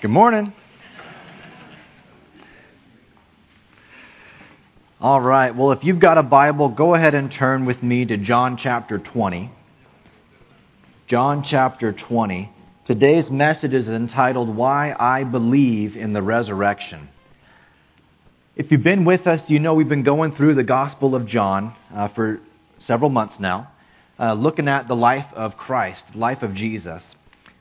Good 0.00 0.10
morning. 0.10 0.54
All 4.98 5.20
right. 5.20 5.54
Well, 5.54 5.72
if 5.72 5.84
you've 5.84 6.00
got 6.00 6.16
a 6.16 6.22
Bible, 6.22 6.70
go 6.70 6.94
ahead 6.94 7.14
and 7.14 7.30
turn 7.30 7.66
with 7.66 7.82
me 7.82 8.06
to 8.06 8.16
John 8.16 8.56
chapter 8.56 8.98
20. 8.98 9.52
John 11.06 11.44
chapter 11.46 11.92
20. 11.92 12.50
Today's 12.86 13.30
message 13.30 13.74
is 13.74 13.88
entitled 13.88 14.56
Why 14.56 14.96
I 14.98 15.24
Believe 15.24 15.96
in 15.96 16.14
the 16.14 16.22
Resurrection. 16.22 17.10
If 18.56 18.70
you've 18.70 18.82
been 18.82 19.04
with 19.04 19.26
us, 19.26 19.42
you 19.48 19.58
know 19.58 19.74
we've 19.74 19.86
been 19.86 20.02
going 20.02 20.34
through 20.34 20.54
the 20.54 20.64
Gospel 20.64 21.14
of 21.14 21.26
John 21.26 21.76
uh, 21.94 22.08
for 22.08 22.40
several 22.86 23.10
months 23.10 23.34
now, 23.38 23.70
uh, 24.18 24.32
looking 24.32 24.66
at 24.66 24.88
the 24.88 24.96
life 24.96 25.26
of 25.34 25.58
Christ, 25.58 26.04
life 26.14 26.42
of 26.42 26.54
Jesus. 26.54 27.02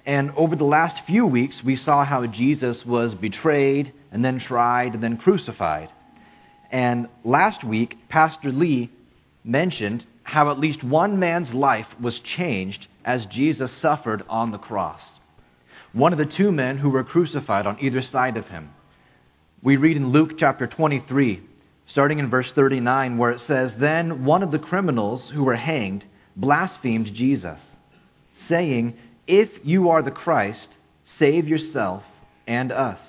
And 0.06 0.32
over 0.36 0.56
the 0.56 0.64
last 0.64 1.06
few 1.06 1.26
weeks, 1.26 1.64
we 1.64 1.76
saw 1.76 2.04
how 2.04 2.26
Jesus 2.26 2.86
was 2.86 3.14
betrayed 3.14 3.94
and 4.12 4.24
then 4.24 4.40
tried 4.40 4.94
and 4.94 5.04
then 5.04 5.18
crucified. 5.18 5.90
And 6.72 7.08
last 7.24 7.64
week, 7.64 7.98
Pastor 8.10 8.52
Lee 8.52 8.92
mentioned 9.44 10.06
how 10.24 10.52
at 10.52 10.60
least 10.60 10.84
one 10.84 11.20
man's 11.20 11.54
life 11.54 11.88
was 12.00 12.20
changed 12.20 12.88
as 13.04 13.26
Jesus 13.26 13.72
suffered 13.72 14.24
on 14.30 14.52
the 14.52 14.58
cross. 14.58 15.02
One 15.92 16.14
of 16.14 16.20
the 16.20 16.26
two 16.26 16.52
men 16.52 16.78
who 16.78 16.90
were 16.90 17.04
crucified 17.04 17.66
on 17.66 17.80
either 17.82 18.02
side 18.02 18.38
of 18.38 18.48
him. 18.48 18.70
We 19.64 19.76
read 19.78 19.98
in 19.98 20.12
Luke 20.12 20.38
chapter 20.38 20.68
23, 20.68 21.42
starting 21.88 22.20
in 22.20 22.30
verse 22.30 22.52
39, 22.52 23.18
where 23.18 23.32
it 23.32 23.42
says, 23.42 23.74
Then 23.74 24.24
one 24.24 24.44
of 24.44 24.52
the 24.52 24.60
criminals 24.60 25.28
who 25.30 25.44
were 25.44 25.56
hanged 25.56 26.06
blasphemed 26.36 27.14
Jesus, 27.14 27.60
saying, 28.48 28.96
If 29.30 29.52
you 29.64 29.90
are 29.90 30.02
the 30.02 30.10
Christ, 30.10 30.70
save 31.20 31.48
yourself 31.48 32.02
and 32.48 32.72
us. 32.72 33.00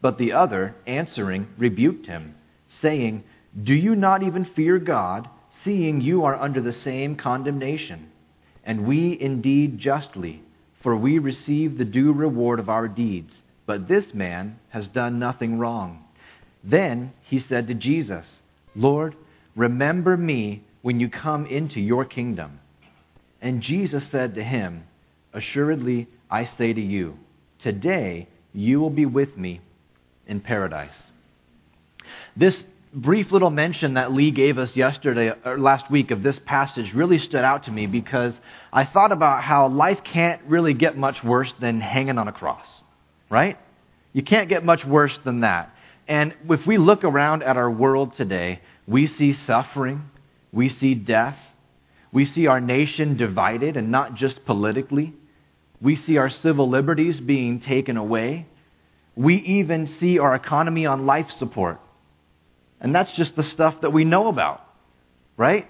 But 0.00 0.16
the 0.16 0.32
other, 0.32 0.74
answering, 0.86 1.46
rebuked 1.58 2.06
him, 2.06 2.36
saying, 2.80 3.24
Do 3.62 3.74
you 3.74 3.94
not 3.94 4.22
even 4.22 4.46
fear 4.46 4.78
God, 4.78 5.28
seeing 5.62 6.00
you 6.00 6.24
are 6.24 6.40
under 6.40 6.62
the 6.62 6.72
same 6.72 7.16
condemnation? 7.16 8.10
And 8.64 8.86
we 8.86 9.20
indeed 9.20 9.76
justly, 9.76 10.42
for 10.82 10.96
we 10.96 11.18
receive 11.18 11.76
the 11.76 11.84
due 11.84 12.14
reward 12.14 12.58
of 12.58 12.70
our 12.70 12.88
deeds. 12.88 13.34
But 13.66 13.86
this 13.86 14.14
man 14.14 14.58
has 14.70 14.88
done 14.88 15.18
nothing 15.18 15.58
wrong. 15.58 16.02
Then 16.64 17.12
he 17.24 17.40
said 17.40 17.66
to 17.66 17.74
Jesus, 17.74 18.26
Lord, 18.74 19.14
remember 19.54 20.16
me 20.16 20.64
when 20.80 20.98
you 20.98 21.10
come 21.10 21.44
into 21.44 21.78
your 21.78 22.06
kingdom. 22.06 22.58
And 23.42 23.60
Jesus 23.60 24.06
said 24.06 24.36
to 24.36 24.42
him, 24.42 24.84
Assuredly, 25.32 26.08
I 26.30 26.44
say 26.44 26.72
to 26.72 26.80
you, 26.80 27.18
today 27.60 28.28
you 28.52 28.80
will 28.80 28.90
be 28.90 29.06
with 29.06 29.36
me 29.36 29.60
in 30.26 30.40
paradise. 30.40 30.94
This 32.36 32.64
brief 32.92 33.32
little 33.32 33.50
mention 33.50 33.94
that 33.94 34.12
Lee 34.12 34.30
gave 34.30 34.58
us 34.58 34.76
yesterday 34.76 35.32
or 35.44 35.58
last 35.58 35.90
week 35.90 36.10
of 36.10 36.22
this 36.22 36.38
passage 36.44 36.92
really 36.92 37.18
stood 37.18 37.44
out 37.44 37.64
to 37.64 37.70
me 37.70 37.86
because 37.86 38.34
I 38.72 38.84
thought 38.84 39.12
about 39.12 39.42
how 39.42 39.68
life 39.68 40.04
can't 40.04 40.42
really 40.46 40.74
get 40.74 40.96
much 40.96 41.24
worse 41.24 41.52
than 41.60 41.80
hanging 41.80 42.18
on 42.18 42.28
a 42.28 42.32
cross, 42.32 42.66
right? 43.30 43.58
You 44.12 44.22
can't 44.22 44.48
get 44.48 44.64
much 44.64 44.84
worse 44.84 45.18
than 45.24 45.40
that. 45.40 45.74
And 46.06 46.34
if 46.50 46.66
we 46.66 46.76
look 46.76 47.04
around 47.04 47.42
at 47.42 47.56
our 47.56 47.70
world 47.70 48.16
today, 48.16 48.60
we 48.86 49.06
see 49.06 49.32
suffering, 49.32 50.10
we 50.52 50.68
see 50.68 50.94
death, 50.94 51.38
we 52.12 52.26
see 52.26 52.46
our 52.46 52.60
nation 52.60 53.16
divided, 53.16 53.78
and 53.78 53.90
not 53.90 54.14
just 54.14 54.44
politically. 54.44 55.14
We 55.82 55.96
see 55.96 56.16
our 56.16 56.30
civil 56.30 56.68
liberties 56.70 57.18
being 57.18 57.60
taken 57.60 57.96
away. 57.96 58.46
We 59.16 59.34
even 59.36 59.88
see 59.98 60.18
our 60.20 60.34
economy 60.34 60.86
on 60.86 61.06
life 61.06 61.30
support. 61.32 61.80
And 62.80 62.94
that's 62.94 63.12
just 63.12 63.34
the 63.34 63.42
stuff 63.42 63.80
that 63.82 63.92
we 63.92 64.04
know 64.04 64.28
about, 64.28 64.64
right? 65.36 65.66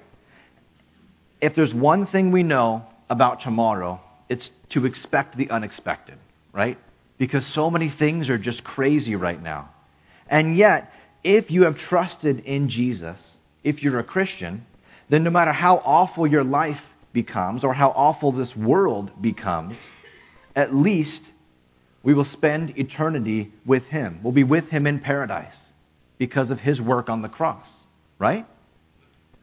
If 1.41 1.55
there's 1.55 1.73
one 1.73 2.07
thing 2.07 2.31
we 2.31 2.43
know 2.43 2.85
about 3.09 3.41
tomorrow, 3.41 4.01
it's 4.29 4.49
to 4.71 4.87
expect 4.87 5.37
the 5.37 5.51
unexpected, 5.51 6.19
right? 6.53 6.79
Because 7.19 7.47
so 7.47 7.71
many 7.71 7.91
things 7.91 8.29
are 8.29 8.39
just 8.39 8.63
crazy 8.65 9.17
right 9.17 9.43
now. 9.43 9.71
And 10.29 10.57
yet, 10.57 10.93
if 11.25 11.51
you 11.51 11.65
have 11.65 11.79
trusted 11.79 12.41
in 12.41 12.69
Jesus, 12.69 13.19
if 13.65 13.83
you're 13.83 13.99
a 13.99 14.05
Christian, 14.05 14.67
then 15.09 15.25
no 15.25 15.31
matter 15.31 15.53
how 15.53 15.77
awful 15.85 16.27
your 16.27 16.45
life 16.45 16.81
becomes 17.13 17.65
or 17.65 17.75
how 17.75 17.91
awful 17.91 18.33
this 18.33 18.55
world 18.57 19.11
becomes, 19.21 19.77
at 20.55 20.75
least 20.75 21.21
we 22.03 22.15
will 22.15 22.25
spend 22.25 22.79
eternity 22.79 23.53
with 23.65 23.85
Him. 23.85 24.21
We'll 24.23 24.33
be 24.33 24.45
with 24.45 24.69
Him 24.69 24.87
in 24.87 25.01
paradise 25.01 25.55
because 26.19 26.51
of 26.51 26.59
His 26.59 26.81
work 26.81 27.09
on 27.09 27.23
the 27.23 27.29
cross, 27.29 27.67
right? 28.19 28.47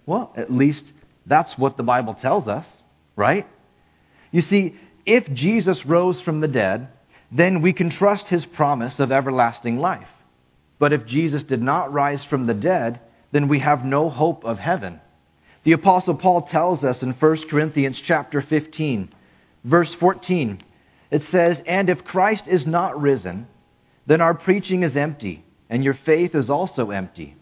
Well, 0.06 0.34
at 0.36 0.52
least 0.52 0.84
that's 1.26 1.58
what 1.58 1.78
the 1.78 1.84
Bible 1.84 2.16
tells 2.16 2.48
us, 2.48 2.66
right? 3.16 3.48
You 4.32 4.42
see, 4.42 4.76
if 5.06 5.32
Jesus 5.34 5.86
rose 5.86 6.20
from 6.22 6.42
the 6.42 6.48
dead, 6.48 6.90
then 7.32 7.62
we 7.62 7.74
can 7.74 7.90
trust 7.90 8.26
His 8.28 8.46
promise 8.46 9.00
of 9.00 9.12
everlasting 9.12 9.78
life. 9.78 10.08
But 10.80 10.94
if 10.94 11.06
Jesus 11.06 11.44
did 11.44 11.62
not 11.62 11.94
rise 11.94 12.24
from 12.24 12.46
the 12.46 12.54
dead, 12.54 13.00
then 13.32 13.48
we 13.48 13.60
have 13.60 13.86
no 13.86 14.10
hope 14.10 14.44
of 14.46 14.58
heaven. 14.58 15.00
The 15.64 15.74
apostle 15.74 16.16
Paul 16.16 16.44
tells 16.44 16.84
us 16.84 17.02
in 17.02 17.12
1 17.12 17.50
Corinthians 17.50 18.02
chapter 18.04 18.42
15, 18.42 19.14
verse 19.64 19.94
14. 19.96 20.64
It 21.12 21.24
says, 21.24 21.62
"And 21.66 21.90
if 21.90 22.04
Christ 22.04 22.48
is 22.48 22.68
not 22.68 23.00
risen, 23.00 23.48
then 24.06 24.22
our 24.22 24.34
preaching 24.34 24.84
is 24.84 24.96
empty, 24.96 25.44
and 25.70 25.84
your 25.84 25.94
faith 25.94 26.36
is 26.36 26.50
also 26.50 26.92
empty." 26.92 27.36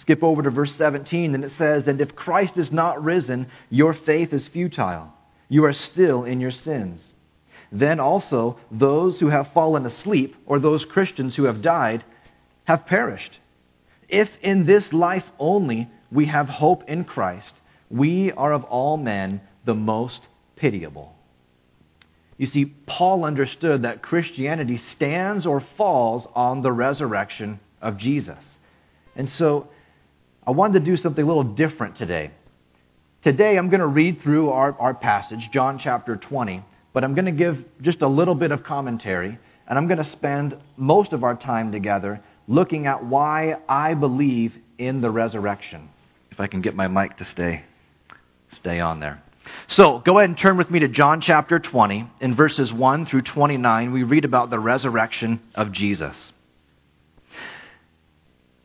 Skip 0.00 0.22
over 0.22 0.42
to 0.42 0.50
verse 0.50 0.74
17, 0.74 1.34
and 1.34 1.44
it 1.44 1.52
says, 1.52 1.88
"And 1.88 2.00
if 2.00 2.14
Christ 2.14 2.56
is 2.58 2.72
not 2.72 3.02
risen, 3.02 3.46
your 3.70 3.92
faith 3.92 4.32
is 4.32 4.48
futile. 4.48 5.12
You 5.48 5.64
are 5.64 5.72
still 5.72 6.24
in 6.24 6.40
your 6.40 6.50
sins." 6.50 7.12
Then 7.72 7.98
also 8.00 8.58
those 8.70 9.18
who 9.20 9.28
have 9.28 9.48
fallen 9.48 9.86
asleep, 9.86 10.36
or 10.46 10.58
those 10.58 10.84
Christians 10.84 11.34
who 11.34 11.44
have 11.44 11.62
died, 11.62 12.04
have 12.64 12.86
perished. 12.86 13.38
If 14.08 14.30
in 14.40 14.66
this 14.66 14.92
life 14.92 15.28
only 15.38 15.88
we 16.12 16.26
have 16.26 16.48
hope 16.48 16.88
in 16.88 17.04
Christ, 17.04 17.54
we 17.90 18.32
are 18.32 18.52
of 18.52 18.64
all 18.64 18.96
men 18.96 19.40
the 19.64 19.74
most 19.74 20.22
pitiable. 20.54 21.15
You 22.38 22.46
see, 22.46 22.66
Paul 22.66 23.24
understood 23.24 23.82
that 23.82 24.02
Christianity 24.02 24.76
stands 24.92 25.46
or 25.46 25.60
falls 25.76 26.26
on 26.34 26.62
the 26.62 26.72
resurrection 26.72 27.60
of 27.80 27.96
Jesus. 27.96 28.38
And 29.14 29.28
so 29.30 29.68
I 30.46 30.50
wanted 30.50 30.80
to 30.80 30.90
do 30.90 30.96
something 30.96 31.22
a 31.22 31.26
little 31.26 31.44
different 31.44 31.96
today. 31.96 32.30
Today 33.22 33.56
I'm 33.56 33.70
going 33.70 33.80
to 33.80 33.86
read 33.86 34.22
through 34.22 34.50
our, 34.50 34.78
our 34.78 34.94
passage, 34.94 35.48
John 35.50 35.78
chapter 35.78 36.16
20, 36.16 36.62
but 36.92 37.04
I'm 37.04 37.14
going 37.14 37.24
to 37.24 37.32
give 37.32 37.64
just 37.80 38.02
a 38.02 38.08
little 38.08 38.34
bit 38.34 38.52
of 38.52 38.62
commentary, 38.62 39.38
and 39.66 39.78
I'm 39.78 39.88
going 39.88 39.98
to 39.98 40.04
spend 40.04 40.56
most 40.76 41.12
of 41.12 41.24
our 41.24 41.34
time 41.34 41.72
together 41.72 42.20
looking 42.46 42.86
at 42.86 43.04
why 43.04 43.56
I 43.68 43.94
believe 43.94 44.54
in 44.78 45.00
the 45.00 45.10
resurrection. 45.10 45.88
If 46.30 46.38
I 46.38 46.46
can 46.46 46.60
get 46.60 46.76
my 46.76 46.86
mic 46.86 47.16
to 47.16 47.24
stay, 47.24 47.64
stay 48.52 48.78
on 48.78 49.00
there. 49.00 49.22
So 49.68 49.98
go 49.98 50.18
ahead 50.18 50.30
and 50.30 50.38
turn 50.38 50.56
with 50.56 50.70
me 50.70 50.80
to 50.80 50.88
John 50.88 51.20
chapter 51.20 51.58
20. 51.58 52.10
In 52.20 52.34
verses 52.34 52.72
1 52.72 53.06
through 53.06 53.22
29, 53.22 53.92
we 53.92 54.02
read 54.02 54.24
about 54.24 54.50
the 54.50 54.58
resurrection 54.58 55.40
of 55.54 55.72
Jesus. 55.72 56.32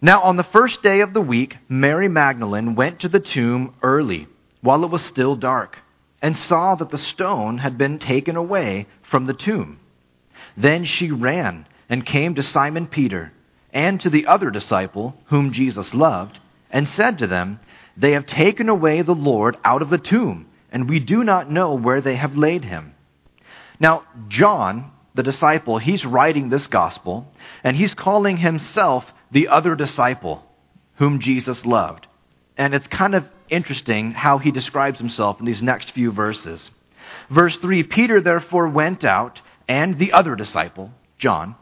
Now, 0.02 0.22
on 0.22 0.36
the 0.36 0.44
first 0.44 0.82
day 0.82 1.02
of 1.02 1.14
the 1.14 1.22
week, 1.22 1.58
Mary 1.70 2.08
Magdalene 2.08 2.76
went 2.76 3.02
to 3.02 3.10
the 3.10 3.20
tomb 3.20 3.76
early, 3.84 4.28
while 4.62 4.84
it 4.84 4.90
was 4.90 5.04
still 5.04 5.36
dark, 5.36 5.78
and 6.22 6.36
saw 6.36 6.76
that 6.76 6.90
the 6.90 6.98
stone 6.98 7.60
had 7.60 7.78
been 7.78 8.00
taken 8.00 8.36
away 8.36 8.88
from 9.04 9.28
the 9.28 9.34
tomb. 9.34 9.80
Then 10.58 10.86
she 10.86 11.12
ran 11.12 11.68
and 11.90 12.06
came 12.06 12.36
to 12.36 12.44
Simon 12.44 12.88
Peter 12.88 13.32
and 13.74 14.02
to 14.02 14.10
the 14.10 14.28
other 14.28 14.50
disciple 14.50 15.16
whom 15.26 15.52
Jesus 15.52 15.94
loved 15.94 16.40
and 16.70 16.88
said 16.88 17.20
to 17.20 17.28
them, 17.28 17.60
They 17.98 18.12
have 18.12 18.26
taken 18.26 18.70
away 18.70 19.02
the 19.02 19.16
Lord 19.16 19.58
out 19.64 19.82
of 19.82 19.90
the 19.90 19.98
tomb, 19.98 20.48
and 20.72 20.90
we 20.90 21.00
do 21.00 21.24
not 21.24 21.52
know 21.52 21.74
where 21.74 22.02
they 22.02 22.16
have 22.16 22.36
laid 22.36 22.64
him. 22.64 22.94
Now, 23.80 24.04
John, 24.28 24.92
the 25.16 25.24
disciple, 25.24 25.78
he's 25.78 26.06
writing 26.06 26.50
this 26.50 26.68
gospel, 26.68 27.32
and 27.64 27.76
he's 27.76 27.94
calling 27.94 28.38
himself 28.38 29.06
the 29.32 29.48
other 29.48 29.76
disciple 29.76 30.44
whom 30.96 31.20
Jesus 31.20 31.66
loved. 31.66 32.08
And 32.58 32.74
it's 32.74 32.88
kind 32.88 33.16
of 33.16 33.26
interesting 33.50 34.12
how 34.12 34.38
he 34.38 34.52
describes 34.52 35.00
himself 35.00 35.40
in 35.40 35.46
these 35.46 35.62
next 35.62 35.92
few 35.92 36.12
verses. 36.12 36.70
Verse 37.30 37.58
3 37.58 37.84
Peter 37.84 38.22
therefore 38.22 38.68
went 38.70 39.04
out, 39.04 39.42
and 39.68 39.98
the 39.98 40.14
other 40.14 40.36
disciple, 40.36 40.92
John, 41.18 41.56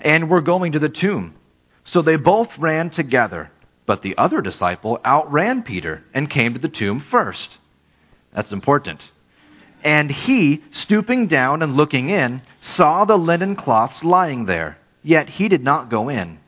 and 0.00 0.28
were 0.28 0.40
going 0.40 0.72
to 0.72 0.78
the 0.78 0.88
tomb. 0.88 1.34
So 1.84 2.02
they 2.02 2.16
both 2.16 2.50
ran 2.58 2.90
together. 2.90 3.50
But 3.86 4.02
the 4.02 4.16
other 4.16 4.40
disciple 4.40 5.00
outran 5.04 5.62
Peter 5.62 6.04
and 6.14 6.30
came 6.30 6.54
to 6.54 6.60
the 6.60 6.68
tomb 6.68 7.00
first. 7.10 7.58
That's 8.32 8.52
important. 8.52 9.02
And 9.84 10.10
he, 10.10 10.62
stooping 10.70 11.26
down 11.26 11.62
and 11.62 11.76
looking 11.76 12.08
in, 12.08 12.42
saw 12.60 13.04
the 13.04 13.18
linen 13.18 13.56
cloths 13.56 14.04
lying 14.04 14.46
there, 14.46 14.78
yet 15.02 15.28
he 15.28 15.48
did 15.48 15.64
not 15.64 15.90
go 15.90 16.08
in. 16.08 16.38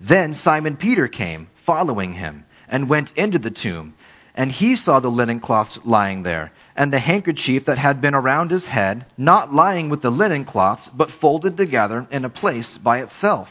Then 0.00 0.34
Simon 0.34 0.76
Peter 0.76 1.08
came, 1.08 1.48
following 1.66 2.14
him, 2.14 2.44
and 2.68 2.88
went 2.88 3.10
into 3.16 3.38
the 3.38 3.50
tomb. 3.50 3.94
And 4.34 4.52
he 4.52 4.76
saw 4.76 5.00
the 5.00 5.10
linen 5.10 5.40
cloths 5.40 5.78
lying 5.84 6.22
there, 6.22 6.52
and 6.76 6.92
the 6.92 7.00
handkerchief 7.00 7.64
that 7.64 7.78
had 7.78 8.00
been 8.00 8.14
around 8.14 8.52
his 8.52 8.64
head, 8.64 9.04
not 9.16 9.52
lying 9.52 9.88
with 9.88 10.00
the 10.00 10.10
linen 10.10 10.44
cloths, 10.44 10.88
but 10.94 11.10
folded 11.10 11.56
together 11.56 12.06
in 12.12 12.24
a 12.24 12.30
place 12.30 12.78
by 12.78 13.00
itself. 13.00 13.48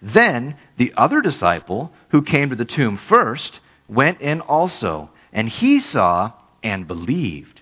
Then 0.00 0.56
the 0.76 0.92
other 0.96 1.20
disciple, 1.20 1.92
who 2.10 2.22
came 2.22 2.50
to 2.50 2.56
the 2.56 2.64
tomb 2.64 3.00
first, 3.08 3.58
went 3.88 4.20
in 4.20 4.40
also, 4.40 5.10
and 5.32 5.48
he 5.48 5.80
saw 5.80 6.32
and 6.62 6.86
believed. 6.86 7.60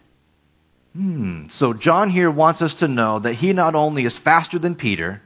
Hmm. 0.94 1.47
So 1.50 1.73
John 1.73 2.11
here 2.11 2.31
wants 2.31 2.62
us 2.62 2.75
to 2.75 2.88
know 2.88 3.20
that 3.20 3.35
he 3.35 3.52
not 3.52 3.75
only 3.75 4.05
is 4.05 4.19
faster 4.19 4.58
than 4.58 4.75
Peter, 4.75 5.23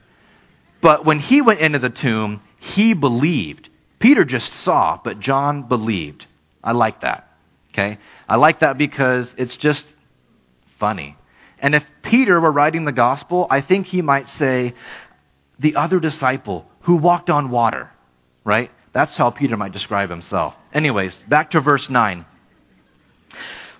but 0.82 1.04
when 1.04 1.18
he 1.18 1.40
went 1.40 1.60
into 1.60 1.78
the 1.78 1.90
tomb, 1.90 2.42
he 2.60 2.92
believed. 2.94 3.70
Peter 3.98 4.24
just 4.24 4.52
saw, 4.52 5.00
but 5.02 5.20
John 5.20 5.62
believed. 5.62 6.26
I 6.62 6.72
like 6.72 7.00
that. 7.00 7.28
Okay? 7.72 7.98
I 8.28 8.36
like 8.36 8.60
that 8.60 8.76
because 8.76 9.28
it's 9.38 9.56
just 9.56 9.84
funny. 10.78 11.16
And 11.58 11.74
if 11.74 11.82
Peter 12.02 12.38
were 12.40 12.52
writing 12.52 12.84
the 12.84 12.92
gospel, 12.92 13.46
I 13.48 13.62
think 13.62 13.86
he 13.86 14.02
might 14.02 14.28
say, 14.28 14.74
the 15.58 15.76
other 15.76 16.00
disciple 16.00 16.66
who 16.80 16.96
walked 16.96 17.30
on 17.30 17.50
water, 17.50 17.90
right? 18.44 18.70
That's 18.92 19.16
how 19.16 19.30
Peter 19.30 19.56
might 19.56 19.72
describe 19.72 20.10
himself. 20.10 20.54
Anyways, 20.72 21.16
back 21.28 21.52
to 21.52 21.60
verse 21.60 21.88
9. 21.88 22.26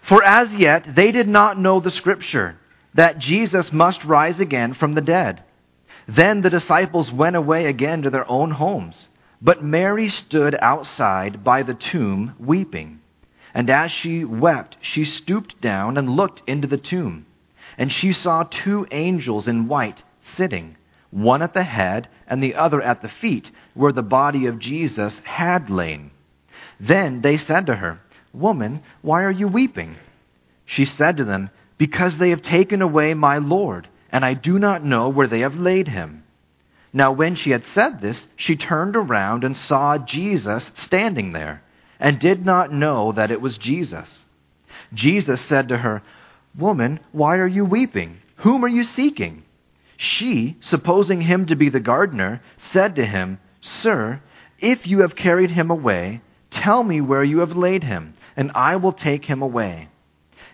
For 0.09 0.23
as 0.23 0.53
yet 0.55 0.95
they 0.95 1.13
did 1.13 1.29
not 1.29 1.59
know 1.59 1.81
the 1.81 1.91
scripture, 1.91 2.57
that 2.95 3.19
Jesus 3.19 3.73
must 3.73 4.05
rise 4.05 4.39
again 4.39 4.75
from 4.75 4.95
the 4.95 5.01
dead. 5.01 5.43
Then 6.07 6.43
the 6.43 6.51
disciples 6.51 7.11
went 7.11 7.37
away 7.37 7.67
again 7.67 8.03
to 8.03 8.11
their 8.11 8.31
own 8.31 8.51
homes. 8.51 9.09
But 9.41 9.65
Mary 9.65 10.09
stood 10.09 10.57
outside 10.61 11.43
by 11.43 11.63
the 11.63 11.75
tomb 11.75 12.35
weeping. 12.39 13.01
And 13.55 13.71
as 13.71 13.91
she 13.93 14.25
wept, 14.25 14.77
she 14.81 15.05
stooped 15.05 15.61
down 15.61 15.97
and 15.97 16.17
looked 16.17 16.43
into 16.47 16.69
the 16.69 16.79
tomb. 16.79 17.27
And 17.79 17.91
she 17.91 18.13
saw 18.13 18.45
two 18.45 18.87
angels 18.91 19.49
in 19.49 19.69
white 19.69 20.03
sitting, 20.37 20.77
one 21.11 21.43
at 21.43 21.55
the 21.55 21.63
head 21.63 22.09
and 22.27 22.43
the 22.43 22.55
other 22.55 22.81
at 22.83 23.03
the 23.03 23.09
feet, 23.09 23.51
where 23.75 23.93
the 23.93 24.03
body 24.03 24.47
of 24.47 24.59
Jesus 24.59 25.21
had 25.25 25.71
lain. 25.71 26.11
Then 26.79 27.21
they 27.23 27.37
said 27.39 27.67
to 27.67 27.77
her, 27.77 28.01
Woman, 28.35 28.83
why 29.01 29.23
are 29.23 29.31
you 29.31 29.47
weeping? 29.47 29.95
She 30.67 30.85
said 30.85 31.19
to 31.19 31.25
them, 31.25 31.51
Because 31.79 32.19
they 32.19 32.31
have 32.31 32.43
taken 32.43 32.83
away 32.83 33.15
my 33.15 33.39
Lord, 33.39 33.89
and 34.11 34.25
I 34.25 34.35
do 34.35 34.59
not 34.59 34.85
know 34.85 35.09
where 35.09 35.29
they 35.29 35.41
have 35.41 35.55
laid 35.57 35.87
him. 35.87 36.25
Now, 36.93 37.13
when 37.13 37.37
she 37.37 37.51
had 37.51 37.65
said 37.67 38.01
this, 38.01 38.27
she 38.37 38.57
turned 38.57 38.97
around 38.97 39.45
and 39.45 39.57
saw 39.57 39.99
Jesus 39.99 40.71
standing 40.75 41.33
there, 41.33 41.63
and 42.01 42.19
did 42.19 42.45
not 42.45 42.73
know 42.73 43.13
that 43.13 43.31
it 43.31 43.41
was 43.41 43.57
Jesus. 43.57 44.25
Jesus 44.93 45.41
said 45.43 45.69
to 45.69 45.79
her, 45.79 46.03
Woman, 46.57 47.01
why 47.13 47.37
are 47.37 47.47
you 47.47 47.65
weeping? 47.65 48.19
Whom 48.37 48.65
are 48.65 48.69
you 48.69 48.85
seeking? 48.85 49.45
She, 49.97 50.57
supposing 50.61 51.21
him 51.21 51.47
to 51.47 51.57
be 51.57 51.69
the 51.69 51.81
gardener, 51.81 52.43
said 52.73 52.97
to 52.97 53.07
him, 53.07 53.39
Sir, 53.61 54.21
if 54.59 54.87
you 54.87 55.01
have 55.01 55.17
carried 55.17 55.51
him 55.51 55.71
away, 55.71 56.21
tell 56.51 56.83
me 56.83 57.01
where 57.01 57.25
you 57.25 57.39
have 57.39 57.57
laid 57.57 57.85
him 57.85 58.14
and 58.37 58.53
I 58.55 58.77
will 58.77 58.93
take 58.93 59.25
him 59.25 59.43
away. 59.43 59.89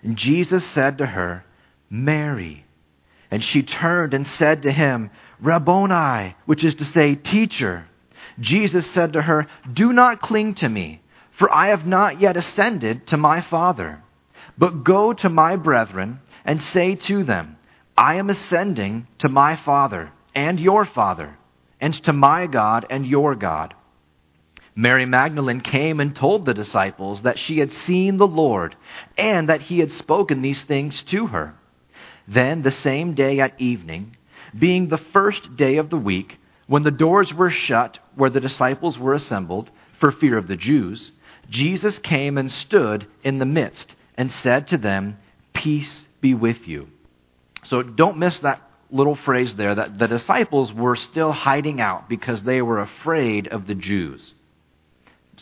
And 0.03 0.17
Jesus 0.17 0.65
said 0.67 0.99
to 0.99 1.07
her, 1.07 1.45
Mary. 1.89 2.65
And 3.31 3.45
she 3.45 3.63
turned 3.63 4.15
and 4.15 4.27
said 4.27 4.63
to 4.63 4.73
him, 4.73 5.11
Rabboni, 5.41 6.35
which 6.47 6.65
is 6.65 6.75
to 6.77 6.85
say, 6.85 7.15
teacher. 7.15 7.87
Jesus 8.39 8.91
said 8.91 9.13
to 9.15 9.23
her, 9.23 9.47
Do 9.73 9.93
not 9.93 10.21
cling 10.21 10.55
to 10.57 10.69
me, 10.69 11.01
for 11.39 11.53
I 11.53 11.69
have 11.69 11.87
not 11.87 12.21
yet 12.21 12.37
ascended 12.37 13.07
to 13.09 13.17
my 13.17 13.41
Father. 13.41 14.03
But 14.59 14.85
go 14.85 15.13
to 15.13 15.29
my 15.29 15.57
brethren 15.57 16.21
and 16.45 16.63
say 16.63 16.97
to 16.97 17.25
them, 17.25 17.57
I 17.97 18.17
am 18.17 18.31
ascending 18.31 19.07
to 19.19 19.29
my 19.29 19.57
Father 19.57 20.11
and 20.35 20.59
your 20.59 20.85
Father, 20.85 21.37
and 21.81 21.95
to 22.05 22.13
my 22.13 22.47
God 22.47 22.87
and 22.91 23.07
your 23.07 23.35
God. 23.35 23.75
Mary 24.81 25.05
Magdalene 25.05 25.61
came 25.61 26.01
and 26.01 26.17
told 26.17 26.47
the 26.47 26.55
disciples 26.55 27.21
that 27.21 27.39
she 27.39 27.59
had 27.59 27.71
seen 27.71 28.17
the 28.17 28.27
Lord 28.27 28.75
and 29.19 29.51
that 29.51 29.61
he 29.61 29.79
had 29.79 29.93
spoken 29.93 30.41
these 30.41 30.63
things 30.63 31.03
to 31.03 31.27
her. 31.27 31.55
Then, 32.27 32.63
the 32.63 32.73
same 32.73 33.13
day 33.13 33.41
at 33.41 33.61
evening, 33.61 34.17
being 34.59 34.89
the 34.89 34.97
first 34.97 35.55
day 35.55 35.77
of 35.77 35.91
the 35.91 35.99
week, 35.99 36.39
when 36.67 36.83
the 36.83 36.91
doors 36.91 37.35
were 37.35 37.51
shut 37.51 37.99
where 38.15 38.31
the 38.31 38.41
disciples 38.41 38.99
were 38.99 39.13
assembled 39.13 39.69
for 39.99 40.13
fear 40.13 40.39
of 40.39 40.49
the 40.49 40.57
Jews, 40.57 41.13
Jesus 41.51 41.99
came 41.99 42.39
and 42.39 42.51
stood 42.51 43.07
in 43.23 43.37
the 43.37 43.45
midst 43.45 43.95
and 44.17 44.33
said 44.33 44.69
to 44.69 44.79
them, 44.79 45.19
Peace 45.53 46.07
be 46.23 46.33
with 46.33 46.67
you. 46.67 46.89
So 47.65 47.83
don't 47.83 48.17
miss 48.17 48.41
that 48.41 48.63
little 48.91 49.17
phrase 49.17 49.57
there 49.57 49.75
that 49.75 49.99
the 49.99 50.09
disciples 50.09 50.73
were 50.73 50.97
still 50.97 51.33
hiding 51.33 51.83
out 51.83 52.09
because 52.09 52.45
they 52.45 52.63
were 52.63 52.81
afraid 52.81 53.47
of 53.49 53.67
the 53.67 53.75
Jews. 53.75 54.33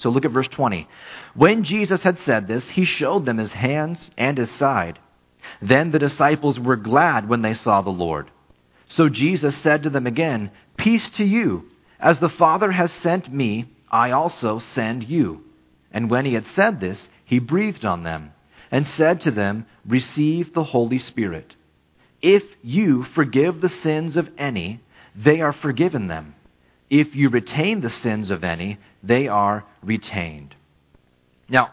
So 0.01 0.11
look 0.11 0.25
at 0.25 0.31
verse 0.31 0.49
20. 0.49 0.89
When 1.35 1.65
Jesus 1.65 2.03
had 2.03 2.19
said 2.21 2.47
this, 2.47 2.69
he 2.69 2.85
showed 2.85 3.25
them 3.25 3.39
his 3.39 3.51
hands 3.51 4.11
and 4.17 4.39
his 4.39 4.51
side. 4.51 4.99
Then 5.61 5.91
the 5.91 5.99
disciples 5.99 6.59
were 6.59 6.77
glad 6.77 7.29
when 7.29 7.43
they 7.43 7.55
saw 7.55 7.83
the 7.83 7.91
Lord. 7.91 8.31
So 8.89 9.09
Jesus 9.09 9.57
said 9.59 9.83
to 9.83 9.91
them 9.91 10.07
again, 10.07 10.51
Peace 10.77 11.09
to 11.11 11.25
you. 11.25 11.65
As 11.99 12.21
the 12.21 12.29
Father 12.29 12.71
has 12.71 12.93
sent 12.93 13.33
me, 13.33 13.67
I 13.91 14.13
also 14.13 14.61
send 14.61 15.05
you. 15.05 15.43
And 15.91 16.11
when 16.11 16.25
he 16.25 16.35
had 16.35 16.47
said 16.47 16.81
this, 16.81 17.09
he 17.25 17.39
breathed 17.39 17.85
on 17.85 18.05
them 18.05 18.33
and 18.71 18.87
said 18.87 19.23
to 19.23 19.31
them, 19.31 19.67
Receive 19.87 20.53
the 20.53 20.65
Holy 20.65 20.99
Spirit. 20.99 21.55
If 22.23 22.45
you 22.63 23.05
forgive 23.05 23.61
the 23.61 23.69
sins 23.69 24.17
of 24.17 24.29
any, 24.39 24.81
they 25.17 25.41
are 25.41 25.53
forgiven 25.53 26.07
them. 26.07 26.35
If 26.91 27.15
you 27.15 27.29
retain 27.29 27.81
the 27.81 27.91
sins 27.91 28.31
of 28.31 28.45
any, 28.45 28.79
they 29.03 29.29
are 29.29 29.65
retained. 29.83 30.55
Now, 31.49 31.73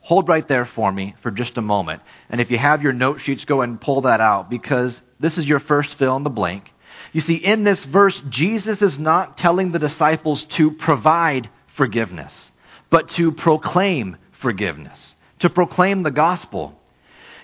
hold 0.00 0.28
right 0.28 0.46
there 0.46 0.64
for 0.64 0.90
me 0.90 1.14
for 1.22 1.30
just 1.30 1.56
a 1.56 1.62
moment. 1.62 2.02
And 2.28 2.40
if 2.40 2.50
you 2.50 2.58
have 2.58 2.82
your 2.82 2.92
note 2.92 3.20
sheets, 3.20 3.44
go 3.44 3.62
and 3.62 3.80
pull 3.80 4.02
that 4.02 4.20
out 4.20 4.50
because 4.50 5.00
this 5.18 5.38
is 5.38 5.46
your 5.46 5.60
first 5.60 5.96
fill 5.98 6.16
in 6.16 6.24
the 6.24 6.30
blank. 6.30 6.70
You 7.12 7.20
see, 7.20 7.34
in 7.34 7.64
this 7.64 7.82
verse, 7.84 8.20
Jesus 8.28 8.82
is 8.82 8.98
not 8.98 9.38
telling 9.38 9.72
the 9.72 9.78
disciples 9.78 10.44
to 10.56 10.72
provide 10.72 11.48
forgiveness, 11.76 12.52
but 12.90 13.10
to 13.10 13.32
proclaim 13.32 14.16
forgiveness, 14.40 15.14
to 15.40 15.50
proclaim 15.50 16.02
the 16.02 16.10
gospel. 16.10 16.78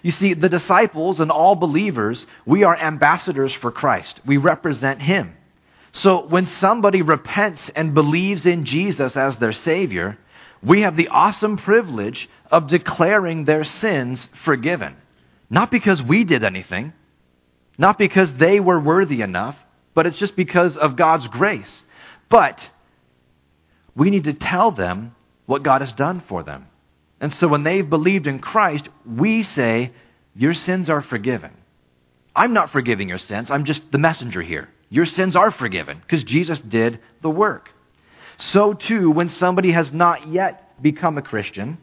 You 0.02 0.10
see, 0.10 0.34
the 0.34 0.48
disciples 0.48 1.20
and 1.20 1.30
all 1.30 1.56
believers, 1.56 2.26
we 2.44 2.62
are 2.64 2.76
ambassadors 2.76 3.52
for 3.54 3.72
Christ. 3.72 4.20
We 4.24 4.36
represent 4.36 5.02
Him. 5.02 5.35
So 5.96 6.26
when 6.26 6.46
somebody 6.46 7.00
repents 7.00 7.70
and 7.74 7.94
believes 7.94 8.44
in 8.44 8.66
Jesus 8.66 9.16
as 9.16 9.38
their 9.38 9.54
Savior, 9.54 10.18
we 10.62 10.82
have 10.82 10.94
the 10.94 11.08
awesome 11.08 11.56
privilege 11.56 12.28
of 12.50 12.66
declaring 12.66 13.44
their 13.44 13.64
sins 13.64 14.28
forgiven. 14.44 14.96
Not 15.48 15.70
because 15.70 16.02
we 16.02 16.24
did 16.24 16.44
anything, 16.44 16.92
not 17.78 17.98
because 17.98 18.32
they 18.34 18.60
were 18.60 18.78
worthy 18.78 19.22
enough, 19.22 19.56
but 19.94 20.04
it's 20.04 20.18
just 20.18 20.36
because 20.36 20.76
of 20.76 20.96
God's 20.96 21.28
grace. 21.28 21.84
But 22.28 22.60
we 23.94 24.10
need 24.10 24.24
to 24.24 24.34
tell 24.34 24.72
them 24.72 25.14
what 25.46 25.62
God 25.62 25.80
has 25.80 25.92
done 25.94 26.22
for 26.28 26.42
them. 26.42 26.66
And 27.22 27.32
so 27.32 27.48
when 27.48 27.62
they've 27.62 27.88
believed 27.88 28.26
in 28.26 28.40
Christ, 28.40 28.86
we 29.06 29.42
say, 29.44 29.92
Your 30.34 30.52
sins 30.52 30.90
are 30.90 31.00
forgiven. 31.00 31.52
I'm 32.34 32.52
not 32.52 32.70
forgiving 32.70 33.08
your 33.08 33.18
sins, 33.18 33.50
I'm 33.50 33.64
just 33.64 33.90
the 33.90 33.98
messenger 33.98 34.42
here. 34.42 34.68
Your 34.88 35.06
sins 35.06 35.34
are 35.36 35.50
forgiven 35.50 36.00
because 36.00 36.24
Jesus 36.24 36.60
did 36.60 37.00
the 37.22 37.30
work. 37.30 37.70
So, 38.38 38.74
too, 38.74 39.10
when 39.10 39.30
somebody 39.30 39.72
has 39.72 39.92
not 39.92 40.28
yet 40.28 40.80
become 40.82 41.18
a 41.18 41.22
Christian, 41.22 41.78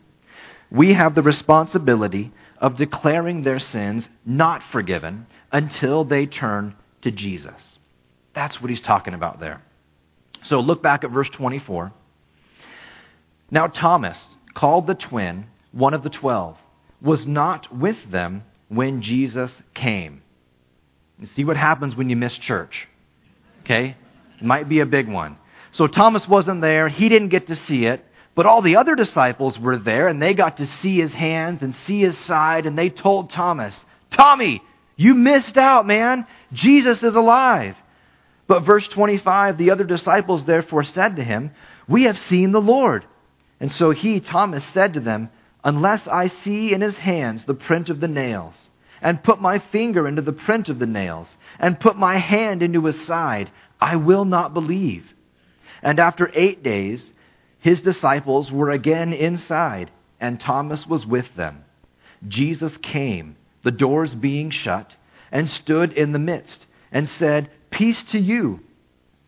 we 0.72 0.94
have 0.94 1.16
the 1.16 1.22
responsibility 1.22 2.32
of 2.60 2.78
declaring 2.78 3.42
their 3.42 3.60
sins 3.60 4.08
not 4.26 4.62
forgiven 4.72 5.28
until 5.52 6.04
they 6.04 6.26
turn 6.26 6.76
to 7.02 7.12
Jesus. 7.12 7.80
That's 8.34 8.62
what 8.62 8.70
he's 8.70 8.82
talking 8.82 9.14
about 9.14 9.40
there. 9.40 9.62
So, 10.44 10.60
look 10.60 10.82
back 10.82 11.04
at 11.04 11.12
verse 11.12 11.30
24. 11.30 11.92
Now, 13.52 13.68
Thomas, 13.68 14.26
called 14.54 14.88
the 14.88 14.96
twin, 14.96 15.46
one 15.72 15.94
of 15.94 16.04
the 16.04 16.10
twelve, 16.10 16.58
was 17.02 17.26
not 17.26 17.76
with 17.76 17.98
them 18.10 18.44
when 18.70 19.02
Jesus 19.02 19.62
came. 19.74 20.22
You 21.20 21.28
see 21.28 21.44
what 21.44 21.58
happens 21.58 21.96
when 21.96 22.10
you 22.10 22.16
miss 22.16 22.38
church. 22.38 22.88
Okay? 23.64 23.98
Might 24.42 24.70
be 24.70 24.80
a 24.80 24.86
big 24.86 25.08
one. 25.08 25.38
So 25.72 25.88
Thomas 25.88 26.28
wasn't 26.28 26.62
there. 26.62 26.88
He 26.90 27.10
didn't 27.10 27.30
get 27.30 27.48
to 27.48 27.56
see 27.56 27.86
it. 27.86 28.06
But 28.36 28.46
all 28.46 28.62
the 28.62 28.78
other 28.78 28.96
disciples 28.96 29.60
were 29.60 29.78
there, 29.78 30.08
and 30.08 30.22
they 30.22 30.34
got 30.34 30.58
to 30.58 30.66
see 30.66 31.00
his 31.00 31.14
hands 31.14 31.62
and 31.62 31.76
see 31.86 32.02
his 32.02 32.18
side, 32.20 32.66
and 32.66 32.78
they 32.78 32.90
told 32.90 33.30
Thomas, 33.30 33.76
Tommy, 34.10 34.62
you 34.96 35.14
missed 35.14 35.58
out, 35.58 35.86
man. 35.86 36.26
Jesus 36.52 37.02
is 37.04 37.16
alive. 37.16 37.76
But 38.48 38.62
verse 38.62 38.88
25, 38.88 39.58
the 39.58 39.72
other 39.72 39.84
disciples 39.84 40.46
therefore 40.46 40.84
said 40.84 41.16
to 41.16 41.24
him, 41.24 41.52
We 41.88 42.04
have 42.04 42.18
seen 42.18 42.52
the 42.52 42.62
Lord. 42.62 43.06
And 43.60 43.72
so 43.72 43.92
he, 43.92 44.20
Thomas, 44.20 44.64
said 44.74 44.96
to 44.96 45.00
them, 45.00 45.30
Unless 45.64 46.08
I 46.08 46.28
see 46.28 46.74
in 46.74 46.82
his 46.82 46.96
hands 46.96 47.46
the 47.46 47.54
print 47.54 47.90
of 47.90 48.00
the 48.00 48.08
nails, 48.08 48.56
and 49.04 49.22
put 49.22 49.42
my 49.42 49.60
finger 49.60 50.08
into 50.08 50.22
the 50.22 50.32
print 50.32 50.70
of 50.70 50.80
the 50.80 50.88
nails, 50.88 51.28
and 51.60 51.80
put 51.80 51.98
my 51.98 52.16
hand 52.16 52.64
into 52.64 52.86
his 52.86 53.06
side, 53.06 53.52
I 53.80 53.98
will 53.98 54.24
not 54.24 54.54
believe. 54.54 55.06
And 55.82 56.00
after 56.00 56.32
eight 56.34 56.64
days, 56.64 57.12
his 57.60 57.82
disciples 57.82 58.50
were 58.50 58.72
again 58.72 59.12
inside, 59.12 59.92
and 60.22 60.40
Thomas 60.40 60.88
was 60.88 61.06
with 61.06 61.36
them. 61.36 61.66
Jesus 62.30 62.78
came, 62.78 63.36
the 63.64 63.72
doors 63.72 64.16
being 64.16 64.50
shut, 64.50 64.96
and 65.34 65.50
stood 65.50 65.92
in 65.92 66.14
the 66.14 66.20
midst, 66.20 66.66
and 66.90 67.10
said, 67.10 67.52
Peace 67.72 68.04
to 68.04 68.20
you. 68.20 68.62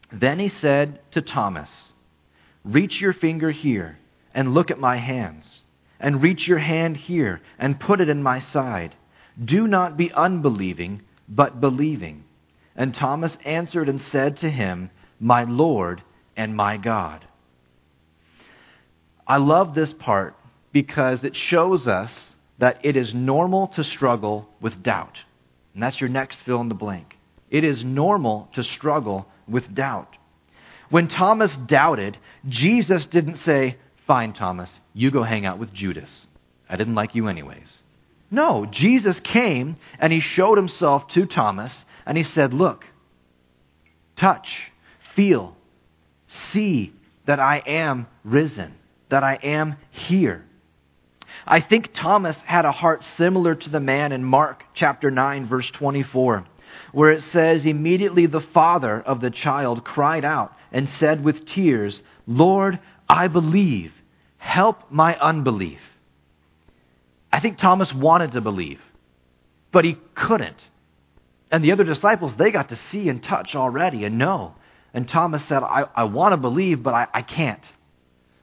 Then 0.10 0.40
he 0.40 0.48
said 0.48 1.02
to 1.12 1.22
Thomas, 1.22 1.92
Reach 2.64 3.02
your 3.02 3.14
finger 3.14 3.52
here, 3.52 4.00
and 4.34 4.54
look 4.54 4.72
at 4.72 4.80
my 4.80 4.96
hands, 4.96 5.64
and 6.00 6.22
reach 6.22 6.48
your 6.48 6.60
hand 6.60 6.96
here, 6.96 7.42
and 7.60 7.78
put 7.78 8.00
it 8.00 8.08
in 8.08 8.24
my 8.24 8.40
side. 8.40 8.96
Do 9.44 9.68
not 9.68 9.98
be 9.98 10.12
unbelieving, 10.12 11.02
but 11.28 11.60
believing. 11.60 12.24
And 12.76 12.94
Thomas 12.94 13.38
answered 13.46 13.90
and 13.90 14.02
said 14.02 14.38
to 14.38 14.50
him, 14.50 14.90
My 15.20 15.44
Lord 15.44 16.02
and 16.36 16.56
my 16.56 16.78
God. 16.78 17.26
I 19.28 19.38
love 19.38 19.74
this 19.74 19.94
part 19.94 20.36
because 20.72 21.24
it 21.24 21.36
shows 21.36 21.88
us 21.88 22.36
that 22.60 22.80
it 22.84 22.96
is 22.96 23.14
normal 23.14 23.68
to 23.70 23.84
struggle 23.84 24.48
with 24.62 24.84
doubt. 24.84 25.18
And 25.74 25.82
that's 25.84 26.00
your 26.00 26.10
next 26.10 26.38
fill 26.46 26.62
in 26.62 26.70
the 26.70 26.76
blank. 26.76 27.18
It 27.50 27.64
is 27.64 27.84
normal 27.84 28.50
to 28.54 28.64
struggle 28.64 29.28
with 29.48 29.74
doubt. 29.74 30.16
When 30.90 31.08
Thomas 31.08 31.56
doubted, 31.58 32.18
Jesus 32.48 33.06
didn't 33.08 33.38
say, 33.38 33.78
Fine, 34.08 34.34
Thomas, 34.34 34.70
you 34.94 35.12
go 35.12 35.24
hang 35.24 35.46
out 35.46 35.58
with 35.58 35.74
Judas. 35.74 36.10
I 36.70 36.76
didn't 36.76 36.96
like 36.96 37.16
you 37.16 37.28
anyways. 37.28 37.68
No, 38.32 38.66
Jesus 38.66 39.20
came 39.20 39.78
and 40.00 40.12
he 40.12 40.20
showed 40.20 40.58
himself 40.58 41.08
to 41.10 41.26
Thomas 41.26 41.86
and 42.06 42.18
he 42.18 42.24
said, 42.24 42.54
Look, 42.54 42.86
touch, 44.16 44.72
feel, 45.16 45.56
see 46.52 46.94
that 47.26 47.40
I 47.40 47.64
am 47.66 48.08
risen 48.24 48.76
that 49.10 49.24
I 49.24 49.36
am 49.42 49.76
here. 49.92 50.44
I 51.48 51.62
think 51.62 51.94
Thomas 51.94 52.36
had 52.46 52.66
a 52.66 52.72
heart 52.72 53.06
similar 53.18 53.56
to 53.56 53.70
the 53.70 53.80
man 53.80 54.12
in 54.12 54.24
Mark 54.24 54.64
chapter 54.74 55.12
9, 55.12 55.48
verse 55.48 55.70
24, 55.72 56.46
where 56.92 57.12
it 57.12 57.22
says, 57.24 57.66
Immediately 57.66 58.26
the 58.26 58.42
father 58.42 59.00
of 59.00 59.22
the 59.22 59.30
child 59.30 59.84
cried 59.84 60.26
out 60.26 60.54
and 60.72 60.90
said 60.90 61.24
with 61.24 61.46
tears, 61.46 62.02
Lord, 62.26 62.80
I 63.08 63.28
believe. 63.28 63.94
Help 64.38 64.92
my 64.92 65.18
unbelief. 65.18 65.80
I 67.36 67.42
think 67.42 67.58
Thomas 67.58 67.94
wanted 67.94 68.32
to 68.32 68.40
believe, 68.40 68.80
but 69.74 69.84
he 69.84 69.98
couldn't. 70.14 70.56
And 71.52 71.62
the 71.62 71.74
other 71.74 71.84
disciples, 71.84 72.34
they 72.38 72.50
got 72.50 72.70
to 72.70 72.80
see 72.92 73.10
and 73.10 73.22
touch 73.22 73.58
already 73.58 74.06
and 74.06 74.18
know. 74.18 74.56
And 74.94 75.06
Thomas 75.06 75.44
said, 75.50 75.62
I, 75.62 75.84
I 75.94 76.06
want 76.06 76.32
to 76.32 76.38
believe, 76.38 76.82
but 76.82 76.94
I, 76.94 77.08
I 77.14 77.22
can't. 77.24 77.60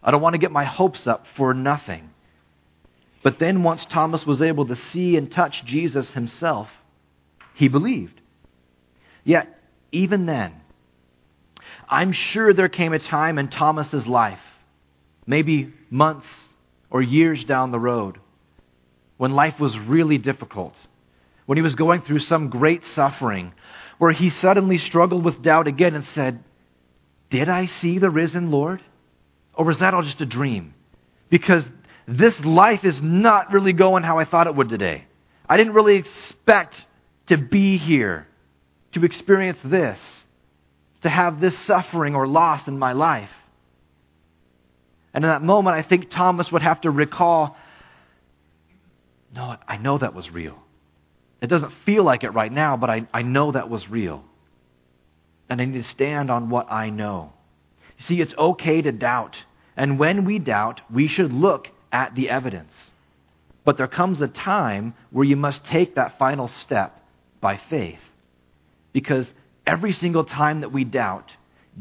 I 0.03 0.11
don't 0.11 0.21
want 0.21 0.35
to 0.35 0.39
get 0.39 0.51
my 0.51 0.65
hopes 0.65 1.07
up 1.07 1.25
for 1.39 1.55
nothing. 1.55 2.11
But 3.23 3.39
then, 3.39 3.63
once 3.63 3.87
Thomas 3.87 4.27
was 4.27 4.43
able 4.43 4.67
to 4.67 4.77
see 4.77 5.17
and 5.17 5.33
touch 5.33 5.65
Jesus 5.65 6.11
himself, 6.11 6.69
he 7.55 7.69
believed. 7.69 8.21
Yet, 9.25 9.59
even 9.91 10.27
then, 10.27 10.53
I'm 11.89 12.13
sure 12.13 12.53
there 12.53 12.69
came 12.69 12.93
a 12.93 12.99
time 12.99 13.39
in 13.39 13.49
Thomas's 13.49 14.07
life, 14.07 14.43
maybe 15.27 15.73
months 15.89 16.29
or 16.91 17.01
years 17.01 17.43
down 17.45 17.71
the 17.71 17.81
road, 17.81 18.19
when 19.16 19.33
life 19.33 19.59
was 19.61 19.78
really 19.78 20.19
difficult, 20.19 20.75
when 21.47 21.57
he 21.57 21.62
was 21.62 21.75
going 21.75 22.02
through 22.02 22.21
some 22.21 22.49
great 22.49 22.85
suffering, 22.87 23.52
where 23.99 24.12
he 24.12 24.31
suddenly 24.31 24.78
struggled 24.78 25.25
with 25.25 25.42
doubt 25.42 25.69
again 25.69 25.95
and 25.95 26.04
said, 26.07 26.42
Did 27.31 27.49
I 27.49 27.66
see 27.66 27.99
the 27.99 28.11
risen 28.11 28.50
Lord? 28.50 28.83
Or 29.54 29.64
was 29.64 29.78
that 29.78 29.95
all 29.95 30.02
just 30.02 30.21
a 30.21 30.26
dream? 30.26 30.75
Because 31.31 31.64
this 32.07 32.38
life 32.40 32.85
is 32.85 33.00
not 33.00 33.52
really 33.52 33.73
going 33.73 34.02
how 34.02 34.19
I 34.19 34.25
thought 34.25 34.47
it 34.47 34.54
would 34.54 34.69
today. 34.69 35.04
I 35.49 35.57
didn't 35.57 35.75
really 35.75 35.97
expect 35.97 36.75
to 37.28 37.37
be 37.37 37.76
here, 37.76 38.26
to 38.92 39.04
experience 39.04 39.59
this, 39.64 39.99
to 41.02 41.09
have 41.09 41.40
this 41.40 41.59
suffering 41.61 42.14
or 42.14 42.26
loss 42.26 42.66
in 42.66 42.78
my 42.78 42.92
life. 42.92 43.31
And 45.14 45.25
in 45.25 45.31
that 45.31 45.42
moment, 45.42 45.76
I 45.76 45.83
think 45.83 46.11
Thomas 46.11 46.50
would 46.50 46.62
have 46.62 46.81
to 46.83 46.90
recall 46.90 47.57
no, 49.35 49.57
I 49.67 49.77
know 49.79 49.99
that 49.99 50.15
was 50.15 50.31
real. 50.31 50.59
It 51.41 51.49
doesn't 51.49 51.73
feel 51.85 52.05
like 52.05 52.23
it 52.23 52.31
right 52.31 52.53
now, 52.53 52.77
but 52.77 52.91
I, 52.91 53.07
I 53.12 53.23
know 53.23 53.53
that 53.53 53.69
was 53.69 53.89
real. 53.89 54.23
And 55.49 55.61
I 55.61 55.65
need 55.65 55.83
to 55.83 55.89
stand 55.89 56.31
on 56.31 56.51
what 56.51 56.71
I 56.71 56.91
know. 56.91 57.33
See, 57.99 58.21
it's 58.21 58.35
okay 58.37 58.83
to 58.83 58.93
doubt. 58.93 59.37
And 59.77 59.99
when 59.99 60.25
we 60.25 60.39
doubt, 60.39 60.81
we 60.93 61.09
should 61.09 61.33
look 61.33 61.69
at 61.91 62.15
the 62.15 62.31
evidence. 62.31 62.73
But 63.65 63.77
there 63.77 63.89
comes 63.89 64.21
a 64.21 64.29
time 64.29 64.95
where 65.11 65.25
you 65.25 65.37
must 65.37 65.65
take 65.65 65.95
that 65.95 66.19
final 66.19 66.49
step 66.49 67.03
by 67.41 67.61
faith. 67.71 68.01
Because 68.93 69.27
every 69.67 69.93
single 69.93 70.25
time 70.25 70.61
that 70.61 70.73
we 70.73 70.85
doubt, 70.85 71.31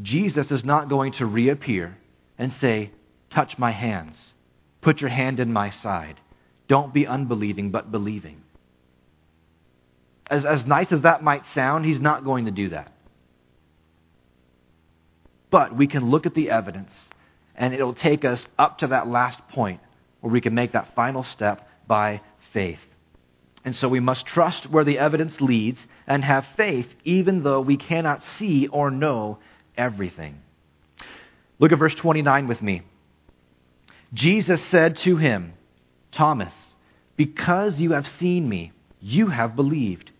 Jesus 0.00 0.50
is 0.50 0.64
not 0.64 0.88
going 0.88 1.12
to 1.12 1.26
reappear 1.26 1.96
and 2.38 2.52
say, 2.54 2.90
Touch 3.30 3.58
my 3.58 3.70
hands, 3.70 4.34
put 4.80 5.00
your 5.00 5.10
hand 5.10 5.40
in 5.40 5.52
my 5.52 5.70
side. 5.70 6.20
Don't 6.68 6.92
be 6.92 7.06
unbelieving, 7.06 7.70
but 7.70 7.90
believing. 7.90 8.42
As, 10.26 10.44
as 10.44 10.64
nice 10.64 10.92
as 10.92 11.02
that 11.02 11.22
might 11.22 11.42
sound, 11.54 11.84
he's 11.84 12.00
not 12.00 12.24
going 12.24 12.46
to 12.46 12.50
do 12.50 12.70
that. 12.70 12.92
But 15.50 15.76
we 15.76 15.86
can 15.86 16.10
look 16.10 16.24
at 16.24 16.34
the 16.34 16.50
evidence, 16.50 16.92
and 17.54 17.74
it'll 17.74 17.94
take 17.94 18.24
us 18.24 18.44
up 18.58 18.78
to 18.78 18.86
that 18.88 19.06
last 19.06 19.38
point 19.48 19.80
where 20.20 20.32
we 20.32 20.40
can 20.40 20.54
make 20.54 20.72
that 20.72 20.94
final 20.94 21.24
step 21.24 21.68
by 21.86 22.22
faith. 22.52 22.78
And 23.64 23.76
so 23.76 23.88
we 23.88 24.00
must 24.00 24.26
trust 24.26 24.70
where 24.70 24.84
the 24.84 24.98
evidence 24.98 25.40
leads 25.40 25.78
and 26.06 26.24
have 26.24 26.46
faith 26.56 26.86
even 27.04 27.42
though 27.42 27.60
we 27.60 27.76
cannot 27.76 28.22
see 28.38 28.66
or 28.66 28.90
know 28.90 29.38
everything. 29.76 30.40
Look 31.58 31.72
at 31.72 31.78
verse 31.78 31.94
29 31.94 32.48
with 32.48 32.60
me. 32.60 32.82
Jesus 34.12 34.62
said 34.66 34.96
to 34.98 35.16
him, 35.16 35.52
Thomas, 36.12 36.52
because 37.16 37.80
you 37.80 37.92
have 37.92 38.06
seen 38.06 38.48
me, 38.48 38.72
you 39.00 39.28
have 39.28 39.56
believed. 39.56 40.10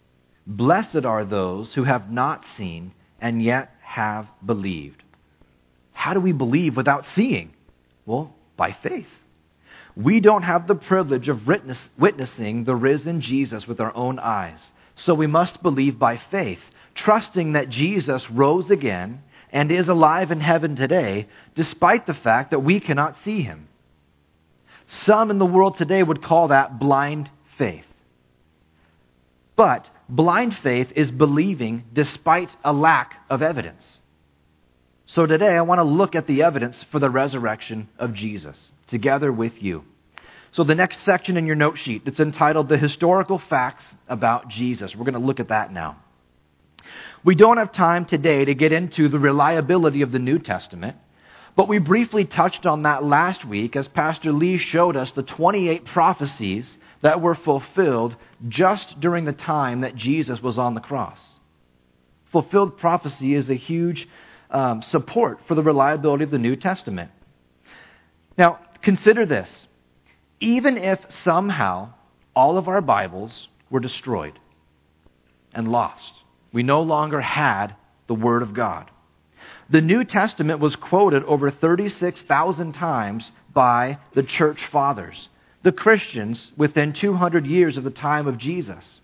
Blessed 0.47 1.05
are 1.05 1.25
those 1.25 1.73
who 1.75 1.85
have 1.85 2.11
not 2.11 2.45
seen 2.57 2.93
and 3.21 3.43
yet 3.43 3.71
have 3.83 4.27
believed. 4.45 5.03
How 5.93 6.15
do 6.15 6.21
we 6.21 6.33
believe 6.33 6.77
without 6.77 7.05
seeing? 7.15 7.53
Well, 8.07 8.35
by 8.57 8.73
faith. 8.73 9.07
We 9.95 10.21
don't 10.21 10.43
have 10.43 10.67
the 10.67 10.75
privilege 10.75 11.29
of 11.29 11.47
witness, 11.47 11.89
witnessing 11.99 12.65
the 12.65 12.75
risen 12.75 13.21
Jesus 13.21 13.69
with 13.69 13.81
our 13.81 13.95
own 13.95 14.19
eyes. 14.19 14.59
So 14.97 15.15
we 15.15 15.27
must 15.27 15.63
believe 15.63 15.99
by 15.99 16.21
faith, 16.31 16.61
trusting 16.95 17.53
that 17.53 17.69
Jesus 17.69 18.29
rose 18.31 18.71
again 18.71 19.23
and 19.51 19.71
is 19.71 19.89
alive 19.89 20.31
in 20.31 20.41
heaven 20.41 20.77
today, 20.77 21.29
despite 21.55 22.07
the 22.07 22.15
fact 22.15 22.51
that 22.51 22.61
we 22.61 22.81
cannot 22.81 23.17
see 23.23 23.43
him. 23.43 23.69
Some 25.01 25.31
in 25.31 25.39
the 25.39 25.47
world 25.47 25.79
today 25.79 26.03
would 26.03 26.23
call 26.23 26.49
that 26.49 26.79
blind 26.79 27.31
faith. 27.57 27.85
But 29.57 29.89
blind 30.09 30.57
faith 30.63 30.93
is 30.95 31.11
believing 31.11 31.85
despite 31.93 32.51
a 32.63 32.73
lack 32.73 33.17
of 33.31 33.43
evidence. 33.43 33.83
So 35.07 35.27
today 35.27 35.57
I 35.57 35.63
want 35.63 35.79
to 35.79 35.85
look 35.85 36.15
at 36.15 36.27
the 36.27 36.43
evidence 36.43 36.85
for 36.91 36.99
the 36.99 37.11
resurrection 37.11 37.89
of 37.99 38.15
Jesus 38.15 38.57
together 38.89 39.33
with 39.33 39.63
you. 39.63 39.85
So 40.53 40.65
the 40.65 40.75
next 40.75 41.03
section 41.05 41.39
in 41.39 41.47
your 41.47 41.57
note 41.57 41.79
sheet, 41.79 42.03
it's 42.05 42.21
entitled 42.21 42.69
The 42.69 42.77
Historical 42.77 43.39
Facts 43.39 43.85
About 44.09 44.49
Jesus. 44.49 44.95
We're 44.95 45.05
going 45.05 45.15
to 45.15 45.27
look 45.27 45.41
at 45.41 45.49
that 45.49 45.73
now. 45.73 45.97
We 47.25 47.35
don't 47.35 47.57
have 47.57 47.73
time 47.73 48.05
today 48.05 48.45
to 48.45 48.55
get 48.55 48.73
into 48.73 49.09
the 49.09 49.19
reliability 49.19 50.03
of 50.03 50.13
the 50.13 50.19
New 50.19 50.39
Testament, 50.39 50.97
but 51.57 51.69
we 51.69 51.79
briefly 51.79 52.25
touched 52.25 52.67
on 52.67 52.83
that 52.83 53.05
last 53.05 53.45
week 53.45 53.77
as 53.77 53.87
Pastor 53.89 54.33
Lee 54.33 54.59
showed 54.59 54.97
us 54.97 55.13
the 55.13 55.23
28 55.23 55.85
prophecies 55.87 56.77
that 57.03 57.21
were 57.21 57.35
fulfilled 57.35 58.17
just 58.49 59.01
during 59.01 59.25
the 59.25 59.33
time 59.33 59.83
that 59.83 59.97
Jesus 59.97 60.41
was 60.41 60.59
on 60.59 60.75
the 60.75 60.81
cross. 60.81 61.19
Fulfilled 62.31 62.79
prophecy 62.79 63.35
is 63.35 63.51
a 63.51 63.55
huge 63.55 64.09
um, 64.51 64.83
support 64.83 65.41
for 65.47 65.55
the 65.55 65.63
reliability 65.63 66.25
of 66.25 66.31
the 66.31 66.39
New 66.39 66.57
Testament. 66.57 67.11
Now, 68.39 68.59
consider 68.81 69.27
this. 69.27 69.67
Even 70.41 70.79
if 70.79 70.99
somehow 71.23 71.93
all 72.35 72.57
of 72.57 72.69
our 72.69 72.81
Bibles 72.81 73.49
were 73.71 73.81
destroyed 73.81 74.39
and 75.55 75.71
lost. 75.71 76.13
We 76.53 76.63
no 76.63 76.83
longer 76.83 77.21
had 77.21 77.75
the 78.07 78.15
Word 78.15 78.43
of 78.43 78.55
God. 78.55 78.91
The 79.73 79.81
New 79.81 80.05
Testament 80.05 80.61
was 80.61 80.77
quoted 80.77 81.25
over 81.25 81.51
36,000 81.51 82.75
times 82.75 83.33
by 83.55 83.99
the 84.13 84.23
church 84.23 84.67
fathers, 84.67 85.31
the 85.63 85.73
Christians 85.73 86.53
within 86.59 86.93
200 86.93 87.47
years 87.47 87.79
of 87.79 87.85
the 87.85 87.91
time 87.91 88.27
of 88.27 88.37
Jesus. 88.37 89.01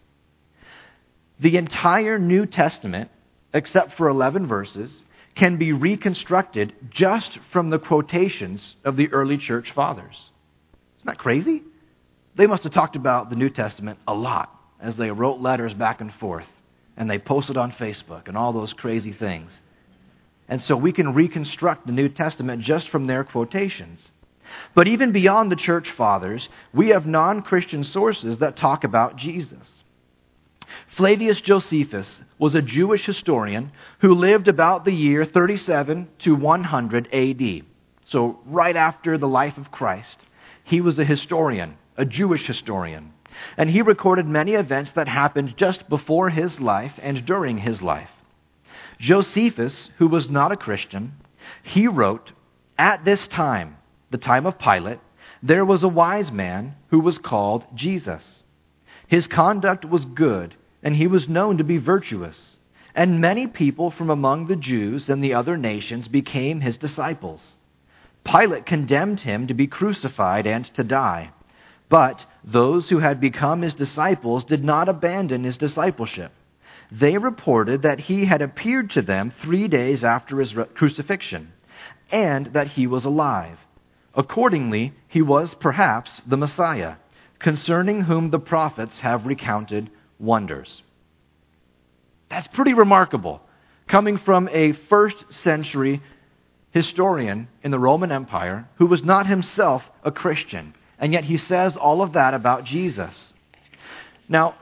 The 1.40 1.56
entire 1.56 2.18
New 2.18 2.44
Testament, 2.44 3.10
except 3.54 3.96
for 3.96 4.08
11 4.08 4.46
verses, 4.46 5.04
can 5.34 5.56
be 5.56 5.72
reconstructed 5.72 6.75
just 6.90 7.38
from 7.50 7.70
the 7.70 7.78
quotations 7.78 8.76
of 8.84 8.98
the 8.98 9.08
early 9.08 9.38
church 9.38 9.72
fathers. 9.72 10.30
Isn't 10.98 11.06
that 11.06 11.18
crazy? 11.18 11.62
They 12.37 12.46
must 12.46 12.64
have 12.64 12.75
talked 12.75 12.96
about 12.96 13.30
the 13.30 13.37
New 13.37 13.48
Testament 13.48 14.00
a 14.06 14.12
lot 14.12 14.54
as 14.82 14.96
they 14.96 15.10
wrote 15.10 15.40
letters 15.40 15.72
back 15.72 16.02
and 16.02 16.12
forth 16.12 16.46
and 16.98 17.08
they 17.08 17.18
posted 17.18 17.56
on 17.56 17.72
Facebook 17.72 18.28
and 18.28 18.37
all 18.37 18.52
those 18.52 18.75
crazy 18.75 19.14
things. 19.14 19.50
And 20.49 20.62
so 20.62 20.76
we 20.76 20.93
can 20.93 21.14
reconstruct 21.14 21.87
the 21.87 21.93
New 21.93 22.09
Testament 22.09 22.62
just 22.62 22.88
from 22.88 23.07
their 23.07 23.23
quotations. 23.25 24.11
But 24.75 24.88
even 24.88 25.12
beyond 25.12 25.52
the 25.52 25.57
church 25.57 25.90
fathers, 25.90 26.49
we 26.73 26.88
have 26.88 27.07
non 27.07 27.43
Christian 27.43 27.85
sources 27.85 28.38
that 28.38 28.57
talk 28.57 28.85
about 28.85 29.17
Jesus. 29.17 29.83
Flavius 30.97 31.40
Josephus 31.40 32.23
was 32.38 32.55
a 32.55 32.62
Jewish 32.62 33.05
historian 33.05 33.73
who 34.00 34.14
lived 34.14 34.49
about 34.49 34.85
the 34.85 34.93
year 34.93 35.25
37 35.25 36.09
to 36.21 36.35
100 36.35 37.09
AD. 37.12 37.62
So, 38.07 38.40
right 38.47 38.76
after 38.76 39.19
the 39.19 39.28
life 39.28 39.59
of 39.59 39.71
Christ, 39.71 40.19
he 40.64 40.81
was 40.81 40.99
a 40.99 41.05
historian, 41.05 41.76
a 41.97 42.05
Jewish 42.05 42.47
historian. 42.47 43.12
And 43.57 43.71
he 43.71 43.83
recorded 43.83 44.26
many 44.26 44.55
events 44.55 44.93
that 44.93 45.09
happened 45.09 45.57
just 45.57 45.88
before 45.88 46.31
his 46.31 46.59
life 46.59 46.95
and 47.00 47.25
during 47.25 47.59
his 47.59 47.83
life. 47.83 48.11
Josephus, 48.99 49.90
who 49.99 50.09
was 50.09 50.28
not 50.28 50.52
a 50.52 50.57
Christian, 50.57 51.12
he 51.62 51.87
wrote, 51.87 52.33
At 52.76 53.05
this 53.05 53.28
time, 53.28 53.76
the 54.11 54.19
time 54.19 54.47
of 54.47 54.59
Pilate, 54.59 54.99
there 55.43 55.64
was 55.64 55.83
a 55.83 55.88
wise 55.88 56.33
man 56.33 56.75
who 56.88 57.00
was 57.00 57.19
called 57.19 57.64
Jesus. 57.75 58.43
His 59.07 59.26
conduct 59.26 59.85
was 59.85 60.05
good, 60.05 60.55
and 60.83 60.97
he 60.97 61.07
was 61.07 61.28
known 61.28 61.59
to 61.59 61.64
be 61.64 61.78
virtuous. 61.78 62.59
And 62.95 63.21
many 63.21 63.47
people 63.47 63.90
from 63.90 64.11
among 64.11 64.47
the 64.47 64.57
Jews 64.57 65.09
and 65.09 65.23
the 65.23 65.35
other 65.35 65.57
nations 65.57 66.09
became 66.09 66.61
his 66.61 66.76
disciples. 66.76 67.57
Pilate 68.25 68.67
condemned 68.67 69.21
him 69.21 69.47
to 69.47 69.55
be 69.55 69.69
crucified 69.69 70.47
and 70.47 70.64
to 70.75 70.83
die. 70.83 71.31
But 71.88 72.26
those 72.45 72.88
who 72.88 72.99
had 72.99 73.21
become 73.21 73.62
his 73.62 73.75
disciples 73.75 74.45
did 74.45 74.64
not 74.64 74.88
abandon 74.88 75.45
his 75.45 75.57
discipleship. 75.57 76.33
They 76.90 77.18
reported 77.18 77.83
that 77.83 78.00
he 78.00 78.25
had 78.25 78.40
appeared 78.40 78.90
to 78.90 79.02
them 79.02 79.33
three 79.42 79.68
days 79.68 80.02
after 80.02 80.40
his 80.40 80.54
crucifixion, 80.75 81.52
and 82.11 82.47
that 82.54 82.68
he 82.68 82.87
was 82.87 83.04
alive. 83.04 83.59
Accordingly, 84.14 84.95
he 85.07 85.23
was 85.23 85.54
perhaps 85.54 86.23
the 86.26 86.37
Messiah, 86.37 86.95
concerning 87.38 88.02
whom 88.02 88.30
the 88.30 88.38
prophets 88.38 89.00
have 89.00 89.26
recounted 89.26 89.90
wonders. 90.18 90.83
That's 92.30 92.49
pretty 92.49 92.75
remarkable, 92.75 93.42
coming 93.87 94.18
from 94.18 94.49
a 94.50 94.73
first 94.73 95.33
century 95.33 96.02
historian 96.71 97.49
in 97.62 97.71
the 97.71 97.78
Roman 97.78 98.12
Empire 98.12 98.68
who 98.76 98.87
was 98.87 99.02
not 99.02 99.26
himself 99.26 99.83
a 100.02 100.11
Christian. 100.11 100.75
And 100.99 101.12
yet 101.12 101.25
he 101.25 101.38
says 101.38 101.76
all 101.76 102.02
of 102.02 102.14
that 102.14 102.35
about 102.35 102.64
Jesus. 102.64 103.33
Now, 104.28 104.54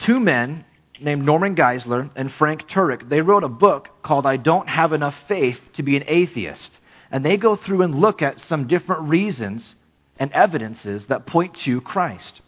two 0.00 0.18
men 0.18 0.64
named 1.00 1.24
Norman 1.24 1.56
Geisler 1.56 2.10
and 2.16 2.32
Frank 2.32 2.68
Turek, 2.68 3.08
they 3.08 3.20
wrote 3.20 3.44
a 3.44 3.48
book 3.48 3.88
called 4.02 4.26
I 4.26 4.36
Don't 4.36 4.68
Have 4.68 4.92
Enough 4.92 5.14
Faith 5.28 5.58
to 5.74 5.82
Be 5.82 5.96
an 5.96 6.04
Atheist. 6.06 6.78
And 7.10 7.24
they 7.24 7.36
go 7.36 7.56
through 7.56 7.82
and 7.82 7.94
look 7.94 8.22
at 8.22 8.40
some 8.40 8.66
different 8.66 9.02
reasons 9.02 9.74
and 10.18 10.32
evidences 10.32 11.06
that 11.06 11.26
point 11.26 11.56
to 11.58 11.80
Christ. 11.80 12.40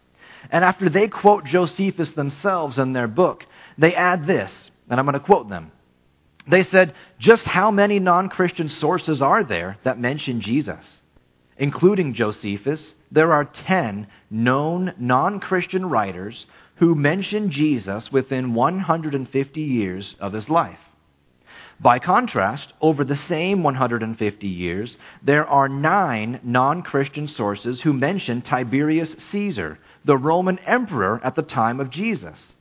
And 0.51 0.63
after 0.63 0.89
they 0.89 1.07
quote 1.07 1.45
Josephus 1.45 2.11
themselves 2.11 2.77
in 2.77 2.93
their 2.93 3.07
book, 3.07 3.45
they 3.77 3.95
add 3.95 4.25
this, 4.25 4.71
and 4.89 4.99
I'm 4.99 5.05
going 5.05 5.13
to 5.13 5.19
quote 5.19 5.49
them. 5.49 5.71
They 6.47 6.63
said, 6.63 6.93
Just 7.19 7.43
how 7.43 7.71
many 7.71 7.99
non 7.99 8.29
Christian 8.29 8.69
sources 8.69 9.21
are 9.21 9.43
there 9.43 9.77
that 9.83 9.99
mention 9.99 10.41
Jesus? 10.41 11.01
including 11.57 12.13
Josephus, 12.13 12.93
there 13.11 13.31
are 13.31 13.45
10 13.45 14.07
known 14.29 14.93
non 14.97 15.39
Christian 15.39 15.89
writers 15.89 16.45
who 16.75 16.95
mention 16.95 17.51
Jesus 17.51 18.11
within 18.11 18.53
150 18.53 19.61
years 19.61 20.15
of 20.19 20.33
his 20.33 20.49
life. 20.49 20.79
By 21.79 21.99
contrast, 21.99 22.71
over 22.79 23.03
the 23.03 23.17
same 23.17 23.61
150 23.61 24.47
years, 24.47 24.97
there 25.21 25.45
are 25.45 25.67
nine 25.67 26.39
non 26.43 26.83
Christian 26.83 27.27
sources 27.27 27.81
who 27.81 27.91
mention 27.91 28.41
Tiberius 28.41 29.15
Caesar, 29.31 29.79
the 30.05 30.17
Roman 30.17 30.59
emperor 30.59 31.19
at 31.23 31.35
the 31.35 31.41
time 31.41 31.79
of 31.79 31.89
Jesus. 31.89 32.55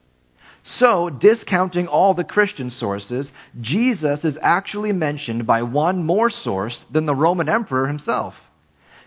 So, 0.64 1.10
discounting 1.10 1.86
all 1.86 2.14
the 2.14 2.24
Christian 2.24 2.70
sources, 2.70 3.30
Jesus 3.60 4.24
is 4.24 4.38
actually 4.40 4.92
mentioned 4.92 5.46
by 5.46 5.62
one 5.62 6.04
more 6.04 6.30
source 6.30 6.84
than 6.90 7.06
the 7.06 7.14
Roman 7.14 7.48
emperor 7.48 7.86
himself. 7.86 8.34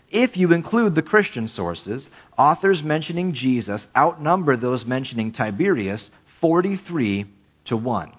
If 0.10 0.38
you 0.38 0.54
include 0.54 0.96
the 0.96 1.02
Christian 1.02 1.48
sources, 1.48 2.10
authors 2.38 2.82
mentioning 2.82 3.34
Jesus 3.34 3.86
outnumber 3.96 4.56
those 4.56 4.86
mentioning 4.86 5.34
Tiberius 5.34 6.10
43 6.40 7.26
to 7.66 7.78
1. 7.78 8.12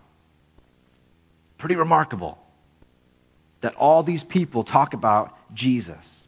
Pretty 1.57 1.77
remarkable 1.77 2.38
that 3.62 3.74
all 3.74 4.03
these 4.03 4.22
people 4.22 4.64
talk 4.64 4.92
about 4.92 5.35
Jesus. 5.55 6.22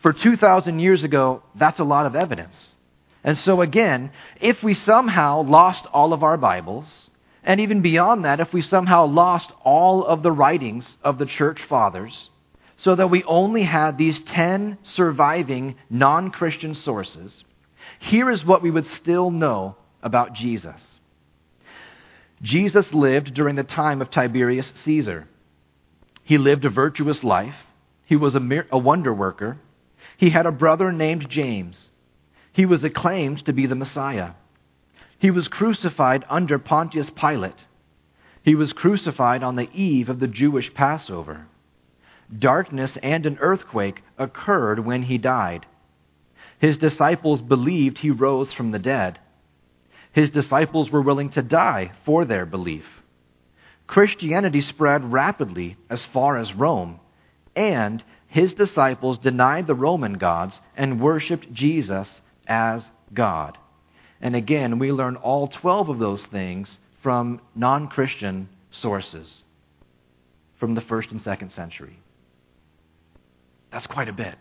For 0.00 0.12
2,000 0.12 0.80
years 0.80 1.04
ago, 1.04 1.42
that's 1.54 1.78
a 1.78 1.84
lot 1.84 2.06
of 2.06 2.16
evidence. 2.16 2.74
And 3.22 3.38
so, 3.38 3.60
again, 3.60 4.10
if 4.40 4.62
we 4.62 4.74
somehow 4.74 5.42
lost 5.42 5.86
all 5.92 6.12
of 6.12 6.24
our 6.24 6.36
Bibles, 6.36 7.10
and 7.44 7.60
even 7.60 7.82
beyond 7.82 8.24
that, 8.24 8.40
if 8.40 8.52
we 8.52 8.62
somehow 8.62 9.06
lost 9.06 9.52
all 9.62 10.04
of 10.04 10.22
the 10.22 10.32
writings 10.32 10.88
of 11.04 11.18
the 11.18 11.26
church 11.26 11.62
fathers, 11.68 12.30
so 12.82 12.96
that 12.96 13.10
we 13.10 13.22
only 13.24 13.62
had 13.62 13.96
these 13.96 14.18
10 14.18 14.76
surviving 14.82 15.76
non 15.88 16.32
Christian 16.32 16.74
sources, 16.74 17.44
here 18.00 18.28
is 18.28 18.44
what 18.44 18.60
we 18.60 18.72
would 18.72 18.88
still 18.88 19.30
know 19.30 19.76
about 20.02 20.34
Jesus. 20.34 20.98
Jesus 22.42 22.92
lived 22.92 23.34
during 23.34 23.54
the 23.54 23.62
time 23.62 24.02
of 24.02 24.10
Tiberius 24.10 24.72
Caesar. 24.82 25.28
He 26.24 26.38
lived 26.38 26.64
a 26.64 26.70
virtuous 26.70 27.22
life. 27.22 27.54
He 28.04 28.16
was 28.16 28.34
a, 28.34 28.64
a 28.72 28.78
wonder 28.78 29.14
worker. 29.14 29.58
He 30.16 30.30
had 30.30 30.46
a 30.46 30.50
brother 30.50 30.90
named 30.90 31.30
James. 31.30 31.92
He 32.52 32.66
was 32.66 32.82
acclaimed 32.82 33.44
to 33.46 33.52
be 33.52 33.66
the 33.66 33.76
Messiah. 33.76 34.32
He 35.20 35.30
was 35.30 35.46
crucified 35.46 36.24
under 36.28 36.58
Pontius 36.58 37.10
Pilate. 37.10 37.54
He 38.42 38.56
was 38.56 38.72
crucified 38.72 39.44
on 39.44 39.54
the 39.54 39.70
eve 39.72 40.08
of 40.08 40.18
the 40.18 40.26
Jewish 40.26 40.74
Passover 40.74 41.46
darkness 42.38 42.96
and 43.02 43.26
an 43.26 43.38
earthquake 43.40 44.02
occurred 44.18 44.80
when 44.80 45.02
he 45.02 45.18
died. 45.18 45.66
His 46.58 46.78
disciples 46.78 47.40
believed 47.40 47.98
he 47.98 48.10
rose 48.10 48.52
from 48.52 48.70
the 48.70 48.78
dead. 48.78 49.18
His 50.12 50.30
disciples 50.30 50.90
were 50.90 51.02
willing 51.02 51.30
to 51.30 51.42
die 51.42 51.92
for 52.04 52.24
their 52.24 52.46
belief. 52.46 52.84
Christianity 53.86 54.60
spread 54.60 55.12
rapidly 55.12 55.76
as 55.90 56.04
far 56.04 56.36
as 56.36 56.54
Rome, 56.54 57.00
and 57.56 58.02
his 58.28 58.54
disciples 58.54 59.18
denied 59.18 59.66
the 59.66 59.74
Roman 59.74 60.14
gods 60.14 60.60
and 60.76 61.00
worshiped 61.00 61.52
Jesus 61.52 62.20
as 62.46 62.88
God. 63.12 63.58
And 64.20 64.36
again, 64.36 64.78
we 64.78 64.92
learn 64.92 65.16
all 65.16 65.48
12 65.48 65.88
of 65.88 65.98
those 65.98 66.24
things 66.26 66.78
from 67.02 67.40
non 67.54 67.88
Christian 67.88 68.48
sources 68.70 69.42
from 70.62 70.76
the 70.76 70.80
first 70.80 71.10
and 71.10 71.20
second 71.20 71.50
century. 71.50 71.98
That's 73.72 73.86
quite 73.86 74.08
a 74.08 74.12
bit. 74.12 74.34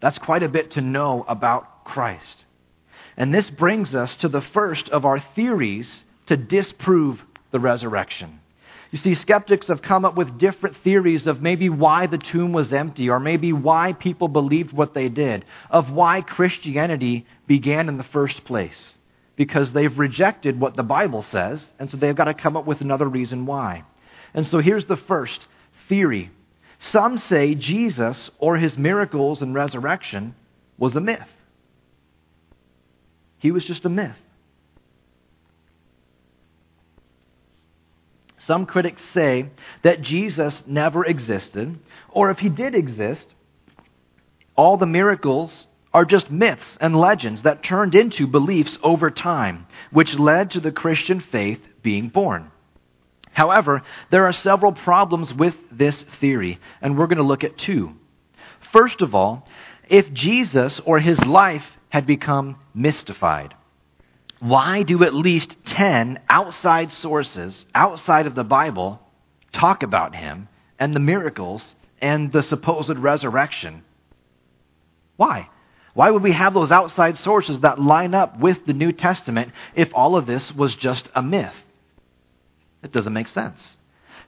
That's 0.00 0.18
quite 0.18 0.42
a 0.42 0.48
bit 0.48 0.72
to 0.72 0.80
know 0.80 1.24
about 1.28 1.84
Christ. 1.84 2.44
And 3.16 3.32
this 3.32 3.48
brings 3.48 3.94
us 3.94 4.16
to 4.16 4.28
the 4.28 4.40
first 4.40 4.88
of 4.88 5.04
our 5.04 5.20
theories 5.36 6.02
to 6.26 6.36
disprove 6.36 7.22
the 7.52 7.60
resurrection. 7.60 8.40
You 8.90 8.98
see, 8.98 9.14
skeptics 9.14 9.66
have 9.68 9.82
come 9.82 10.04
up 10.04 10.14
with 10.14 10.38
different 10.38 10.76
theories 10.78 11.26
of 11.26 11.42
maybe 11.42 11.68
why 11.68 12.06
the 12.06 12.18
tomb 12.18 12.52
was 12.52 12.72
empty, 12.72 13.10
or 13.10 13.18
maybe 13.18 13.52
why 13.52 13.92
people 13.92 14.28
believed 14.28 14.72
what 14.72 14.94
they 14.94 15.08
did, 15.08 15.44
of 15.68 15.90
why 15.90 16.20
Christianity 16.20 17.26
began 17.46 17.88
in 17.88 17.98
the 17.98 18.04
first 18.04 18.44
place. 18.44 18.96
Because 19.36 19.72
they've 19.72 19.98
rejected 19.98 20.60
what 20.60 20.76
the 20.76 20.84
Bible 20.84 21.24
says, 21.24 21.66
and 21.78 21.90
so 21.90 21.96
they've 21.96 22.14
got 22.14 22.26
to 22.26 22.34
come 22.34 22.56
up 22.56 22.66
with 22.66 22.80
another 22.80 23.08
reason 23.08 23.46
why. 23.46 23.82
And 24.32 24.46
so 24.46 24.58
here's 24.58 24.86
the 24.86 24.96
first 24.96 25.40
theory 25.88 26.30
some 26.90 27.16
say 27.16 27.54
Jesus 27.54 28.30
or 28.38 28.56
his 28.56 28.76
miracles 28.76 29.40
and 29.40 29.54
resurrection 29.54 30.34
was 30.76 30.94
a 30.94 31.00
myth. 31.00 31.28
He 33.38 33.50
was 33.50 33.64
just 33.64 33.86
a 33.86 33.88
myth. 33.88 34.16
Some 38.38 38.66
critics 38.66 39.00
say 39.14 39.48
that 39.82 40.02
Jesus 40.02 40.62
never 40.66 41.06
existed, 41.06 41.78
or 42.10 42.30
if 42.30 42.38
he 42.38 42.50
did 42.50 42.74
exist, 42.74 43.26
all 44.54 44.76
the 44.76 44.86
miracles 44.86 45.66
are 45.94 46.04
just 46.04 46.30
myths 46.30 46.76
and 46.82 46.94
legends 46.94 47.42
that 47.42 47.62
turned 47.62 47.94
into 47.94 48.26
beliefs 48.26 48.76
over 48.82 49.10
time, 49.10 49.66
which 49.90 50.18
led 50.18 50.50
to 50.50 50.60
the 50.60 50.72
Christian 50.72 51.20
faith 51.20 51.60
being 51.82 52.10
born. 52.10 52.50
However, 53.34 53.82
there 54.10 54.26
are 54.26 54.32
several 54.32 54.72
problems 54.72 55.34
with 55.34 55.54
this 55.70 56.02
theory, 56.20 56.60
and 56.80 56.96
we're 56.96 57.08
going 57.08 57.18
to 57.18 57.24
look 57.24 57.44
at 57.44 57.58
two. 57.58 57.92
First 58.72 59.02
of 59.02 59.14
all, 59.14 59.46
if 59.88 60.12
Jesus 60.12 60.80
or 60.84 61.00
his 61.00 61.22
life 61.24 61.66
had 61.90 62.06
become 62.06 62.56
mystified, 62.74 63.54
why 64.38 64.84
do 64.84 65.02
at 65.04 65.14
least 65.14 65.56
10 65.66 66.20
outside 66.28 66.92
sources 66.92 67.66
outside 67.74 68.26
of 68.26 68.34
the 68.34 68.44
Bible 68.44 69.00
talk 69.52 69.82
about 69.82 70.14
him 70.14 70.48
and 70.78 70.94
the 70.94 71.00
miracles 71.00 71.74
and 72.00 72.30
the 72.30 72.42
supposed 72.42 72.96
resurrection? 72.98 73.82
Why? 75.16 75.48
Why 75.94 76.10
would 76.10 76.22
we 76.22 76.32
have 76.32 76.54
those 76.54 76.70
outside 76.70 77.18
sources 77.18 77.60
that 77.60 77.80
line 77.80 78.14
up 78.14 78.38
with 78.38 78.64
the 78.64 78.74
New 78.74 78.92
Testament 78.92 79.52
if 79.74 79.90
all 79.92 80.16
of 80.16 80.26
this 80.26 80.52
was 80.52 80.74
just 80.76 81.08
a 81.14 81.22
myth? 81.22 81.54
It 82.84 82.92
doesn't 82.92 83.12
make 83.12 83.28
sense. 83.28 83.78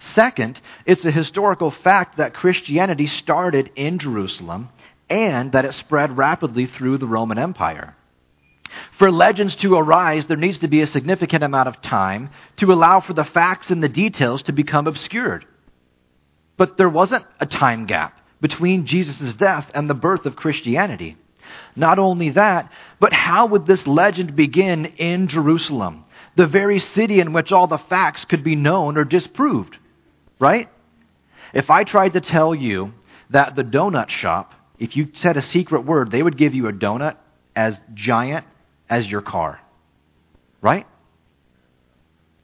Second, 0.00 0.60
it's 0.84 1.04
a 1.04 1.10
historical 1.10 1.70
fact 1.70 2.16
that 2.16 2.34
Christianity 2.34 3.06
started 3.06 3.70
in 3.76 3.98
Jerusalem 3.98 4.70
and 5.08 5.52
that 5.52 5.64
it 5.64 5.74
spread 5.74 6.18
rapidly 6.18 6.66
through 6.66 6.98
the 6.98 7.06
Roman 7.06 7.38
Empire. 7.38 7.94
For 8.98 9.10
legends 9.10 9.56
to 9.56 9.76
arise, 9.76 10.26
there 10.26 10.36
needs 10.36 10.58
to 10.58 10.68
be 10.68 10.80
a 10.80 10.86
significant 10.86 11.44
amount 11.44 11.68
of 11.68 11.80
time 11.80 12.30
to 12.56 12.72
allow 12.72 13.00
for 13.00 13.12
the 13.12 13.24
facts 13.24 13.70
and 13.70 13.82
the 13.82 13.88
details 13.88 14.42
to 14.42 14.52
become 14.52 14.86
obscured. 14.86 15.46
But 16.56 16.76
there 16.76 16.88
wasn't 16.88 17.24
a 17.38 17.46
time 17.46 17.86
gap 17.86 18.18
between 18.40 18.86
Jesus' 18.86 19.34
death 19.34 19.70
and 19.74 19.88
the 19.88 19.94
birth 19.94 20.26
of 20.26 20.36
Christianity. 20.36 21.16
Not 21.74 21.98
only 21.98 22.30
that, 22.30 22.70
but 22.98 23.12
how 23.12 23.46
would 23.46 23.66
this 23.66 23.86
legend 23.86 24.34
begin 24.34 24.86
in 24.86 25.28
Jerusalem, 25.28 26.04
the 26.36 26.46
very 26.46 26.78
city 26.78 27.20
in 27.20 27.32
which 27.32 27.50
all 27.50 27.66
the 27.66 27.78
facts 27.78 28.24
could 28.24 28.44
be 28.44 28.56
known 28.56 28.96
or 28.96 29.04
disproved? 29.04 29.76
Right? 30.38 30.68
If 31.52 31.70
I 31.70 31.84
tried 31.84 32.12
to 32.12 32.20
tell 32.20 32.54
you 32.54 32.92
that 33.30 33.56
the 33.56 33.64
donut 33.64 34.10
shop, 34.10 34.52
if 34.78 34.96
you 34.96 35.08
said 35.14 35.36
a 35.36 35.42
secret 35.42 35.84
word, 35.84 36.10
they 36.10 36.22
would 36.22 36.36
give 36.36 36.54
you 36.54 36.68
a 36.68 36.72
donut 36.72 37.16
as 37.54 37.78
giant 37.94 38.44
as 38.88 39.06
your 39.10 39.22
car. 39.22 39.60
Right? 40.60 40.86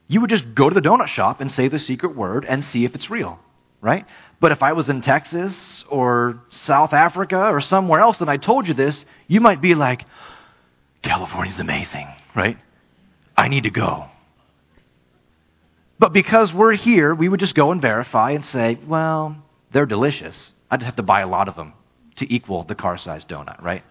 You 0.09 0.21
would 0.23 0.31
just 0.31 0.55
go 0.55 0.69
to 0.69 0.75
the 0.75 0.81
donut 0.81 1.09
shop 1.09 1.41
and 1.41 1.51
say 1.51 1.69
the 1.69 1.79
secret 1.79 2.17
word 2.17 2.45
and 2.49 2.65
see 2.65 2.85
if 2.85 2.95
it's 2.95 3.11
real. 3.11 3.39
Right? 3.81 4.07
But 4.41 4.53
if 4.53 4.63
I 4.63 4.73
was 4.73 4.89
in 4.89 5.03
Texas 5.03 5.85
or 5.89 6.41
South 6.51 6.93
Africa 6.93 7.49
or 7.49 7.61
somewhere 7.61 8.01
else 8.01 8.21
and 8.21 8.31
I 8.31 8.39
told 8.39 8.67
you 8.67 8.75
this, 8.75 9.05
you 9.29 9.41
might 9.41 9.61
be 9.61 9.75
like, 9.75 10.05
California's 11.03 11.61
amazing, 11.61 12.09
right? 12.35 12.57
I 13.37 13.49
need 13.49 13.65
to 13.65 13.71
go. 13.71 14.07
But 15.99 16.13
because 16.13 16.53
we're 16.53 16.73
here, 16.73 17.15
we 17.15 17.29
would 17.29 17.41
just 17.41 17.55
go 17.55 17.71
and 17.71 17.81
verify 17.81 18.33
and 18.33 18.45
say, 18.45 18.79
well, 18.87 19.37
they're 19.73 19.87
delicious. 19.87 20.53
I 20.71 20.77
just 20.77 20.87
have 20.87 20.97
to 20.97 21.03
buy 21.03 21.21
a 21.21 21.29
lot 21.29 21.49
of 21.49 21.57
them 21.57 21.75
to 22.17 22.33
equal 22.33 22.65
the 22.65 22.75
car 22.75 22.99
sized 22.99 23.29
donut, 23.29 23.63
right? 23.63 23.85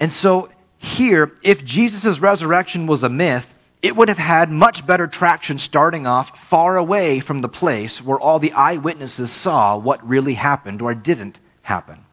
And 0.00 0.12
so 0.12 0.48
here, 0.78 1.32
if 1.42 1.64
Jesus' 1.64 2.18
resurrection 2.18 2.86
was 2.86 3.02
a 3.02 3.08
myth, 3.08 3.46
it 3.82 3.94
would 3.94 4.08
have 4.08 4.18
had 4.18 4.50
much 4.50 4.86
better 4.86 5.06
traction 5.06 5.58
starting 5.58 6.06
off 6.06 6.30
far 6.48 6.76
away 6.76 7.20
from 7.20 7.42
the 7.42 7.48
place 7.48 8.00
where 8.02 8.18
all 8.18 8.38
the 8.38 8.52
eyewitnesses 8.52 9.30
saw 9.30 9.76
what 9.76 10.06
really 10.06 10.34
happened 10.34 10.82
or 10.82 10.94
didn't 10.94 11.38
happen. 11.62 12.04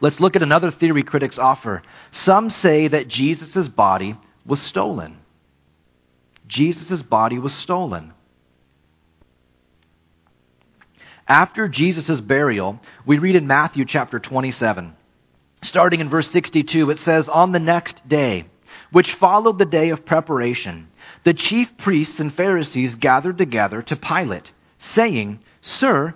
Let's 0.00 0.20
look 0.20 0.36
at 0.36 0.42
another 0.42 0.70
theory 0.70 1.02
critics 1.02 1.38
offer. 1.38 1.82
Some 2.12 2.50
say 2.50 2.88
that 2.88 3.08
Jesus' 3.08 3.68
body 3.68 4.16
was 4.50 4.60
stolen. 4.60 5.16
Jesus' 6.48 7.02
body 7.02 7.38
was 7.38 7.54
stolen. 7.54 8.12
After 11.28 11.68
Jesus' 11.68 12.20
burial, 12.20 12.80
we 13.06 13.18
read 13.18 13.36
in 13.36 13.46
Matthew 13.46 13.84
chapter 13.84 14.18
27, 14.18 14.94
starting 15.62 16.00
in 16.00 16.10
verse 16.10 16.28
62, 16.32 16.90
it 16.90 16.98
says, 16.98 17.28
On 17.28 17.52
the 17.52 17.60
next 17.60 18.06
day, 18.08 18.46
which 18.90 19.14
followed 19.14 19.58
the 19.58 19.64
day 19.64 19.90
of 19.90 20.04
preparation, 20.04 20.88
the 21.22 21.34
chief 21.34 21.68
priests 21.78 22.18
and 22.18 22.34
Pharisees 22.34 22.96
gathered 22.96 23.38
together 23.38 23.80
to 23.82 23.94
Pilate, 23.94 24.50
saying, 24.78 25.38
Sir, 25.62 26.14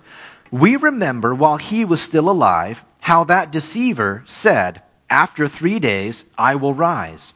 we 0.51 0.75
remember 0.75 1.33
while 1.33 1.57
he 1.57 1.85
was 1.85 2.01
still 2.01 2.29
alive 2.29 2.77
how 2.99 3.23
that 3.23 3.51
deceiver 3.51 4.23
said, 4.25 4.81
After 5.09 5.47
three 5.47 5.79
days 5.79 6.25
I 6.37 6.55
will 6.55 6.73
rise. 6.73 7.31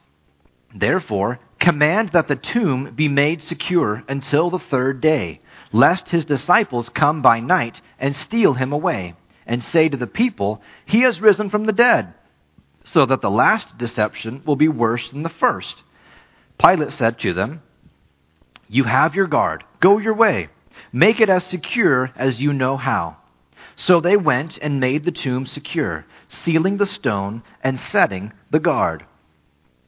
Therefore, 0.74 1.38
command 1.58 2.10
that 2.10 2.28
the 2.28 2.36
tomb 2.36 2.92
be 2.94 3.08
made 3.08 3.42
secure 3.42 4.04
until 4.08 4.50
the 4.50 4.58
third 4.58 5.00
day, 5.00 5.40
lest 5.72 6.08
his 6.08 6.24
disciples 6.24 6.88
come 6.88 7.22
by 7.22 7.40
night 7.40 7.80
and 7.98 8.14
steal 8.14 8.54
him 8.54 8.72
away, 8.72 9.14
and 9.46 9.62
say 9.62 9.88
to 9.88 9.96
the 9.96 10.06
people, 10.06 10.62
He 10.86 11.00
has 11.02 11.20
risen 11.20 11.50
from 11.50 11.66
the 11.66 11.72
dead 11.72 12.14
so 12.84 13.06
that 13.06 13.20
the 13.20 13.30
last 13.30 13.76
deception 13.78 14.42
will 14.46 14.56
be 14.56 14.68
worse 14.68 15.10
than 15.10 15.22
the 15.22 15.28
first. 15.28 15.82
Pilate 16.58 16.92
said 16.92 17.18
to 17.20 17.32
them, 17.32 17.62
You 18.68 18.84
have 18.84 19.14
your 19.14 19.26
guard. 19.26 19.64
Go 19.80 19.98
your 19.98 20.14
way. 20.14 20.48
Make 20.92 21.20
it 21.20 21.28
as 21.28 21.44
secure 21.44 22.10
as 22.16 22.40
you 22.40 22.52
know 22.52 22.76
how. 22.76 23.16
So 23.76 24.00
they 24.00 24.16
went 24.16 24.58
and 24.58 24.80
made 24.80 25.04
the 25.04 25.12
tomb 25.12 25.46
secure, 25.46 26.04
sealing 26.28 26.76
the 26.76 26.86
stone 26.86 27.42
and 27.62 27.78
setting 27.78 28.32
the 28.50 28.60
guard. 28.60 29.04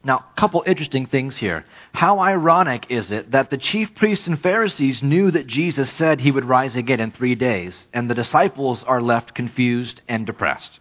Now, 0.04 0.24
a 0.36 0.40
couple 0.40 0.64
interesting 0.66 1.06
things 1.06 1.36
here. 1.36 1.64
How 1.92 2.18
ironic 2.18 2.86
is 2.90 3.12
it 3.12 3.30
that 3.30 3.50
the 3.50 3.56
chief 3.56 3.94
priests 3.94 4.26
and 4.26 4.40
Pharisees 4.40 5.02
knew 5.02 5.30
that 5.30 5.46
Jesus 5.46 5.92
said 5.92 6.20
he 6.20 6.32
would 6.32 6.44
rise 6.44 6.74
again 6.74 6.98
in 6.98 7.12
three 7.12 7.36
days, 7.36 7.86
and 7.92 8.10
the 8.10 8.14
disciples 8.14 8.82
are 8.82 9.00
left 9.00 9.34
confused 9.34 10.00
and 10.08 10.26
depressed? 10.26 10.80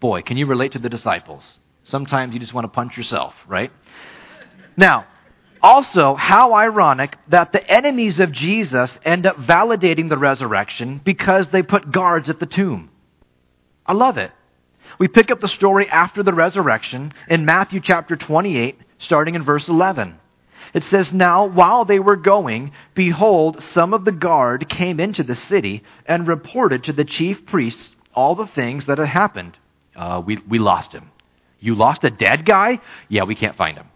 Boy, 0.00 0.22
can 0.22 0.36
you 0.36 0.46
relate 0.46 0.72
to 0.72 0.80
the 0.80 0.88
disciples? 0.88 1.58
Sometimes 1.84 2.34
you 2.34 2.40
just 2.40 2.52
want 2.52 2.64
to 2.64 2.68
punch 2.68 2.96
yourself, 2.96 3.34
right? 3.46 3.70
Now, 4.76 5.06
also, 5.60 6.16
how 6.16 6.54
ironic 6.54 7.16
that 7.28 7.52
the 7.52 7.64
enemies 7.70 8.18
of 8.18 8.32
Jesus 8.32 8.98
end 9.04 9.26
up 9.26 9.36
validating 9.36 10.08
the 10.08 10.18
resurrection 10.18 11.00
because 11.04 11.48
they 11.48 11.62
put 11.62 11.92
guards 11.92 12.28
at 12.28 12.40
the 12.40 12.46
tomb. 12.46 12.90
I 13.86 13.92
love 13.92 14.18
it. 14.18 14.32
We 14.98 15.08
pick 15.08 15.30
up 15.30 15.40
the 15.40 15.48
story 15.48 15.88
after 15.88 16.22
the 16.22 16.34
resurrection 16.34 17.12
in 17.28 17.44
Matthew 17.44 17.80
chapter 17.80 18.16
28, 18.16 18.78
starting 18.98 19.34
in 19.34 19.44
verse 19.44 19.68
11. 19.68 20.18
It 20.74 20.84
says, 20.84 21.12
Now, 21.12 21.46
while 21.46 21.84
they 21.84 21.98
were 21.98 22.16
going, 22.16 22.72
behold, 22.94 23.62
some 23.62 23.92
of 23.92 24.04
the 24.04 24.12
guard 24.12 24.68
came 24.68 25.00
into 25.00 25.22
the 25.22 25.34
city 25.34 25.82
and 26.06 26.26
reported 26.26 26.84
to 26.84 26.92
the 26.92 27.04
chief 27.04 27.44
priests 27.46 27.92
all 28.14 28.34
the 28.34 28.46
things 28.46 28.86
that 28.86 28.98
had 28.98 29.08
happened. 29.08 29.56
Uh, 29.94 30.22
we, 30.24 30.38
we 30.48 30.58
lost 30.58 30.92
him. 30.92 31.10
You 31.60 31.74
lost 31.74 32.04
a 32.04 32.10
dead 32.10 32.44
guy? 32.44 32.80
Yeah, 33.08 33.24
we 33.24 33.34
can't 33.34 33.56
find 33.56 33.76
him. 33.76 33.86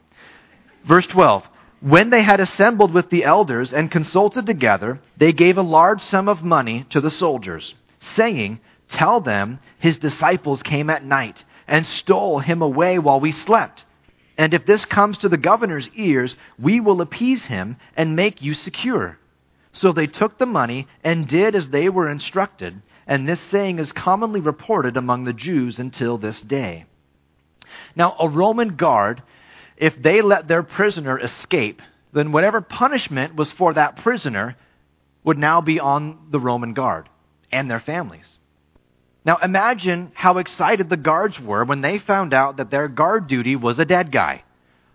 Verse 0.87 1.07
12. 1.07 1.45
When 1.81 2.11
they 2.11 2.23
had 2.23 2.41
assembled 2.41 2.93
with 2.93 3.11
the 3.11 3.25
elders 3.25 3.73
and 3.73 3.91
consulted 3.91 4.47
together, 4.47 5.01
they 5.17 5.33
gave 5.33 5.59
a 5.59 5.63
large 5.63 6.03
sum 6.03 6.29
of 6.29 6.43
money 6.43 6.87
to 6.91 7.01
the 7.01 7.11
soldiers, 7.11 7.75
saying, 8.01 8.61
Tell 8.89 9.21
them 9.21 9.59
his 9.79 9.99
disciples 9.99 10.63
came 10.63 10.91
at 10.91 11.05
night 11.05 11.43
and 11.67 11.87
stole 11.87 12.39
him 12.39 12.63
away 12.63 12.99
while 12.99 13.21
we 13.21 13.33
slept. 13.33 13.85
And 14.39 14.55
if 14.55 14.67
this 14.67 14.85
comes 14.85 15.19
to 15.19 15.29
the 15.29 15.37
governor's 15.37 15.91
ears, 15.97 16.37
we 16.59 16.81
will 16.81 17.01
appease 17.01 17.45
him 17.47 17.77
and 17.97 18.17
make 18.17 18.43
you 18.43 18.55
secure. 18.55 19.19
So 19.73 19.93
they 19.93 20.07
took 20.07 20.39
the 20.39 20.47
money 20.47 20.87
and 21.03 21.27
did 21.27 21.55
as 21.55 21.71
they 21.71 21.89
were 21.89 22.09
instructed 22.09 22.81
and 23.07 23.29
this 23.29 23.41
saying 23.41 23.79
is 23.79 23.93
commonly 23.93 24.41
reported 24.41 24.97
among 24.97 25.25
the 25.25 25.33
Jews 25.33 25.79
until 25.79 26.19
this 26.19 26.41
day. 26.41 26.87
Now, 27.95 28.17
a 28.19 28.29
Roman 28.29 28.77
guard, 28.77 29.23
if 29.77 30.01
they 30.01 30.23
let 30.23 30.49
their 30.49 30.63
prisoner 30.63 31.19
escape, 31.19 31.81
then 32.13 32.33
whatever 32.33 32.61
punishment 32.61 33.37
was 33.37 33.53
for 33.53 33.75
that 33.75 33.99
prisoner 33.99 34.57
would 35.23 35.39
now 35.39 35.61
be 35.61 35.79
on 35.79 36.29
the 36.31 36.41
Roman 36.41 36.75
guard 36.75 37.09
and 37.53 37.71
their 37.71 37.81
families. 37.81 38.36
Now, 39.27 39.39
imagine 39.43 40.13
how 40.15 40.39
excited 40.39 40.89
the 40.89 40.97
guards 40.97 41.41
were 41.41 41.65
when 41.65 41.81
they 41.81 41.99
found 41.99 42.33
out 42.33 42.59
that 42.59 42.71
their 42.71 42.87
guard 42.87 43.27
duty 43.27 43.57
was 43.57 43.81
a 43.81 43.85
dead 43.85 44.13
guy. 44.13 44.45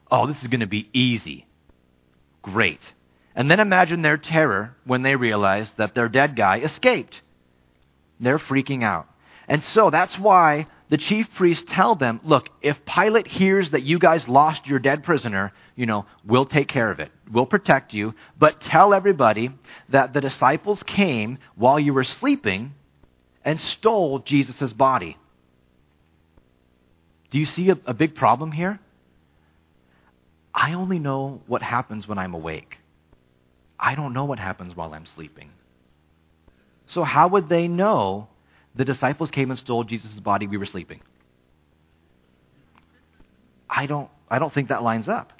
Oh, 0.09 0.25
this 0.25 0.41
is 0.41 0.47
going 0.47 0.61
to 0.61 0.67
be 0.67 0.89
easy. 0.93 1.45
Great. 2.41 2.79
And 3.35 3.51
then 3.51 3.59
imagine 3.59 4.01
their 4.01 4.17
terror 4.17 4.73
when 4.85 5.01
they 5.01 5.17
realized 5.17 5.75
that 5.77 5.95
their 5.95 6.07
dead 6.07 6.37
guy 6.37 6.59
escaped. 6.59 7.21
They're 8.21 8.39
freaking 8.39 8.85
out. 8.85 9.07
And 9.49 9.65
so 9.65 9.89
that's 9.89 10.17
why 10.17 10.67
the 10.87 10.97
chief 10.97 11.27
priests 11.35 11.65
tell 11.69 11.95
them, 11.95 12.21
look, 12.23 12.47
if 12.61 12.85
Pilate 12.85 13.27
hears 13.27 13.71
that 13.71 13.83
you 13.83 13.99
guys 13.99 14.29
lost 14.29 14.65
your 14.65 14.79
dead 14.79 15.03
prisoner, 15.03 15.51
you 15.75 15.85
know, 15.85 16.05
we'll 16.25 16.45
take 16.45 16.69
care 16.69 16.89
of 16.89 17.01
it. 17.01 17.11
We'll 17.29 17.45
protect 17.45 17.93
you, 17.93 18.13
but 18.39 18.61
tell 18.61 18.93
everybody 18.93 19.49
that 19.89 20.13
the 20.13 20.21
disciples 20.21 20.83
came 20.83 21.37
while 21.55 21.79
you 21.79 21.93
were 21.93 22.05
sleeping 22.05 22.75
and 23.43 23.59
stole 23.59 24.19
Jesus' 24.19 24.73
body. 24.73 25.17
Do 27.29 27.39
you 27.39 27.45
see 27.45 27.69
a, 27.69 27.77
a 27.85 27.93
big 27.93 28.15
problem 28.15 28.51
here? 28.51 28.79
I 30.53 30.73
only 30.73 30.99
know 30.99 31.41
what 31.47 31.61
happens 31.61 32.07
when 32.07 32.17
I'm 32.17 32.33
awake. 32.33 32.77
I 33.79 33.95
don't 33.95 34.13
know 34.13 34.25
what 34.25 34.37
happens 34.37 34.75
while 34.75 34.93
I'm 34.93 35.05
sleeping. 35.05 35.49
So, 36.87 37.03
how 37.03 37.29
would 37.29 37.47
they 37.47 37.67
know 37.67 38.27
the 38.75 38.85
disciples 38.85 39.31
came 39.31 39.51
and 39.51 39.59
stole 39.59 39.83
Jesus' 39.83 40.19
body, 40.19 40.47
we 40.47 40.57
were 40.57 40.65
sleeping. 40.65 41.01
I 43.69 43.85
don't, 43.85 44.09
I 44.29 44.39
don't 44.39 44.53
think 44.53 44.69
that 44.69 44.83
lines 44.83 45.07
up. 45.07 45.33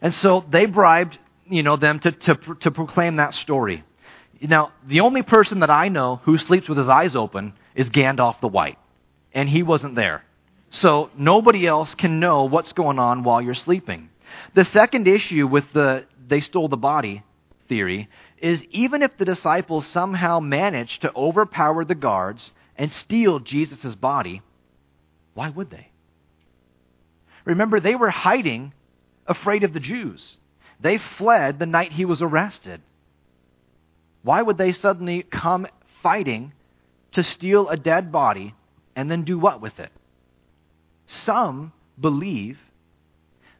And 0.00 0.14
so 0.14 0.44
they 0.50 0.66
bribed, 0.66 1.18
you 1.48 1.62
know, 1.62 1.76
them 1.76 1.98
to, 2.00 2.12
to, 2.12 2.34
to 2.60 2.70
proclaim 2.70 3.16
that 3.16 3.34
story. 3.34 3.84
Now, 4.40 4.72
the 4.86 5.00
only 5.00 5.22
person 5.22 5.60
that 5.60 5.70
I 5.70 5.88
know 5.88 6.20
who 6.24 6.38
sleeps 6.38 6.68
with 6.68 6.78
his 6.78 6.88
eyes 6.88 7.16
open 7.16 7.54
is 7.74 7.88
Gandalf 7.88 8.40
the 8.40 8.48
White. 8.48 8.78
And 9.32 9.48
he 9.48 9.62
wasn't 9.62 9.94
there. 9.94 10.24
So 10.70 11.10
nobody 11.16 11.66
else 11.66 11.94
can 11.94 12.20
know 12.20 12.44
what's 12.44 12.72
going 12.72 12.98
on 12.98 13.22
while 13.22 13.40
you're 13.40 13.54
sleeping. 13.54 14.10
The 14.54 14.64
second 14.64 15.08
issue 15.08 15.46
with 15.46 15.64
the 15.72 16.04
they 16.28 16.40
stole 16.40 16.68
the 16.68 16.76
body 16.76 17.22
theory 17.68 18.08
is 18.38 18.62
even 18.70 19.02
if 19.02 19.16
the 19.16 19.24
disciples 19.24 19.86
somehow 19.86 20.40
managed 20.40 21.02
to 21.02 21.14
overpower 21.14 21.84
the 21.84 21.94
guards 21.94 22.52
and 22.76 22.92
steal 22.92 23.38
Jesus' 23.38 23.94
body, 23.94 24.42
why 25.34 25.50
would 25.50 25.70
they? 25.70 25.88
Remember, 27.44 27.80
they 27.80 27.94
were 27.94 28.10
hiding, 28.10 28.72
afraid 29.26 29.62
of 29.62 29.72
the 29.72 29.80
Jews. 29.80 30.38
They 30.80 30.98
fled 30.98 31.58
the 31.58 31.66
night 31.66 31.92
he 31.92 32.04
was 32.04 32.20
arrested. 32.20 32.82
Why 34.26 34.42
would 34.42 34.58
they 34.58 34.72
suddenly 34.72 35.22
come 35.22 35.66
fighting 36.02 36.52
to 37.12 37.22
steal 37.22 37.68
a 37.68 37.76
dead 37.76 38.10
body 38.10 38.54
and 38.94 39.10
then 39.10 39.22
do 39.22 39.38
what 39.38 39.60
with 39.60 39.78
it? 39.78 39.92
Some 41.06 41.72
believe 41.98 42.58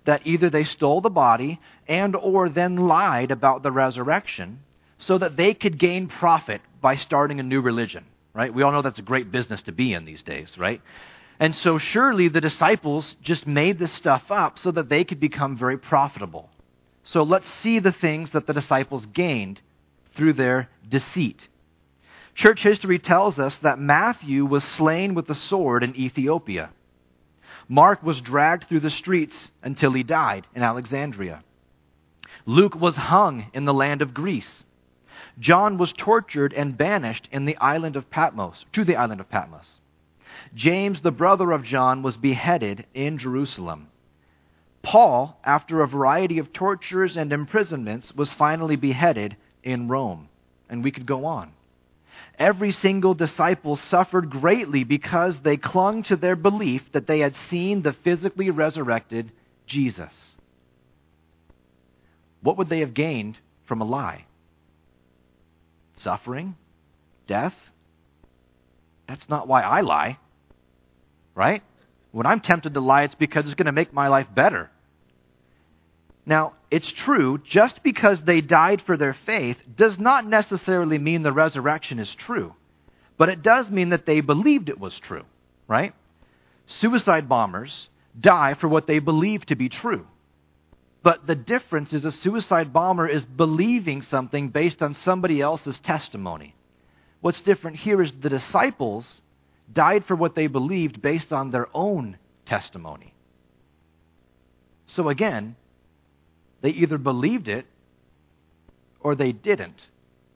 that 0.04 0.26
either 0.26 0.50
they 0.50 0.64
stole 0.64 1.00
the 1.00 1.10
body 1.10 1.60
and 1.88 2.14
or 2.16 2.48
then 2.48 2.88
lied 2.88 3.30
about 3.30 3.62
the 3.62 3.72
resurrection 3.72 4.60
so 4.98 5.18
that 5.18 5.36
they 5.36 5.54
could 5.54 5.78
gain 5.78 6.08
profit 6.08 6.60
by 6.80 6.96
starting 6.96 7.40
a 7.40 7.44
new 7.44 7.60
religion 7.60 8.04
right? 8.36 8.52
We 8.52 8.62
all 8.62 8.70
know 8.70 8.82
that's 8.82 8.98
a 8.98 9.02
great 9.02 9.32
business 9.32 9.62
to 9.62 9.72
be 9.72 9.94
in 9.94 10.04
these 10.04 10.22
days, 10.22 10.58
right? 10.58 10.82
And 11.40 11.54
so 11.54 11.78
surely 11.78 12.28
the 12.28 12.40
disciples 12.40 13.16
just 13.22 13.46
made 13.46 13.78
this 13.78 13.92
stuff 13.92 14.24
up 14.30 14.58
so 14.58 14.70
that 14.72 14.90
they 14.90 15.04
could 15.04 15.20
become 15.20 15.56
very 15.56 15.78
profitable. 15.78 16.50
So 17.04 17.22
let's 17.22 17.50
see 17.62 17.78
the 17.78 17.92
things 17.92 18.32
that 18.32 18.46
the 18.46 18.52
disciples 18.52 19.06
gained 19.06 19.60
through 20.16 20.32
their 20.34 20.68
deceit. 20.88 21.48
Church 22.34 22.62
history 22.62 22.98
tells 22.98 23.38
us 23.38 23.56
that 23.58 23.78
Matthew 23.78 24.44
was 24.44 24.62
slain 24.62 25.14
with 25.14 25.26
the 25.26 25.34
sword 25.34 25.82
in 25.82 25.96
Ethiopia. 25.96 26.70
Mark 27.68 28.02
was 28.02 28.20
dragged 28.20 28.68
through 28.68 28.80
the 28.80 28.90
streets 28.90 29.50
until 29.62 29.92
he 29.92 30.02
died 30.02 30.46
in 30.54 30.62
Alexandria. 30.62 31.42
Luke 32.44 32.74
was 32.74 32.94
hung 32.94 33.46
in 33.54 33.64
the 33.64 33.74
land 33.74 34.02
of 34.02 34.14
Greece. 34.14 34.64
John 35.38 35.78
was 35.78 35.92
tortured 35.92 36.52
and 36.52 36.78
banished 36.78 37.28
in 37.32 37.44
the 37.44 37.56
island 37.56 37.96
of 37.96 38.10
Patmos, 38.10 38.64
to 38.72 38.84
the 38.84 38.96
island 38.96 39.20
of 39.20 39.28
Patmos. 39.28 39.80
James, 40.54 41.02
the 41.02 41.10
brother 41.10 41.52
of 41.52 41.64
John, 41.64 42.02
was 42.02 42.16
beheaded 42.16 42.86
in 42.94 43.18
Jerusalem. 43.18 43.88
Paul, 44.82 45.40
after 45.42 45.82
a 45.82 45.88
variety 45.88 46.38
of 46.38 46.52
tortures 46.52 47.16
and 47.16 47.32
imprisonments, 47.32 48.14
was 48.14 48.32
finally 48.32 48.76
beheaded 48.76 49.36
in 49.66 49.88
Rome. 49.88 50.28
And 50.70 50.82
we 50.82 50.90
could 50.90 51.04
go 51.04 51.26
on. 51.26 51.52
Every 52.38 52.72
single 52.72 53.12
disciple 53.12 53.76
suffered 53.76 54.30
greatly 54.30 54.84
because 54.84 55.38
they 55.40 55.58
clung 55.58 56.02
to 56.04 56.16
their 56.16 56.36
belief 56.36 56.82
that 56.92 57.06
they 57.06 57.20
had 57.20 57.34
seen 57.50 57.82
the 57.82 57.92
physically 57.92 58.50
resurrected 58.50 59.30
Jesus. 59.66 60.12
What 62.40 62.56
would 62.56 62.70
they 62.70 62.80
have 62.80 62.94
gained 62.94 63.36
from 63.66 63.82
a 63.82 63.84
lie? 63.84 64.24
suffering, 65.98 66.54
death. 67.26 67.54
That's 69.08 69.28
not 69.28 69.48
why 69.48 69.62
I 69.62 69.80
lie, 69.82 70.18
right? 71.34 71.62
When 72.12 72.26
I'm 72.26 72.40
tempted 72.40 72.74
to 72.74 72.80
lie, 72.80 73.04
it's 73.04 73.14
because 73.14 73.46
it's 73.46 73.54
going 73.54 73.66
to 73.66 73.72
make 73.72 73.92
my 73.92 74.08
life 74.08 74.26
better. 74.34 74.70
Now, 76.26 76.54
it's 76.72 76.90
true, 76.90 77.38
just 77.38 77.84
because 77.84 78.20
they 78.20 78.40
died 78.40 78.82
for 78.82 78.96
their 78.96 79.14
faith 79.14 79.56
does 79.76 79.98
not 79.98 80.26
necessarily 80.26 80.98
mean 80.98 81.22
the 81.22 81.32
resurrection 81.32 82.00
is 82.00 82.12
true. 82.16 82.54
But 83.16 83.28
it 83.28 83.42
does 83.42 83.70
mean 83.70 83.90
that 83.90 84.06
they 84.06 84.20
believed 84.20 84.68
it 84.68 84.80
was 84.80 84.98
true, 84.98 85.24
right? 85.68 85.94
Suicide 86.66 87.28
bombers 87.28 87.88
die 88.18 88.54
for 88.54 88.66
what 88.66 88.88
they 88.88 88.98
believe 88.98 89.46
to 89.46 89.54
be 89.54 89.68
true. 89.68 90.06
But 91.04 91.28
the 91.28 91.36
difference 91.36 91.92
is 91.92 92.04
a 92.04 92.10
suicide 92.10 92.72
bomber 92.72 93.06
is 93.06 93.24
believing 93.24 94.02
something 94.02 94.48
based 94.48 94.82
on 94.82 94.94
somebody 94.94 95.40
else's 95.40 95.78
testimony. 95.78 96.56
What's 97.20 97.40
different 97.40 97.76
here 97.76 98.02
is 98.02 98.12
the 98.12 98.28
disciples 98.28 99.22
died 99.72 100.04
for 100.06 100.16
what 100.16 100.34
they 100.34 100.48
believed 100.48 101.00
based 101.00 101.32
on 101.32 101.52
their 101.52 101.68
own 101.72 102.18
testimony. 102.44 103.14
So 104.88 105.08
again, 105.08 105.54
they 106.66 106.72
either 106.72 106.98
believed 106.98 107.46
it 107.46 107.64
or 108.98 109.14
they 109.14 109.30
didn't. 109.30 109.86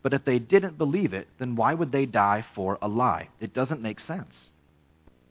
But 0.00 0.14
if 0.14 0.24
they 0.24 0.38
didn't 0.38 0.78
believe 0.78 1.12
it, 1.12 1.26
then 1.40 1.56
why 1.56 1.74
would 1.74 1.90
they 1.90 2.06
die 2.06 2.44
for 2.54 2.78
a 2.80 2.86
lie? 2.86 3.30
It 3.40 3.52
doesn't 3.52 3.82
make 3.82 3.98
sense. 3.98 4.50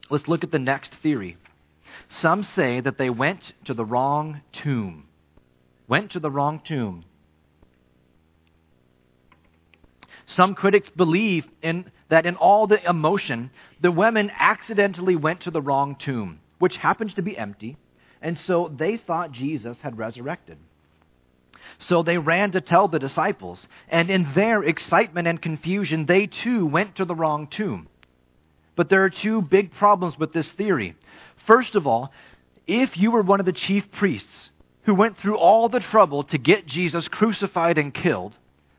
Let's 0.09 0.27
look 0.27 0.43
at 0.43 0.51
the 0.51 0.59
next 0.59 0.93
theory. 0.95 1.37
Some 2.09 2.43
say 2.43 2.81
that 2.81 2.97
they 2.97 3.09
went 3.09 3.53
to 3.63 3.73
the 3.73 3.85
wrong 3.85 4.41
tomb 4.51 5.05
went 5.87 6.11
to 6.11 6.19
the 6.19 6.29
wrong 6.29 6.61
tomb. 6.63 7.05
Some 10.27 10.53
critics 10.53 10.89
believe 10.89 11.47
in, 11.63 11.91
that 12.09 12.27
in 12.27 12.35
all 12.35 12.67
the 12.67 12.87
emotion, 12.87 13.49
the 13.81 13.91
women 13.91 14.31
accidentally 14.37 15.15
went 15.15 15.41
to 15.41 15.51
the 15.51 15.61
wrong 15.61 15.95
tomb, 15.95 16.39
which 16.59 16.77
happens 16.77 17.15
to 17.15 17.23
be 17.23 17.35
empty, 17.35 17.77
and 18.21 18.37
so 18.37 18.71
they 18.77 18.97
thought 18.97 19.31
Jesus 19.31 19.79
had 19.81 19.97
resurrected. 19.97 20.59
So 21.79 22.03
they 22.03 22.17
ran 22.17 22.51
to 22.51 22.61
tell 22.61 22.87
the 22.87 22.99
disciples, 22.99 23.65
and 23.87 24.09
in 24.09 24.33
their 24.33 24.63
excitement 24.63 25.27
and 25.27 25.41
confusion, 25.41 26.05
they 26.05 26.27
too 26.27 26.65
went 26.65 26.95
to 26.95 27.05
the 27.05 27.15
wrong 27.15 27.47
tomb. 27.47 27.87
But 28.75 28.89
there 28.89 29.03
are 29.03 29.09
two 29.09 29.41
big 29.41 29.71
problems 29.73 30.17
with 30.19 30.33
this 30.33 30.51
theory. 30.51 30.95
First 31.47 31.75
of 31.75 31.87
all, 31.87 32.11
if 32.67 32.97
you 32.97 33.11
were 33.11 33.21
one 33.21 33.39
of 33.39 33.45
the 33.45 33.53
chief 33.53 33.91
priests, 33.91 34.49
who 34.83 34.95
went 34.95 35.17
through 35.17 35.37
all 35.37 35.69
the 35.69 35.79
trouble 35.79 36.23
to 36.23 36.37
get 36.37 36.65
Jesus 36.65 37.07
crucified 37.07 37.77
and 37.77 37.93
killed, 37.93 38.33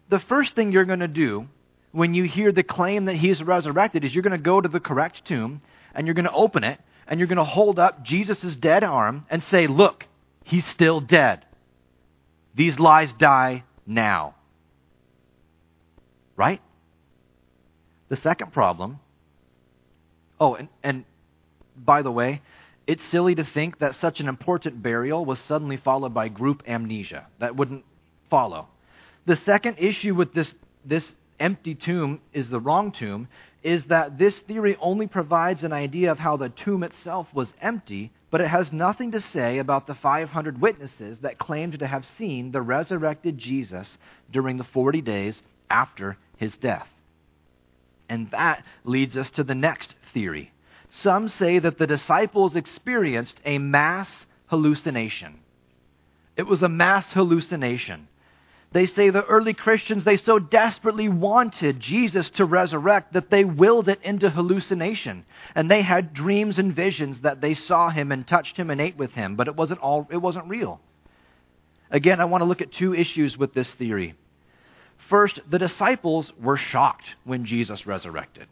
the 0.09 0.19
first 0.19 0.55
thing 0.55 0.73
you're 0.73 0.85
going 0.85 1.01
to 1.01 1.09
do 1.09 1.47
when 1.93 2.15
you 2.15 2.25
hear 2.25 2.53
the 2.53 2.63
claim 2.63 3.05
that 3.07 3.15
he's 3.15 3.43
resurrected 3.43 4.05
is 4.05 4.15
you're 4.15 4.23
going 4.23 4.33
to 4.33 4.43
go 4.43 4.61
to 4.61 4.69
the 4.69 4.81
correct 4.81 5.25
tomb 5.25 5.63
and 5.95 6.07
you're 6.07 6.15
going 6.15 6.27
to 6.27 6.33
open 6.33 6.65
it 6.65 6.81
and 7.07 7.19
you're 7.21 7.29
going 7.29 7.37
to 7.37 7.45
hold 7.45 7.79
up 7.79 8.03
Jesus' 8.03 8.57
dead 8.57 8.85
arm 8.85 9.25
and 9.31 9.43
say, 9.45 9.67
Look, 9.67 10.07
he's 10.45 10.67
still 10.67 11.01
dead. 11.01 11.45
These 12.55 12.79
lies 12.79 13.13
die 13.15 13.65
now. 13.87 14.35
Right? 16.37 16.61
The 18.09 18.17
second 18.17 18.53
problem. 18.53 18.99
Oh, 20.39 20.55
and, 20.55 20.69
and 20.83 21.05
by 21.77 22.03
the 22.03 22.11
way, 22.11 22.43
it's 22.87 23.07
silly 23.07 23.35
to 23.35 23.45
think 23.45 23.79
that 23.79 23.95
such 23.95 24.21
an 24.21 24.29
important 24.29 24.83
burial 24.83 25.25
was 25.25 25.39
suddenly 25.41 25.77
followed 25.77 26.15
by 26.15 26.29
group 26.29 26.63
amnesia. 26.67 27.27
That 27.39 27.57
wouldn't 27.57 27.85
follow. 28.31 28.69
The 29.27 29.37
second 29.37 29.77
issue 29.79 30.15
with 30.15 30.33
this, 30.33 30.53
this 30.85 31.15
empty 31.39 31.75
tomb 31.75 32.21
is 32.33 32.49
the 32.49 32.61
wrong 32.61 32.93
tomb 32.93 33.29
is 33.63 33.85
that 33.85 34.19
this 34.19 34.39
theory 34.41 34.77
only 34.81 35.07
provides 35.07 35.63
an 35.65 35.73
idea 35.73 36.11
of 36.11 36.19
how 36.19 36.37
the 36.37 36.49
tomb 36.49 36.83
itself 36.83 37.29
was 37.35 37.53
empty, 37.61 38.11
but 38.31 38.41
it 38.41 38.49
has 38.49 38.73
nothing 38.73 39.13
to 39.13 39.21
say 39.21 39.59
about 39.59 39.87
the 39.87 39.95
500 39.95 40.61
witnesses 40.61 41.19
that 41.19 41.39
claimed 41.39 41.79
to 41.79 41.87
have 41.87 42.05
seen 42.19 42.53
the 42.53 42.63
resurrected 42.63 43.39
Jesus 43.39 43.97
during 44.31 44.57
the 44.57 44.65
40 44.65 45.01
days 45.01 45.43
after 45.69 46.17
his 46.37 46.57
death. 46.57 46.89
And 48.09 48.31
that 48.31 48.65
leads 48.85 49.17
us 49.17 49.31
to 49.33 49.45
the 49.45 49.55
next 49.55 49.95
theory 50.13 50.53
some 50.91 51.29
say 51.29 51.59
that 51.59 51.79
the 51.79 51.87
disciples 51.87 52.57
experienced 52.57 53.41
a 53.45 53.59
mass 53.59 54.27
hallucination. 54.47 55.39
It 56.37 56.47
was 56.47 56.63
a 56.63 56.69
mass 56.69 57.13
hallucination. 57.13 58.09
They 58.73 58.87
say 58.87 59.11
the 59.11 59.25
early 59.25 59.53
Christians, 59.53 60.05
they 60.05 60.17
so 60.17 60.39
desperately 60.39 61.09
wanted 61.09 61.81
Jesus 61.81 62.31
to 62.31 62.45
resurrect 62.45 63.15
that 63.15 63.29
they 63.29 63.45
willed 63.45 63.89
it 63.89 64.01
into 64.03 64.31
hallucination. 64.31 65.25
And 65.57 65.69
they 65.69 65.83
had 65.83 66.15
dreams 66.15 66.57
and 66.59 66.75
visions 66.75 67.21
that 67.23 67.41
they 67.41 67.55
saw 67.55 67.91
him 67.91 68.13
and 68.13 68.27
touched 68.27 68.57
him 68.57 68.71
and 68.71 68.81
ate 68.81 68.97
with 68.97 69.11
him, 69.13 69.35
but 69.35 69.49
it 69.49 69.57
wasn't 69.57 69.81
all 69.81 70.07
it 70.11 70.19
wasn't 70.19 70.49
real. 70.49 70.81
Again, 71.91 72.21
I 72.21 72.27
want 72.27 72.43
to 72.43 72.47
look 72.47 72.63
at 72.63 72.71
two 72.71 72.95
issues 72.95 73.37
with 73.37 73.53
this 73.55 73.73
theory. 73.75 74.15
First, 75.09 75.41
the 75.51 75.59
disciples 75.59 76.33
were 76.41 76.57
shocked 76.57 77.07
when 77.25 77.47
Jesus 77.47 77.87
resurrected. 77.87 78.47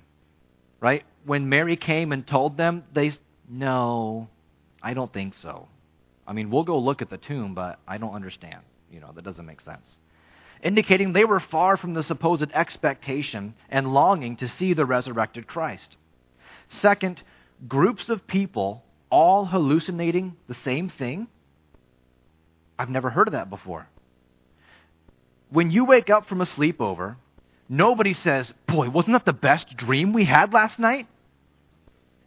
Right? 0.81 1.05
When 1.25 1.49
Mary 1.49 1.77
came 1.77 2.11
and 2.11 2.27
told 2.27 2.57
them, 2.57 2.83
they 2.93 3.13
no, 3.49 4.29
I 4.83 4.95
don't 4.95 5.13
think 5.13 5.35
so. 5.35 5.69
I 6.27 6.33
mean, 6.33 6.51
we'll 6.51 6.65
go 6.65 6.79
look 6.79 7.03
at 7.03 7.09
the 7.09 7.19
tomb, 7.19 7.55
but 7.55 7.79
I 7.87 7.99
don't 7.99 8.15
understand. 8.15 8.61
You 8.91 9.01
know, 9.01 9.13
that 9.15 9.25
doesn't 9.25 9.47
make 9.47 9.61
sense. 9.61 9.97
Indicating 10.63 11.13
they 11.13 11.25
were 11.25 11.41
far 11.41 11.77
from 11.77 11.95
the 11.95 12.03
supposed 12.03 12.51
expectation 12.53 13.55
and 13.69 13.93
longing 13.93 14.37
to 14.37 14.49
see 14.49 14.73
the 14.73 14.85
resurrected 14.85 15.47
Christ. 15.47 15.97
Second, 16.69 17.23
groups 17.67 18.09
of 18.09 18.27
people 18.27 18.83
all 19.11 19.47
hallucinating 19.47 20.37
the 20.49 20.57
same 20.65 20.89
thing. 20.89 21.29
I've 22.79 22.91
never 22.91 23.11
heard 23.11 23.29
of 23.29 23.33
that 23.33 23.51
before. 23.51 23.89
When 25.51 25.71
you 25.71 25.85
wake 25.85 26.11
up 26.11 26.29
from 26.29 26.41
a 26.41 26.47
sleepover, 26.47 27.17
nobody 27.69 28.13
says, 28.13 28.53
Boy, 28.67 28.91
wasn't 28.91 29.15
that 29.15 29.25
the 29.25 29.33
best 29.33 29.77
dream 29.77 30.13
we 30.13 30.25
had 30.25 30.53
last 30.53 30.79
night? 30.79 31.07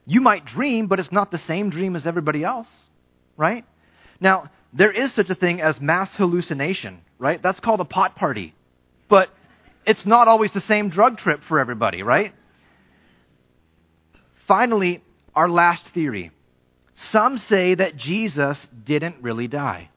You 0.06 0.22
might 0.22 0.46
dream, 0.46 0.88
but 0.88 1.00
it's 1.00 1.12
not 1.12 1.32
the 1.32 1.38
same 1.38 1.70
dream 1.70 1.96
as 1.96 2.08
everybody 2.08 2.44
else, 2.44 2.68
right? 3.38 3.64
Now, 4.20 4.50
there 4.74 4.92
is 4.92 5.14
such 5.14 5.30
a 5.30 5.36
thing 5.36 5.62
as 5.62 5.80
mass 5.80 6.16
hallucination, 6.16 7.02
right? 7.22 7.42
That's 7.42 7.60
called 7.60 7.80
a 7.80 7.86
pot 7.86 8.16
party. 8.16 8.54
But 9.08 9.30
it's 9.86 10.06
not 10.06 10.28
always 10.28 10.52
the 10.52 10.62
same 10.62 10.90
drug 10.90 11.20
trip 11.20 11.42
for 11.48 11.60
everybody, 11.60 12.02
right? 12.02 12.34
Finally, 14.48 15.04
our 15.36 15.48
last 15.48 15.84
theory. 15.94 16.32
Some 16.96 17.38
say 17.38 17.76
that 17.76 17.96
Jesus 17.96 18.68
didn't 18.84 19.18
really 19.22 19.48
die. 19.48 19.90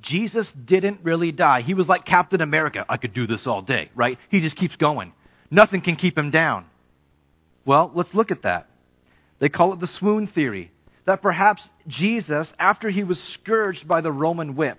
Jesus 0.00 0.50
didn't 0.64 1.00
really 1.02 1.30
die. 1.30 1.60
He 1.60 1.74
was 1.74 1.86
like 1.88 2.04
Captain 2.04 2.40
America. 2.40 2.84
I 2.88 2.96
could 2.96 3.12
do 3.12 3.26
this 3.26 3.46
all 3.46 3.62
day, 3.62 3.90
right? 3.94 4.18
He 4.30 4.40
just 4.40 4.56
keeps 4.56 4.74
going. 4.76 5.12
Nothing 5.50 5.82
can 5.82 5.96
keep 5.96 6.16
him 6.16 6.30
down. 6.30 6.64
Well, 7.64 7.90
let's 7.94 8.12
look 8.14 8.30
at 8.30 8.42
that. 8.42 8.68
They 9.38 9.50
call 9.50 9.74
it 9.74 9.80
the 9.80 9.86
swoon 9.86 10.26
theory. 10.26 10.72
That 11.04 11.20
perhaps 11.20 11.68
Jesus, 11.86 12.52
after 12.58 12.88
he 12.88 13.04
was 13.04 13.20
scourged 13.20 13.86
by 13.86 14.00
the 14.00 14.10
Roman 14.10 14.56
whip, 14.56 14.78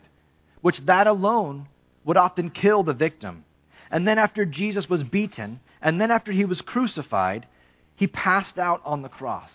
which 0.64 0.80
that 0.86 1.08
alone 1.08 1.68
would 2.06 2.16
often 2.16 2.50
kill 2.50 2.84
the 2.84 2.94
victim, 2.94 3.44
and 3.92 4.08
then 4.08 4.18
after 4.18 4.46
Jesus 4.46 4.90
was 4.90 5.04
beaten, 5.04 5.60
and 5.82 6.00
then 6.00 6.10
after 6.10 6.32
he 6.32 6.46
was 6.46 6.62
crucified, 6.62 7.46
he 7.98 8.08
passed 8.08 8.58
out 8.58 8.82
on 8.86 9.02
the 9.02 9.10
cross. 9.10 9.52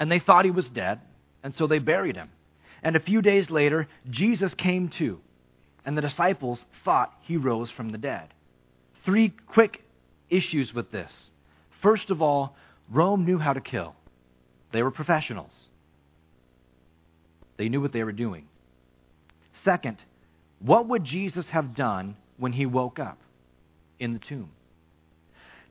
And 0.00 0.10
they 0.10 0.18
thought 0.18 0.46
he 0.46 0.50
was 0.50 0.66
dead, 0.70 0.98
and 1.42 1.54
so 1.54 1.66
they 1.66 1.78
buried 1.78 2.16
him. 2.16 2.30
And 2.82 2.96
a 2.96 3.00
few 3.00 3.20
days 3.20 3.50
later, 3.50 3.86
Jesus 4.08 4.54
came 4.54 4.88
to, 4.98 5.20
and 5.84 5.96
the 5.96 6.02
disciples 6.02 6.58
thought 6.82 7.12
he 7.20 7.36
rose 7.36 7.70
from 7.70 7.90
the 7.90 7.98
dead. 7.98 8.28
Three 9.04 9.34
quick 9.48 9.82
issues 10.30 10.72
with 10.72 10.90
this. 10.90 11.12
First 11.82 12.08
of 12.08 12.22
all, 12.22 12.56
Rome 12.90 13.26
knew 13.26 13.38
how 13.38 13.52
to 13.52 13.60
kill, 13.60 13.94
they 14.72 14.82
were 14.82 14.90
professionals, 14.90 15.52
they 17.58 17.68
knew 17.68 17.82
what 17.82 17.92
they 17.92 18.04
were 18.04 18.12
doing. 18.12 18.46
Second, 19.64 19.96
what 20.58 20.88
would 20.88 21.04
Jesus 21.04 21.48
have 21.50 21.74
done 21.74 22.16
when 22.36 22.52
he 22.52 22.66
woke 22.66 22.98
up 22.98 23.18
in 23.98 24.12
the 24.12 24.18
tomb? 24.18 24.50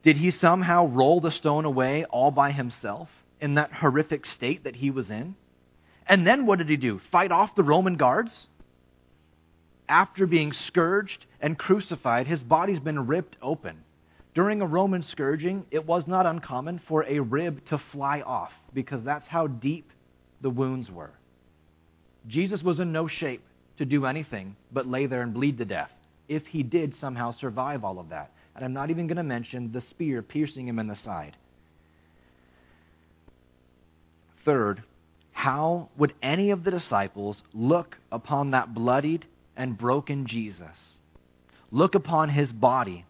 Did 0.03 0.17
he 0.17 0.31
somehow 0.31 0.87
roll 0.87 1.21
the 1.21 1.31
stone 1.31 1.65
away 1.65 2.05
all 2.05 2.31
by 2.31 2.51
himself 2.51 3.09
in 3.39 3.55
that 3.55 3.71
horrific 3.71 4.25
state 4.25 4.65
that 4.65 4.75
he 4.75 4.91
was 4.91 5.09
in? 5.09 5.35
And 6.07 6.27
then 6.27 6.45
what 6.45 6.57
did 6.57 6.69
he 6.69 6.75
do? 6.75 6.99
Fight 7.11 7.31
off 7.31 7.55
the 7.55 7.63
Roman 7.63 7.95
guards? 7.95 8.47
After 9.87 10.25
being 10.25 10.53
scourged 10.53 11.25
and 11.39 11.57
crucified, 11.57 12.27
his 12.27 12.41
body's 12.41 12.79
been 12.79 13.07
ripped 13.07 13.37
open. 13.41 13.83
During 14.33 14.61
a 14.61 14.65
Roman 14.65 15.03
scourging, 15.03 15.65
it 15.71 15.85
was 15.85 16.07
not 16.07 16.25
uncommon 16.25 16.81
for 16.87 17.03
a 17.03 17.19
rib 17.19 17.65
to 17.67 17.77
fly 17.77 18.21
off 18.21 18.51
because 18.73 19.03
that's 19.03 19.27
how 19.27 19.47
deep 19.47 19.91
the 20.41 20.49
wounds 20.49 20.89
were. 20.89 21.11
Jesus 22.27 22.63
was 22.63 22.79
in 22.79 22.91
no 22.91 23.07
shape 23.07 23.43
to 23.77 23.85
do 23.85 24.05
anything 24.05 24.55
but 24.71 24.87
lay 24.87 25.05
there 25.05 25.21
and 25.21 25.33
bleed 25.33 25.57
to 25.57 25.65
death 25.65 25.91
if 26.27 26.45
he 26.47 26.63
did 26.63 26.95
somehow 26.95 27.31
survive 27.31 27.83
all 27.83 27.99
of 27.99 28.09
that. 28.09 28.31
And 28.55 28.63
I'm 28.63 28.73
not 28.73 28.89
even 28.89 29.07
going 29.07 29.17
to 29.17 29.23
mention 29.23 29.71
the 29.71 29.81
spear 29.81 30.21
piercing 30.21 30.67
him 30.67 30.79
in 30.79 30.87
the 30.87 30.95
side. 30.95 31.35
Third, 34.45 34.83
how 35.31 35.89
would 35.97 36.13
any 36.21 36.51
of 36.51 36.63
the 36.63 36.71
disciples 36.71 37.41
look 37.53 37.97
upon 38.11 38.51
that 38.51 38.73
bloodied 38.73 39.25
and 39.57 39.77
broken 39.77 40.27
Jesus? 40.27 40.97
Look 41.71 41.95
upon 41.95 42.29
his 42.29 42.51
body 42.51 43.05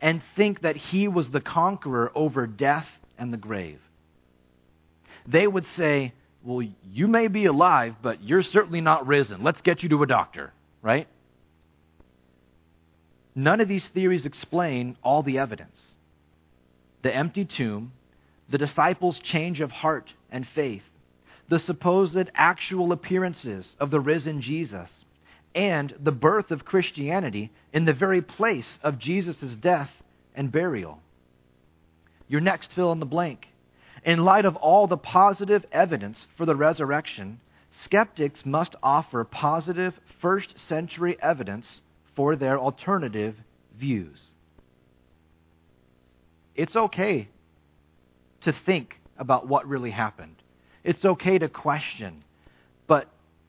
and 0.00 0.22
think 0.36 0.60
that 0.62 0.76
he 0.76 1.08
was 1.08 1.30
the 1.30 1.40
conqueror 1.40 2.12
over 2.14 2.46
death 2.46 2.86
and 3.18 3.32
the 3.32 3.38
grave. 3.38 3.80
They 5.26 5.46
would 5.46 5.66
say, 5.76 6.12
Well, 6.48 6.66
you 6.90 7.08
may 7.08 7.28
be 7.28 7.44
alive, 7.44 7.96
but 8.00 8.22
you're 8.22 8.42
certainly 8.42 8.80
not 8.80 9.06
risen. 9.06 9.42
Let's 9.42 9.60
get 9.60 9.82
you 9.82 9.90
to 9.90 10.02
a 10.02 10.06
doctor, 10.06 10.54
right? 10.80 11.06
None 13.34 13.60
of 13.60 13.68
these 13.68 13.86
theories 13.88 14.24
explain 14.24 14.96
all 15.02 15.22
the 15.22 15.40
evidence. 15.40 15.78
The 17.02 17.14
empty 17.14 17.44
tomb, 17.44 17.92
the 18.48 18.56
disciples' 18.56 19.18
change 19.18 19.60
of 19.60 19.70
heart 19.70 20.10
and 20.30 20.48
faith, 20.48 20.84
the 21.50 21.58
supposed 21.58 22.30
actual 22.34 22.92
appearances 22.92 23.76
of 23.78 23.90
the 23.90 24.00
risen 24.00 24.40
Jesus, 24.40 24.88
and 25.54 25.94
the 26.00 26.12
birth 26.12 26.50
of 26.50 26.64
Christianity 26.64 27.52
in 27.74 27.84
the 27.84 27.92
very 27.92 28.22
place 28.22 28.78
of 28.82 28.98
Jesus' 28.98 29.54
death 29.56 29.90
and 30.34 30.50
burial. 30.50 31.02
Your 32.26 32.40
next 32.40 32.72
fill 32.72 32.90
in 32.92 33.00
the 33.00 33.04
blank. 33.04 33.48
In 34.04 34.24
light 34.24 34.44
of 34.44 34.56
all 34.56 34.86
the 34.86 34.96
positive 34.96 35.64
evidence 35.72 36.26
for 36.36 36.46
the 36.46 36.56
resurrection, 36.56 37.40
skeptics 37.70 38.46
must 38.46 38.76
offer 38.82 39.24
positive 39.24 39.94
first 40.20 40.58
century 40.58 41.16
evidence 41.20 41.80
for 42.14 42.36
their 42.36 42.58
alternative 42.58 43.36
views. 43.76 44.32
It's 46.54 46.74
okay 46.74 47.28
to 48.42 48.52
think 48.52 49.00
about 49.16 49.46
what 49.46 49.68
really 49.68 49.90
happened. 49.90 50.36
It's 50.84 51.04
okay 51.04 51.38
to 51.38 51.48
question, 51.48 52.24
but 52.86 53.08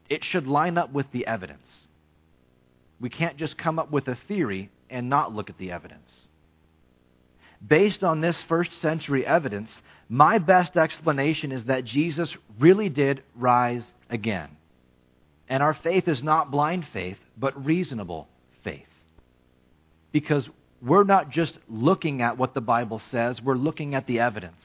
it 0.09 0.23
should 0.23 0.47
line 0.47 0.77
up 0.77 0.91
with 0.91 1.11
the 1.11 1.25
evidence. 1.27 1.87
We 2.99 3.09
can't 3.09 3.37
just 3.37 3.57
come 3.57 3.79
up 3.79 3.91
with 3.91 4.07
a 4.07 4.17
theory 4.27 4.69
and 4.89 5.09
not 5.09 5.33
look 5.33 5.49
at 5.49 5.57
the 5.57 5.71
evidence. 5.71 6.27
Based 7.65 8.03
on 8.03 8.21
this 8.21 8.41
first 8.43 8.73
century 8.73 9.25
evidence, 9.25 9.81
my 10.09 10.39
best 10.39 10.75
explanation 10.75 11.51
is 11.51 11.65
that 11.65 11.85
Jesus 11.85 12.35
really 12.59 12.89
did 12.89 13.21
rise 13.35 13.83
again. 14.09 14.49
And 15.47 15.61
our 15.61 15.75
faith 15.75 16.07
is 16.07 16.23
not 16.23 16.49
blind 16.49 16.87
faith, 16.91 17.17
but 17.37 17.63
reasonable 17.63 18.27
faith. 18.63 18.87
Because 20.11 20.49
we're 20.81 21.03
not 21.03 21.29
just 21.29 21.57
looking 21.69 22.23
at 22.23 22.37
what 22.37 22.55
the 22.55 22.61
Bible 22.61 22.99
says, 23.11 23.41
we're 23.41 23.53
looking 23.55 23.93
at 23.93 24.07
the 24.07 24.19
evidence. 24.19 24.63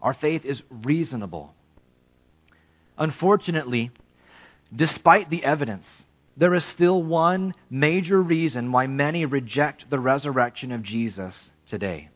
Our 0.00 0.14
faith 0.14 0.46
is 0.46 0.62
reasonable. 0.70 1.52
Unfortunately, 2.96 3.90
despite 4.74 5.28
the 5.28 5.44
evidence, 5.44 5.86
there 6.36 6.54
is 6.54 6.64
still 6.64 7.02
one 7.02 7.54
major 7.68 8.22
reason 8.22 8.72
why 8.72 8.86
many 8.86 9.26
reject 9.26 9.90
the 9.90 9.98
resurrection 9.98 10.72
of 10.72 10.82
Jesus 10.82 11.50
today. 11.68 12.08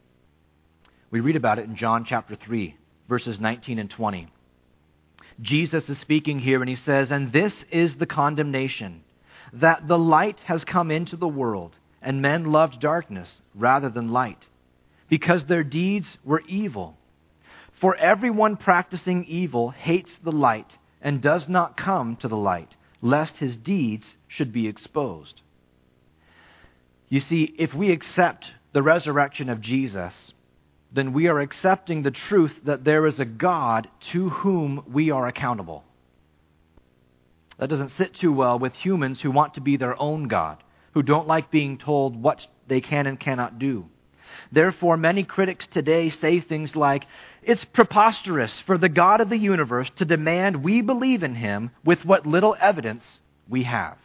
We 1.13 1.21
read 1.21 1.37
about 1.37 1.59
it 1.59 1.67
in 1.67 1.77
John 1.77 2.07
chapter 2.07 2.35
3, 2.35 2.75
verses 3.07 3.39
19 3.39 3.79
and 3.79 3.91
20. 3.91 4.29
Jesus 5.43 5.87
is 5.91 5.99
speaking 5.99 6.39
here, 6.39 6.63
and 6.63 6.71
he 6.71 6.77
says, 6.77 7.11
And 7.11 7.31
this 7.31 7.55
is 7.71 7.97
the 7.97 8.07
condemnation, 8.07 9.05
that 9.53 9.87
the 9.87 9.99
light 9.99 10.41
has 10.47 10.65
come 10.65 10.91
into 10.91 11.17
the 11.17 11.29
world, 11.29 11.77
and 12.01 12.23
men 12.23 12.47
loved 12.51 12.81
darkness 12.81 13.43
rather 13.55 13.91
than 13.91 14.09
light, 14.09 14.39
because 15.11 15.45
their 15.45 15.63
deeds 15.63 16.17
were 16.25 16.43
evil. 16.49 16.97
For 17.79 17.95
everyone 17.95 18.57
practicing 18.57 19.27
evil 19.27 19.69
hates 19.69 20.13
the 20.25 20.33
light 20.33 20.71
and 21.03 21.21
does 21.21 21.47
not 21.47 21.77
come 21.77 22.17
to 22.17 22.29
the 22.29 22.39
light, 22.39 22.75
lest 23.03 23.37
his 23.37 23.55
deeds 23.55 24.17
should 24.29 24.51
be 24.51 24.67
exposed. 24.67 25.43
You 27.11 27.21
see, 27.21 27.55
if 27.59 27.75
we 27.75 27.91
accept 27.93 28.51
the 28.73 28.83
resurrection 28.83 29.51
of 29.51 29.61
Jesus, 29.61 30.33
then 30.93 31.13
we 31.13 31.29
are 31.29 31.41
accepting 31.41 32.03
the 32.03 32.11
truth 32.11 32.53
that 32.65 32.85
there 32.85 33.07
is 33.07 33.19
a 33.19 33.25
God 33.25 33.89
to 34.13 34.29
whom 34.29 34.85
we 34.93 35.11
are 35.11 35.27
accountable. 35.27 35.85
That 37.59 37.71
doesn't 37.71 37.91
sit 37.91 38.15
too 38.15 38.33
well 38.33 38.59
with 38.59 38.75
humans 38.75 39.21
who 39.21 39.31
want 39.31 39.55
to 39.55 39.61
be 39.61 39.77
their 39.77 40.01
own 40.01 40.29
God, 40.29 40.63
who 40.93 41.03
don't 41.03 41.29
like 41.29 41.51
being 41.51 41.79
told 41.79 42.21
what 42.21 42.47
they 42.69 42.81
can 42.81 43.07
and 43.07 43.19
cannot 43.19 43.59
do. 43.59 43.87
Therefore, 44.51 44.97
many 44.97 45.25
critics 45.25 45.67
today 45.67 46.11
say 46.11 46.41
things 46.41 46.77
like, 46.77 47.07
It's 47.43 47.65
preposterous 47.65 48.61
for 48.61 48.77
the 48.77 48.89
God 48.89 49.21
of 49.21 49.31
the 49.31 49.39
universe 49.39 49.91
to 49.97 50.05
demand 50.05 50.63
we 50.63 50.83
believe 50.83 51.23
in 51.23 51.35
him 51.35 51.71
with 51.85 52.05
what 52.05 52.27
little 52.27 52.57
evidence 52.61 53.21
we 53.49 53.63
have. 53.65 53.97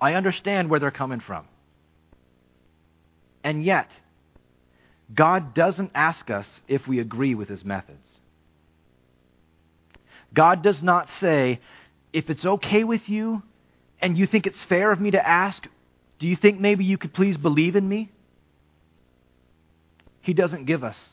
I 0.00 0.14
understand 0.14 0.70
where 0.70 0.80
they're 0.80 0.90
coming 0.90 1.20
from. 1.20 1.46
And 3.42 3.64
yet, 3.64 3.88
God 5.14 5.54
doesn't 5.54 5.90
ask 5.94 6.30
us 6.30 6.46
if 6.68 6.86
we 6.86 6.98
agree 6.98 7.34
with 7.34 7.48
his 7.48 7.64
methods. 7.64 8.20
God 10.32 10.62
does 10.62 10.82
not 10.82 11.10
say, 11.18 11.60
if 12.12 12.30
it's 12.30 12.44
okay 12.44 12.84
with 12.84 13.08
you 13.08 13.42
and 14.00 14.16
you 14.16 14.26
think 14.26 14.46
it's 14.46 14.62
fair 14.64 14.92
of 14.92 15.00
me 15.00 15.10
to 15.12 15.28
ask, 15.28 15.66
do 16.18 16.26
you 16.26 16.36
think 16.36 16.60
maybe 16.60 16.84
you 16.84 16.98
could 16.98 17.12
please 17.12 17.36
believe 17.36 17.76
in 17.76 17.88
me? 17.88 18.10
He 20.20 20.34
doesn't 20.34 20.66
give 20.66 20.84
us 20.84 21.10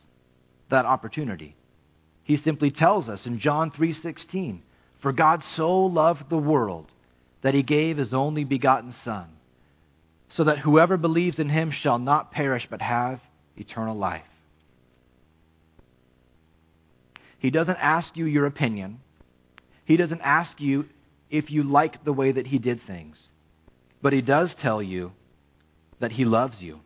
that 0.70 0.86
opportunity. 0.86 1.56
He 2.24 2.38
simply 2.38 2.72
tells 2.72 3.08
us 3.08 3.26
in 3.26 3.40
John 3.40 3.72
3:16, 3.72 4.62
"For 5.00 5.14
God 5.14 5.44
so 5.44 5.86
loved 5.86 6.30
the 6.30 6.38
world 6.38 6.92
that 7.42 7.54
he 7.54 7.64
gave 7.64 7.98
his 7.98 8.14
only 8.14 8.44
begotten 8.44 8.92
son, 8.92 9.30
so 10.30 10.44
that 10.44 10.60
whoever 10.60 10.98
believes 10.98 11.40
in 11.40 11.50
him 11.50 11.72
shall 11.72 12.00
not 12.00 12.32
perish 12.32 12.68
but 12.70 12.82
have 12.82 13.22
eternal 13.56 13.96
life." 13.96 14.24
He 17.40 17.50
doesn't 17.50 17.78
ask 17.78 18.18
you 18.18 18.26
your 18.26 18.46
opinion. 18.46 19.00
He 19.86 19.96
doesn't 19.96 20.22
ask 20.22 20.60
you 20.60 20.90
if 21.30 21.52
you 21.52 21.64
like 21.64 22.04
the 22.04 22.14
way 22.14 22.32
that 22.32 22.48
he 22.48 22.58
did 22.58 22.82
things. 22.82 23.30
But 24.02 24.14
he 24.14 24.22
does 24.22 24.54
tell 24.56 24.82
you 24.82 25.14
that 26.00 26.12
he 26.12 26.26
loves 26.26 26.62
you 26.62 26.80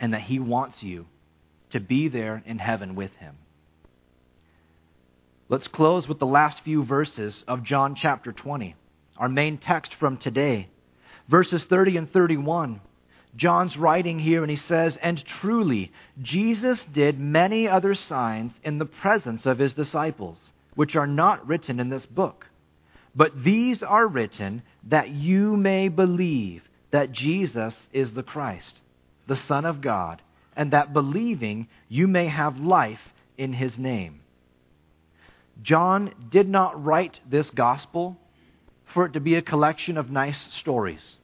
and 0.00 0.12
that 0.14 0.22
he 0.22 0.38
wants 0.38 0.82
you 0.82 1.06
to 1.70 1.80
be 1.80 2.08
there 2.08 2.42
in 2.46 2.58
heaven 2.58 2.94
with 2.94 3.14
him. 3.16 3.36
Let's 5.48 5.68
close 5.68 6.06
with 6.06 6.18
the 6.18 6.26
last 6.26 6.60
few 6.60 6.84
verses 6.84 7.44
of 7.48 7.62
John 7.62 7.94
chapter 7.94 8.32
20, 8.32 8.74
our 9.16 9.28
main 9.28 9.58
text 9.58 9.94
from 9.94 10.18
today. 10.18 10.68
Verses 11.28 11.64
30 11.64 11.96
and 11.98 12.12
31. 12.12 12.80
John's 13.36 13.76
writing 13.76 14.18
here 14.18 14.42
and 14.42 14.50
he 14.50 14.56
says, 14.56 14.98
And 15.02 15.24
truly, 15.24 15.92
Jesus 16.22 16.84
did 16.92 17.20
many 17.20 17.68
other 17.68 17.94
signs 17.94 18.52
in 18.64 18.78
the 18.78 18.86
presence 18.86 19.46
of 19.46 19.58
his 19.58 19.74
disciples, 19.74 20.38
which 20.74 20.96
are 20.96 21.06
not 21.06 21.46
written 21.46 21.78
in 21.78 21.88
this 21.88 22.06
book. 22.06 22.46
But 23.14 23.44
these 23.44 23.82
are 23.82 24.06
written 24.06 24.62
that 24.84 25.10
you 25.10 25.56
may 25.56 25.88
believe 25.88 26.62
that 26.90 27.12
Jesus 27.12 27.76
is 27.92 28.12
the 28.12 28.22
Christ, 28.22 28.80
the 29.26 29.36
Son 29.36 29.64
of 29.64 29.80
God, 29.80 30.22
and 30.56 30.72
that 30.72 30.92
believing 30.92 31.68
you 31.88 32.08
may 32.08 32.26
have 32.26 32.58
life 32.58 33.12
in 33.36 33.52
his 33.52 33.78
name. 33.78 34.20
John 35.62 36.12
did 36.30 36.48
not 36.48 36.82
write 36.82 37.20
this 37.28 37.50
gospel 37.50 38.16
for 38.94 39.06
it 39.06 39.12
to 39.14 39.20
be 39.20 39.34
a 39.34 39.42
collection 39.42 39.96
of 39.96 40.10
nice 40.10 40.40
stories. 40.54 41.16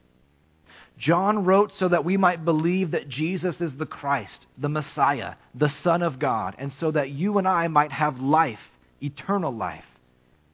John 0.97 1.43
wrote 1.43 1.73
so 1.73 1.89
that 1.89 2.05
we 2.05 2.15
might 2.15 2.45
believe 2.45 2.91
that 2.91 3.09
Jesus 3.09 3.59
is 3.59 3.75
the 3.75 3.85
Christ, 3.85 4.47
the 4.57 4.69
Messiah, 4.69 5.35
the 5.53 5.69
Son 5.69 6.01
of 6.01 6.19
God, 6.19 6.55
and 6.57 6.71
so 6.73 6.91
that 6.91 7.09
you 7.09 7.37
and 7.37 7.47
I 7.47 7.67
might 7.67 7.91
have 7.91 8.19
life, 8.19 8.59
eternal 9.01 9.53
life 9.53 9.85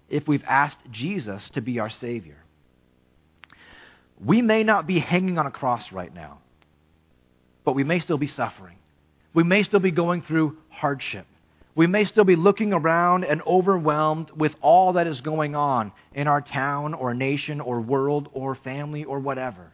if 0.10 0.28
we've 0.28 0.44
asked 0.46 0.80
Jesus 0.92 1.50
to 1.52 1.62
be 1.62 1.80
our 1.80 1.90
Savior. 1.90 2.38
We 4.24 4.42
may 4.42 4.64
not 4.64 4.88
be 4.88 5.00
hanging 5.00 5.38
on 5.38 5.46
a 5.46 5.52
cross 5.52 5.92
right 5.92 6.14
now, 6.14 6.40
but 7.64 7.74
we 7.74 7.84
may 7.84 8.00
still 8.00 8.18
be 8.18 8.28
suffering. 8.28 8.78
We 9.34 9.44
may 9.44 9.64
still 9.64 9.80
be 9.80 9.92
going 9.92 10.24
through 10.24 10.58
hardship. 10.70 11.26
We 11.74 11.88
may 11.88 12.06
still 12.06 12.26
be 12.26 12.36
looking 12.36 12.74
around 12.74 13.24
and 13.24 13.42
overwhelmed 13.48 14.32
with 14.32 14.56
all 14.62 14.94
that 14.94 15.08
is 15.08 15.22
going 15.22 15.56
on 15.56 15.92
in 16.14 16.28
our 16.28 16.42
town 16.42 16.94
or 16.94 17.14
nation 17.14 17.62
or 17.62 17.80
world 17.80 18.30
or 18.34 18.56
family 18.56 19.06
or 19.06 19.20
whatever. 19.20 19.72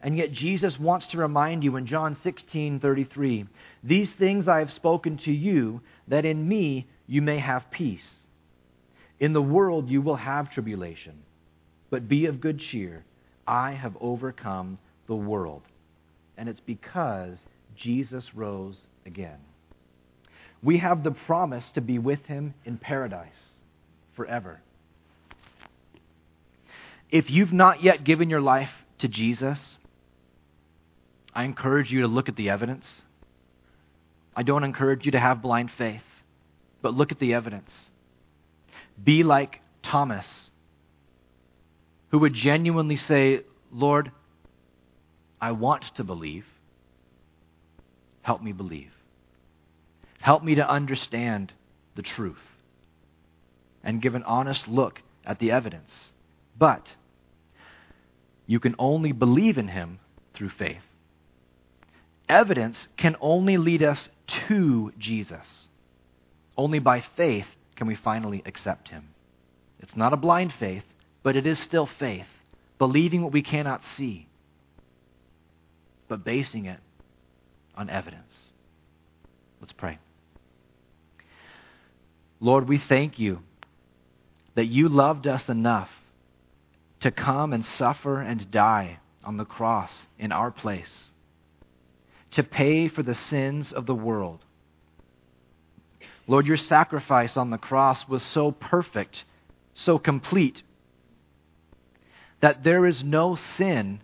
And 0.00 0.16
yet 0.16 0.32
Jesus 0.32 0.78
wants 0.78 1.06
to 1.08 1.18
remind 1.18 1.64
you 1.64 1.76
in 1.76 1.86
John 1.86 2.16
16:33, 2.16 3.46
"These 3.82 4.12
things 4.12 4.48
I 4.48 4.60
have 4.60 4.72
spoken 4.72 5.16
to 5.18 5.32
you 5.32 5.80
that 6.08 6.24
in 6.24 6.46
me 6.46 6.86
you 7.06 7.22
may 7.22 7.38
have 7.38 7.70
peace." 7.70 8.20
In 9.20 9.32
the 9.32 9.42
world 9.42 9.88
you 9.88 10.02
will 10.02 10.16
have 10.16 10.50
tribulation, 10.50 11.22
but 11.90 12.08
be 12.08 12.26
of 12.26 12.40
good 12.40 12.58
cheer. 12.58 13.04
I 13.46 13.72
have 13.72 13.96
overcome 14.00 14.78
the 15.06 15.16
world. 15.16 15.62
And 16.36 16.48
it's 16.48 16.60
because 16.60 17.38
Jesus 17.76 18.34
rose 18.34 18.80
again. 19.06 19.38
We 20.62 20.78
have 20.78 21.02
the 21.02 21.10
promise 21.10 21.68
to 21.72 21.80
be 21.80 21.98
with 21.98 22.24
him 22.26 22.54
in 22.64 22.78
paradise 22.78 23.28
forever. 24.14 24.60
If 27.10 27.30
you've 27.30 27.52
not 27.52 27.82
yet 27.82 28.04
given 28.04 28.30
your 28.30 28.40
life 28.40 28.70
to 28.98 29.08
Jesus, 29.08 29.76
I 31.34 31.44
encourage 31.44 31.90
you 31.90 32.02
to 32.02 32.06
look 32.06 32.28
at 32.28 32.36
the 32.36 32.50
evidence. 32.50 33.02
I 34.34 34.44
don't 34.44 34.64
encourage 34.64 35.04
you 35.04 35.12
to 35.12 35.20
have 35.20 35.42
blind 35.42 35.70
faith, 35.76 36.02
but 36.80 36.94
look 36.94 37.12
at 37.12 37.18
the 37.18 37.34
evidence. 37.34 37.70
Be 39.02 39.24
like 39.24 39.60
Thomas, 39.82 40.50
who 42.10 42.20
would 42.20 42.34
genuinely 42.34 42.96
say, 42.96 43.40
Lord, 43.72 44.12
I 45.40 45.52
want 45.52 45.84
to 45.96 46.04
believe. 46.04 46.46
Help 48.22 48.42
me 48.42 48.52
believe. 48.52 48.92
Help 50.22 50.44
me 50.44 50.54
to 50.54 50.70
understand 50.70 51.52
the 51.96 52.02
truth 52.02 52.38
and 53.82 54.00
give 54.00 54.14
an 54.14 54.22
honest 54.22 54.68
look 54.68 55.02
at 55.26 55.40
the 55.40 55.50
evidence. 55.50 56.12
But 56.56 56.86
you 58.46 58.60
can 58.60 58.76
only 58.78 59.10
believe 59.10 59.58
in 59.58 59.66
him 59.66 59.98
through 60.32 60.50
faith. 60.50 60.84
Evidence 62.28 62.86
can 62.96 63.16
only 63.20 63.56
lead 63.56 63.82
us 63.82 64.08
to 64.46 64.92
Jesus. 64.96 65.68
Only 66.56 66.78
by 66.78 67.02
faith 67.16 67.48
can 67.74 67.88
we 67.88 67.96
finally 67.96 68.44
accept 68.46 68.90
him. 68.90 69.08
It's 69.80 69.96
not 69.96 70.12
a 70.12 70.16
blind 70.16 70.52
faith, 70.52 70.84
but 71.24 71.34
it 71.34 71.48
is 71.48 71.58
still 71.58 71.88
faith, 71.98 72.28
believing 72.78 73.22
what 73.22 73.32
we 73.32 73.42
cannot 73.42 73.82
see, 73.96 74.28
but 76.06 76.24
basing 76.24 76.66
it 76.66 76.78
on 77.76 77.90
evidence. 77.90 78.32
Let's 79.60 79.72
pray. 79.72 79.98
Lord, 82.42 82.68
we 82.68 82.76
thank 82.76 83.18
you 83.18 83.38
that 84.54 84.66
you 84.66 84.90
loved 84.90 85.26
us 85.26 85.48
enough 85.48 85.88
to 87.00 87.10
come 87.10 87.54
and 87.54 87.64
suffer 87.64 88.20
and 88.20 88.50
die 88.50 88.98
on 89.24 89.38
the 89.38 89.46
cross 89.46 90.06
in 90.18 90.30
our 90.30 90.50
place, 90.50 91.12
to 92.32 92.42
pay 92.42 92.88
for 92.88 93.02
the 93.02 93.14
sins 93.14 93.72
of 93.72 93.86
the 93.86 93.94
world 93.94 94.40
Lord, 96.26 96.46
your 96.46 96.56
sacrifice 96.56 97.36
on 97.36 97.50
the 97.50 97.58
cross 97.58 98.06
was 98.08 98.22
so 98.22 98.52
perfect, 98.52 99.24
so 99.74 99.98
complete, 99.98 100.62
that 102.40 102.62
there 102.62 102.86
is 102.86 103.02
no 103.02 103.34
sin 103.34 104.00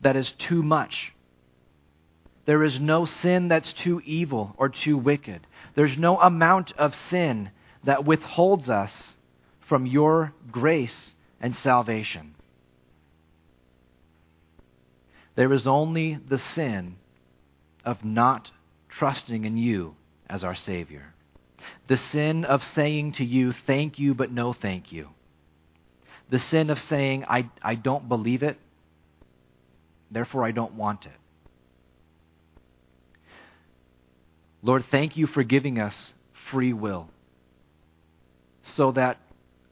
that 0.00 0.16
is 0.16 0.32
too 0.32 0.62
much. 0.62 1.12
There 2.46 2.62
is 2.62 2.78
no 2.80 3.06
sin 3.06 3.48
that's 3.48 3.72
too 3.72 4.02
evil 4.04 4.54
or 4.58 4.68
too 4.68 4.98
wicked. 4.98 5.46
There's 5.74 5.98
no 5.98 6.20
amount 6.20 6.72
of 6.78 6.94
sin 6.94 7.50
that 7.84 8.04
withholds 8.04 8.70
us 8.70 9.14
from 9.68 9.86
your 9.86 10.32
grace 10.50 11.14
and 11.40 11.56
salvation. 11.56 12.34
There 15.34 15.52
is 15.52 15.66
only 15.66 16.14
the 16.14 16.38
sin 16.38 16.96
of 17.84 18.04
not 18.04 18.50
trusting 18.88 19.44
in 19.44 19.56
you 19.56 19.96
as 20.28 20.44
our 20.44 20.54
Savior. 20.54 21.12
The 21.88 21.96
sin 21.96 22.44
of 22.44 22.62
saying 22.62 23.12
to 23.12 23.24
you, 23.24 23.52
thank 23.66 23.98
you, 23.98 24.14
but 24.14 24.30
no 24.30 24.52
thank 24.52 24.92
you. 24.92 25.08
The 26.30 26.38
sin 26.38 26.70
of 26.70 26.80
saying, 26.80 27.24
I, 27.28 27.50
I 27.62 27.74
don't 27.74 28.08
believe 28.08 28.42
it, 28.42 28.58
therefore 30.10 30.44
I 30.44 30.52
don't 30.52 30.74
want 30.74 31.04
it. 31.04 31.12
Lord, 34.64 34.86
thank 34.90 35.18
you 35.18 35.26
for 35.26 35.42
giving 35.42 35.78
us 35.78 36.14
free 36.50 36.72
will 36.72 37.10
so 38.62 38.92
that 38.92 39.18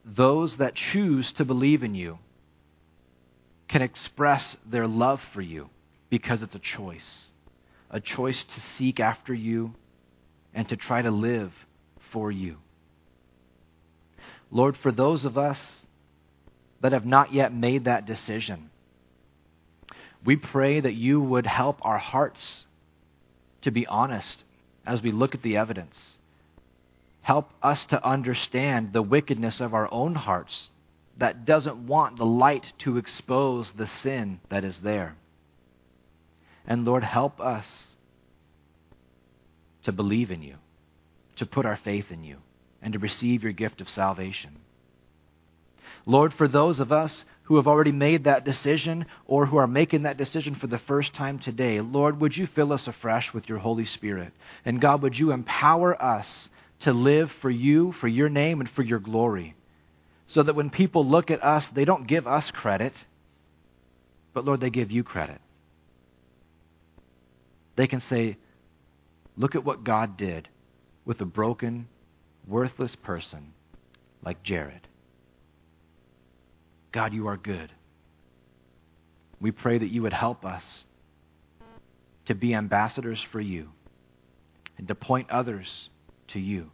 those 0.05 0.59
that 0.59 0.75
choose 0.75 1.33
to 1.33 1.47
believe 1.47 1.83
in 1.83 1.95
you 1.95 2.19
can 3.69 3.81
express 3.81 4.55
their 4.67 4.87
love 4.87 5.23
for 5.33 5.41
you 5.41 5.71
because 6.11 6.43
it's 6.43 6.55
a 6.55 6.59
choice. 6.59 7.31
A 7.91 8.01
choice 8.01 8.45
to 8.45 8.61
seek 8.77 9.01
after 9.01 9.33
you 9.33 9.75
and 10.53 10.69
to 10.69 10.77
try 10.77 11.01
to 11.01 11.11
live 11.11 11.55
for 12.11 12.31
you. 12.31 12.59
Lord, 14.51 14.77
for 14.77 14.93
those 14.93 15.25
of 15.25 15.39
us 15.39 15.87
that 16.83 16.93
have 16.93 17.07
not 17.07 17.33
yet 17.33 17.55
made 17.55 17.87
that 17.87 18.05
decision, 18.05 18.69
we 20.23 20.37
pray 20.37 20.81
that 20.81 20.93
you 20.93 21.19
would 21.19 21.47
help 21.47 21.79
our 21.81 21.97
hearts 21.97 22.67
to 23.63 23.71
be 23.71 23.87
honest 23.87 24.45
as 24.87 25.03
we 25.03 25.13
look 25.13 25.35
at 25.35 25.43
the 25.43 25.57
evidence. 25.57 26.19
Help 27.23 27.51
us 27.63 27.87
to 27.87 28.05
understand 28.05 28.93
the 28.93 29.03
wickedness 29.03 29.61
of 29.61 29.75
our 29.75 29.93
own 29.93 30.15
hearts 30.15 30.71
that 31.19 31.45
doesn't 31.45 31.87
want 31.87 32.17
the 32.17 32.27
light 32.27 32.73
to 32.79 32.97
expose 32.97 33.71
the 33.73 33.87
sin 33.87 34.41
that 34.49 34.65
is 34.65 34.81
there. 34.81 35.15
And 36.67 36.85
Lord, 36.85 37.05
help 37.05 37.41
us 37.41 37.67
to 39.85 39.93
believe 39.93 40.31
in 40.31 40.43
you, 40.43 40.57
to 41.37 41.47
put 41.47 41.67
our 41.67 41.77
faith 41.77 42.11
in 42.11 42.25
you, 42.25 42.39
and 42.81 42.93
to 42.93 42.99
receive 42.99 43.43
your 43.43 43.53
gift 43.53 43.81
of 43.81 43.89
salvation. 43.89 44.59
Lord, 46.07 46.35
for 46.35 46.49
those 46.49 46.81
of 46.81 46.91
us 46.91 47.25
who 47.53 47.57
have 47.57 47.69
already 47.69 47.93
made 47.93 48.25
that 48.25 48.47
decision 48.47 49.05
or 49.27 49.45
who 49.45 49.59
are 49.59 49.67
making 49.67 50.05
that 50.05 50.17
decision 50.17 50.55
for 50.55 50.69
the 50.69 50.79
first 50.79 51.13
time 51.13 51.39
today, 51.39 51.83
Lord, 51.83 52.19
would 52.19 52.35
you 52.35 52.47
fill 52.47 52.73
us 52.73 52.89
afresh 52.89 53.35
with 53.35 53.47
your 53.47 53.59
Holy 53.59 53.85
Spirit? 53.85 54.33
And 54.65 54.81
God, 54.81 55.03
would 55.03 55.19
you 55.19 55.33
empower 55.33 56.03
us 56.03 56.49
to 56.81 56.95
live 56.95 57.31
for 57.43 57.51
you, 57.51 57.93
for 58.01 58.09
your 58.09 58.31
name, 58.31 58.61
and 58.61 58.71
for 58.71 58.81
your 58.81 59.01
glory? 59.01 59.55
So 60.29 60.43
that 60.43 60.55
when 60.55 60.71
people 60.71 61.05
look 61.05 61.31
at 61.31 61.45
us, 61.45 61.69
they 61.75 61.85
don't 61.85 62.07
give 62.07 62.27
us 62.27 62.51
credit, 62.51 62.95
but 64.33 64.47
Lord, 64.47 64.63
they 64.63 64.71
give 64.71 64.91
you 64.91 65.05
credit. 65.05 65.43
They 67.77 67.87
can 67.87 68.01
say, 68.01 68.39
Look 69.37 69.55
at 69.55 69.65
what 69.65 69.85
God 69.85 70.17
did 70.17 70.49
with 71.05 71.21
a 71.21 71.27
broken, 71.27 71.87
worthless 72.49 72.97
person 72.97 73.53
like 74.25 74.43
Jarrod. 74.43 74.81
God, 76.93 77.13
you 77.13 77.27
are 77.29 77.37
good. 77.37 77.73
We 79.41 79.51
pray 79.51 79.79
that 79.79 79.91
you 79.91 80.03
would 80.03 80.13
help 80.13 80.45
us 80.45 80.85
to 82.27 82.35
be 82.35 82.55
ambassadors 82.55 83.25
for 83.33 83.41
you 83.41 83.71
and 84.79 84.87
to 84.89 84.95
point 84.95 85.31
others 85.31 85.89
to 86.29 86.39
you. 86.39 86.71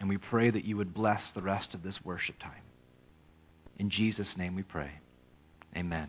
And 0.00 0.08
we 0.08 0.16
pray 0.16 0.50
that 0.50 0.64
you 0.64 0.76
would 0.76 0.94
bless 0.94 1.30
the 1.30 1.42
rest 1.42 1.74
of 1.74 1.82
this 1.82 2.04
worship 2.04 2.38
time. 2.38 2.62
In 3.78 3.90
Jesus' 3.90 4.36
name 4.36 4.54
we 4.54 4.62
pray. 4.62 4.90
Amen. 5.76 6.08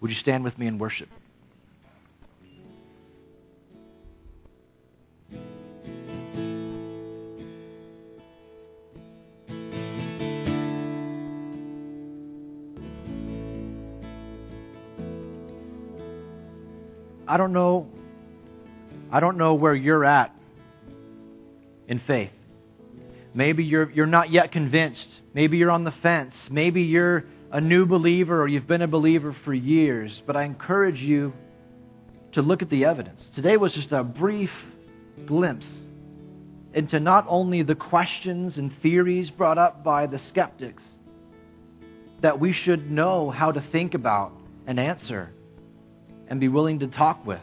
Would 0.00 0.10
you 0.10 0.16
stand 0.16 0.44
with 0.44 0.58
me 0.58 0.66
in 0.66 0.78
worship? 0.78 1.08
I 17.32 17.38
don't 17.38 17.54
know 17.54 17.86
I 19.10 19.20
don't 19.20 19.38
know 19.38 19.54
where 19.54 19.74
you're 19.74 20.04
at 20.04 20.36
in 21.88 21.98
faith. 21.98 22.30
Maybe 23.32 23.64
you're 23.64 23.90
you're 23.90 24.04
not 24.04 24.30
yet 24.30 24.52
convinced. 24.52 25.08
Maybe 25.32 25.56
you're 25.56 25.70
on 25.70 25.84
the 25.84 25.92
fence. 25.92 26.34
Maybe 26.50 26.82
you're 26.82 27.24
a 27.50 27.58
new 27.58 27.86
believer 27.86 28.42
or 28.42 28.48
you've 28.48 28.66
been 28.66 28.82
a 28.82 28.86
believer 28.86 29.34
for 29.46 29.54
years, 29.54 30.22
but 30.26 30.36
I 30.36 30.42
encourage 30.42 31.00
you 31.00 31.32
to 32.32 32.42
look 32.42 32.60
at 32.60 32.68
the 32.68 32.84
evidence. 32.84 33.26
Today 33.34 33.56
was 33.56 33.72
just 33.72 33.92
a 33.92 34.04
brief 34.04 34.52
glimpse 35.24 35.72
into 36.74 37.00
not 37.00 37.24
only 37.30 37.62
the 37.62 37.74
questions 37.74 38.58
and 38.58 38.78
theories 38.82 39.30
brought 39.30 39.56
up 39.56 39.82
by 39.82 40.06
the 40.06 40.18
skeptics 40.18 40.82
that 42.20 42.38
we 42.38 42.52
should 42.52 42.90
know 42.90 43.30
how 43.30 43.52
to 43.52 43.62
think 43.72 43.94
about 43.94 44.32
and 44.66 44.78
answer 44.78 45.32
and 46.28 46.40
be 46.40 46.48
willing 46.48 46.80
to 46.80 46.86
talk 46.86 47.26
with. 47.26 47.40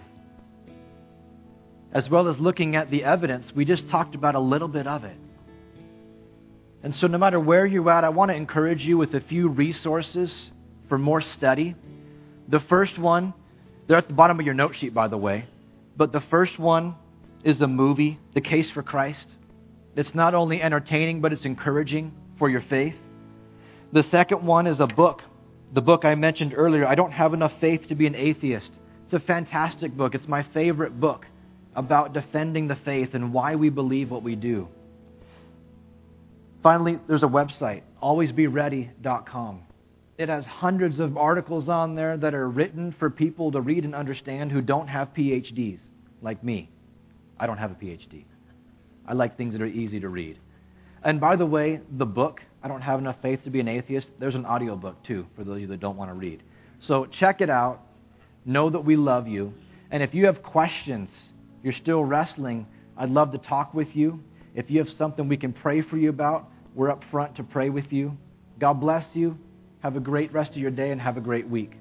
As 1.92 2.10
well 2.10 2.28
as 2.28 2.38
looking 2.40 2.76
at 2.76 2.92
the 2.92 3.04
evidence, 3.04 3.52
we 3.54 3.66
just 3.66 3.90
talked 3.90 4.16
about 4.16 4.36
a 4.36 4.40
little 4.40 4.68
bit 4.68 4.88
of 4.88 5.04
it. 5.04 5.18
And 6.84 6.96
so, 6.96 7.08
no 7.08 7.18
matter 7.18 7.40
where 7.40 7.66
you're 7.66 7.90
at, 7.90 8.04
I 8.04 8.10
want 8.10 8.30
to 8.30 8.36
encourage 8.36 8.86
you 8.86 8.98
with 8.98 9.14
a 9.14 9.22
few 9.22 9.50
resources 9.50 10.52
for 10.88 10.98
more 10.98 11.22
study. 11.22 11.76
The 12.48 12.60
first 12.62 12.98
one, 12.98 13.34
they're 13.88 13.98
at 13.98 14.08
the 14.08 14.14
bottom 14.14 14.40
of 14.40 14.46
your 14.46 14.56
note 14.56 14.76
sheet, 14.76 14.94
by 14.94 15.08
the 15.08 15.18
way, 15.18 15.46
but 15.98 16.12
the 16.12 16.22
first 16.22 16.58
one 16.58 16.96
is 17.44 17.58
the 17.58 17.68
movie, 17.68 18.20
The 18.34 18.42
Case 18.42 18.70
for 18.70 18.84
Christ. 18.84 19.28
It's 19.96 20.16
not 20.16 20.34
only 20.34 20.62
entertaining, 20.62 21.22
but 21.22 21.34
it's 21.34 21.46
encouraging 21.46 22.14
for 22.38 22.50
your 22.50 22.62
faith. 22.62 22.96
The 23.92 24.04
second 24.04 24.46
one 24.46 24.68
is 24.68 24.80
a 24.80 24.88
book 24.88 25.24
the 25.74 25.82
book 25.82 26.06
I 26.06 26.16
mentioned 26.16 26.54
earlier, 26.56 26.88
I 26.88 26.96
Don't 26.96 27.12
Have 27.12 27.34
Enough 27.34 27.54
Faith 27.60 27.88
to 27.90 27.96
Be 27.96 28.08
an 28.08 28.16
Atheist. 28.16 28.72
It's 29.06 29.14
a 29.14 29.20
fantastic 29.20 29.96
book. 29.96 30.16
It's 30.16 30.28
my 30.28 30.44
favorite 30.54 31.00
book 31.00 31.26
about 31.76 32.14
defending 32.14 32.68
the 32.68 32.76
faith 32.78 33.14
and 33.14 33.34
why 33.34 33.56
we 33.56 33.70
believe 33.70 34.10
what 34.10 34.24
we 34.24 34.36
do. 34.36 34.68
Finally, 36.62 37.00
there's 37.08 37.24
a 37.24 37.28
website, 37.28 37.84
alwaysbeready.com. 38.04 39.62
It 40.18 40.28
has 40.28 40.46
hundreds 40.46 41.00
of 41.00 41.16
articles 41.18 41.70
on 41.70 41.96
there 41.96 42.18
that 42.18 42.34
are 42.34 42.50
written 42.50 42.94
for 43.00 43.10
people 43.10 43.52
to 43.54 43.62
read 43.62 43.86
and 43.86 43.96
understand 43.96 44.52
who 44.52 44.62
don't 44.62 44.88
have 44.88 45.14
PhDs, 45.14 45.80
like 46.22 46.44
me. 46.44 46.70
I 47.40 47.48
don't 47.48 47.58
have 47.58 47.72
a 47.72 47.76
PhD. 47.76 48.26
I 49.08 49.14
like 49.14 49.38
things 49.38 49.54
that 49.54 49.62
are 49.62 49.68
easy 49.68 50.00
to 50.02 50.10
read. 50.10 50.38
And 51.04 51.22
by 51.22 51.38
the 51.38 51.46
way, 51.46 51.80
the 51.98 52.06
book, 52.06 52.42
I 52.62 52.68
don't 52.68 52.82
have 52.82 53.00
enough 53.00 53.18
faith 53.22 53.44
to 53.46 53.50
be 53.50 53.60
an 53.60 53.68
atheist, 53.68 54.08
there's 54.20 54.36
an 54.36 54.46
audiobook 54.46 55.04
too 55.04 55.26
for 55.36 55.44
those 55.44 55.56
of 55.56 55.62
you 55.62 55.68
that 55.68 55.80
don't 55.80 55.98
want 55.98 56.12
to 56.12 56.16
read. 56.16 56.44
So 56.82 57.06
check 57.06 57.42
it 57.42 57.50
out. 57.50 57.82
Know 58.46 58.70
that 58.70 58.80
we 58.80 58.96
love 58.96 59.28
you. 59.28 59.54
And 59.92 60.04
if 60.04 60.14
you 60.14 60.26
have 60.26 60.44
questions, 60.44 61.10
you're 61.64 61.74
still 61.74 62.04
wrestling, 62.04 62.68
I'd 62.98 63.10
love 63.10 63.32
to 63.32 63.38
talk 63.38 63.74
with 63.74 63.96
you. 63.96 64.20
If 64.56 64.70
you 64.70 64.80
have 64.80 64.90
something 64.98 65.28
we 65.28 65.38
can 65.38 65.54
pray 65.54 65.82
for 65.82 65.98
you 65.98 66.10
about, 66.10 66.50
we're 66.76 66.90
up 66.90 67.04
front 67.12 67.36
to 67.38 67.44
pray 67.44 67.70
with 67.70 67.92
you. 67.92 68.18
God 68.60 68.74
bless 68.74 69.06
you. 69.14 69.38
Have 69.82 69.96
a 69.96 70.00
great 70.00 70.34
rest 70.34 70.52
of 70.52 70.58
your 70.58 70.72
day 70.72 70.92
and 70.92 71.00
have 71.00 71.18
a 71.18 71.22
great 71.22 71.48
week. 71.48 71.72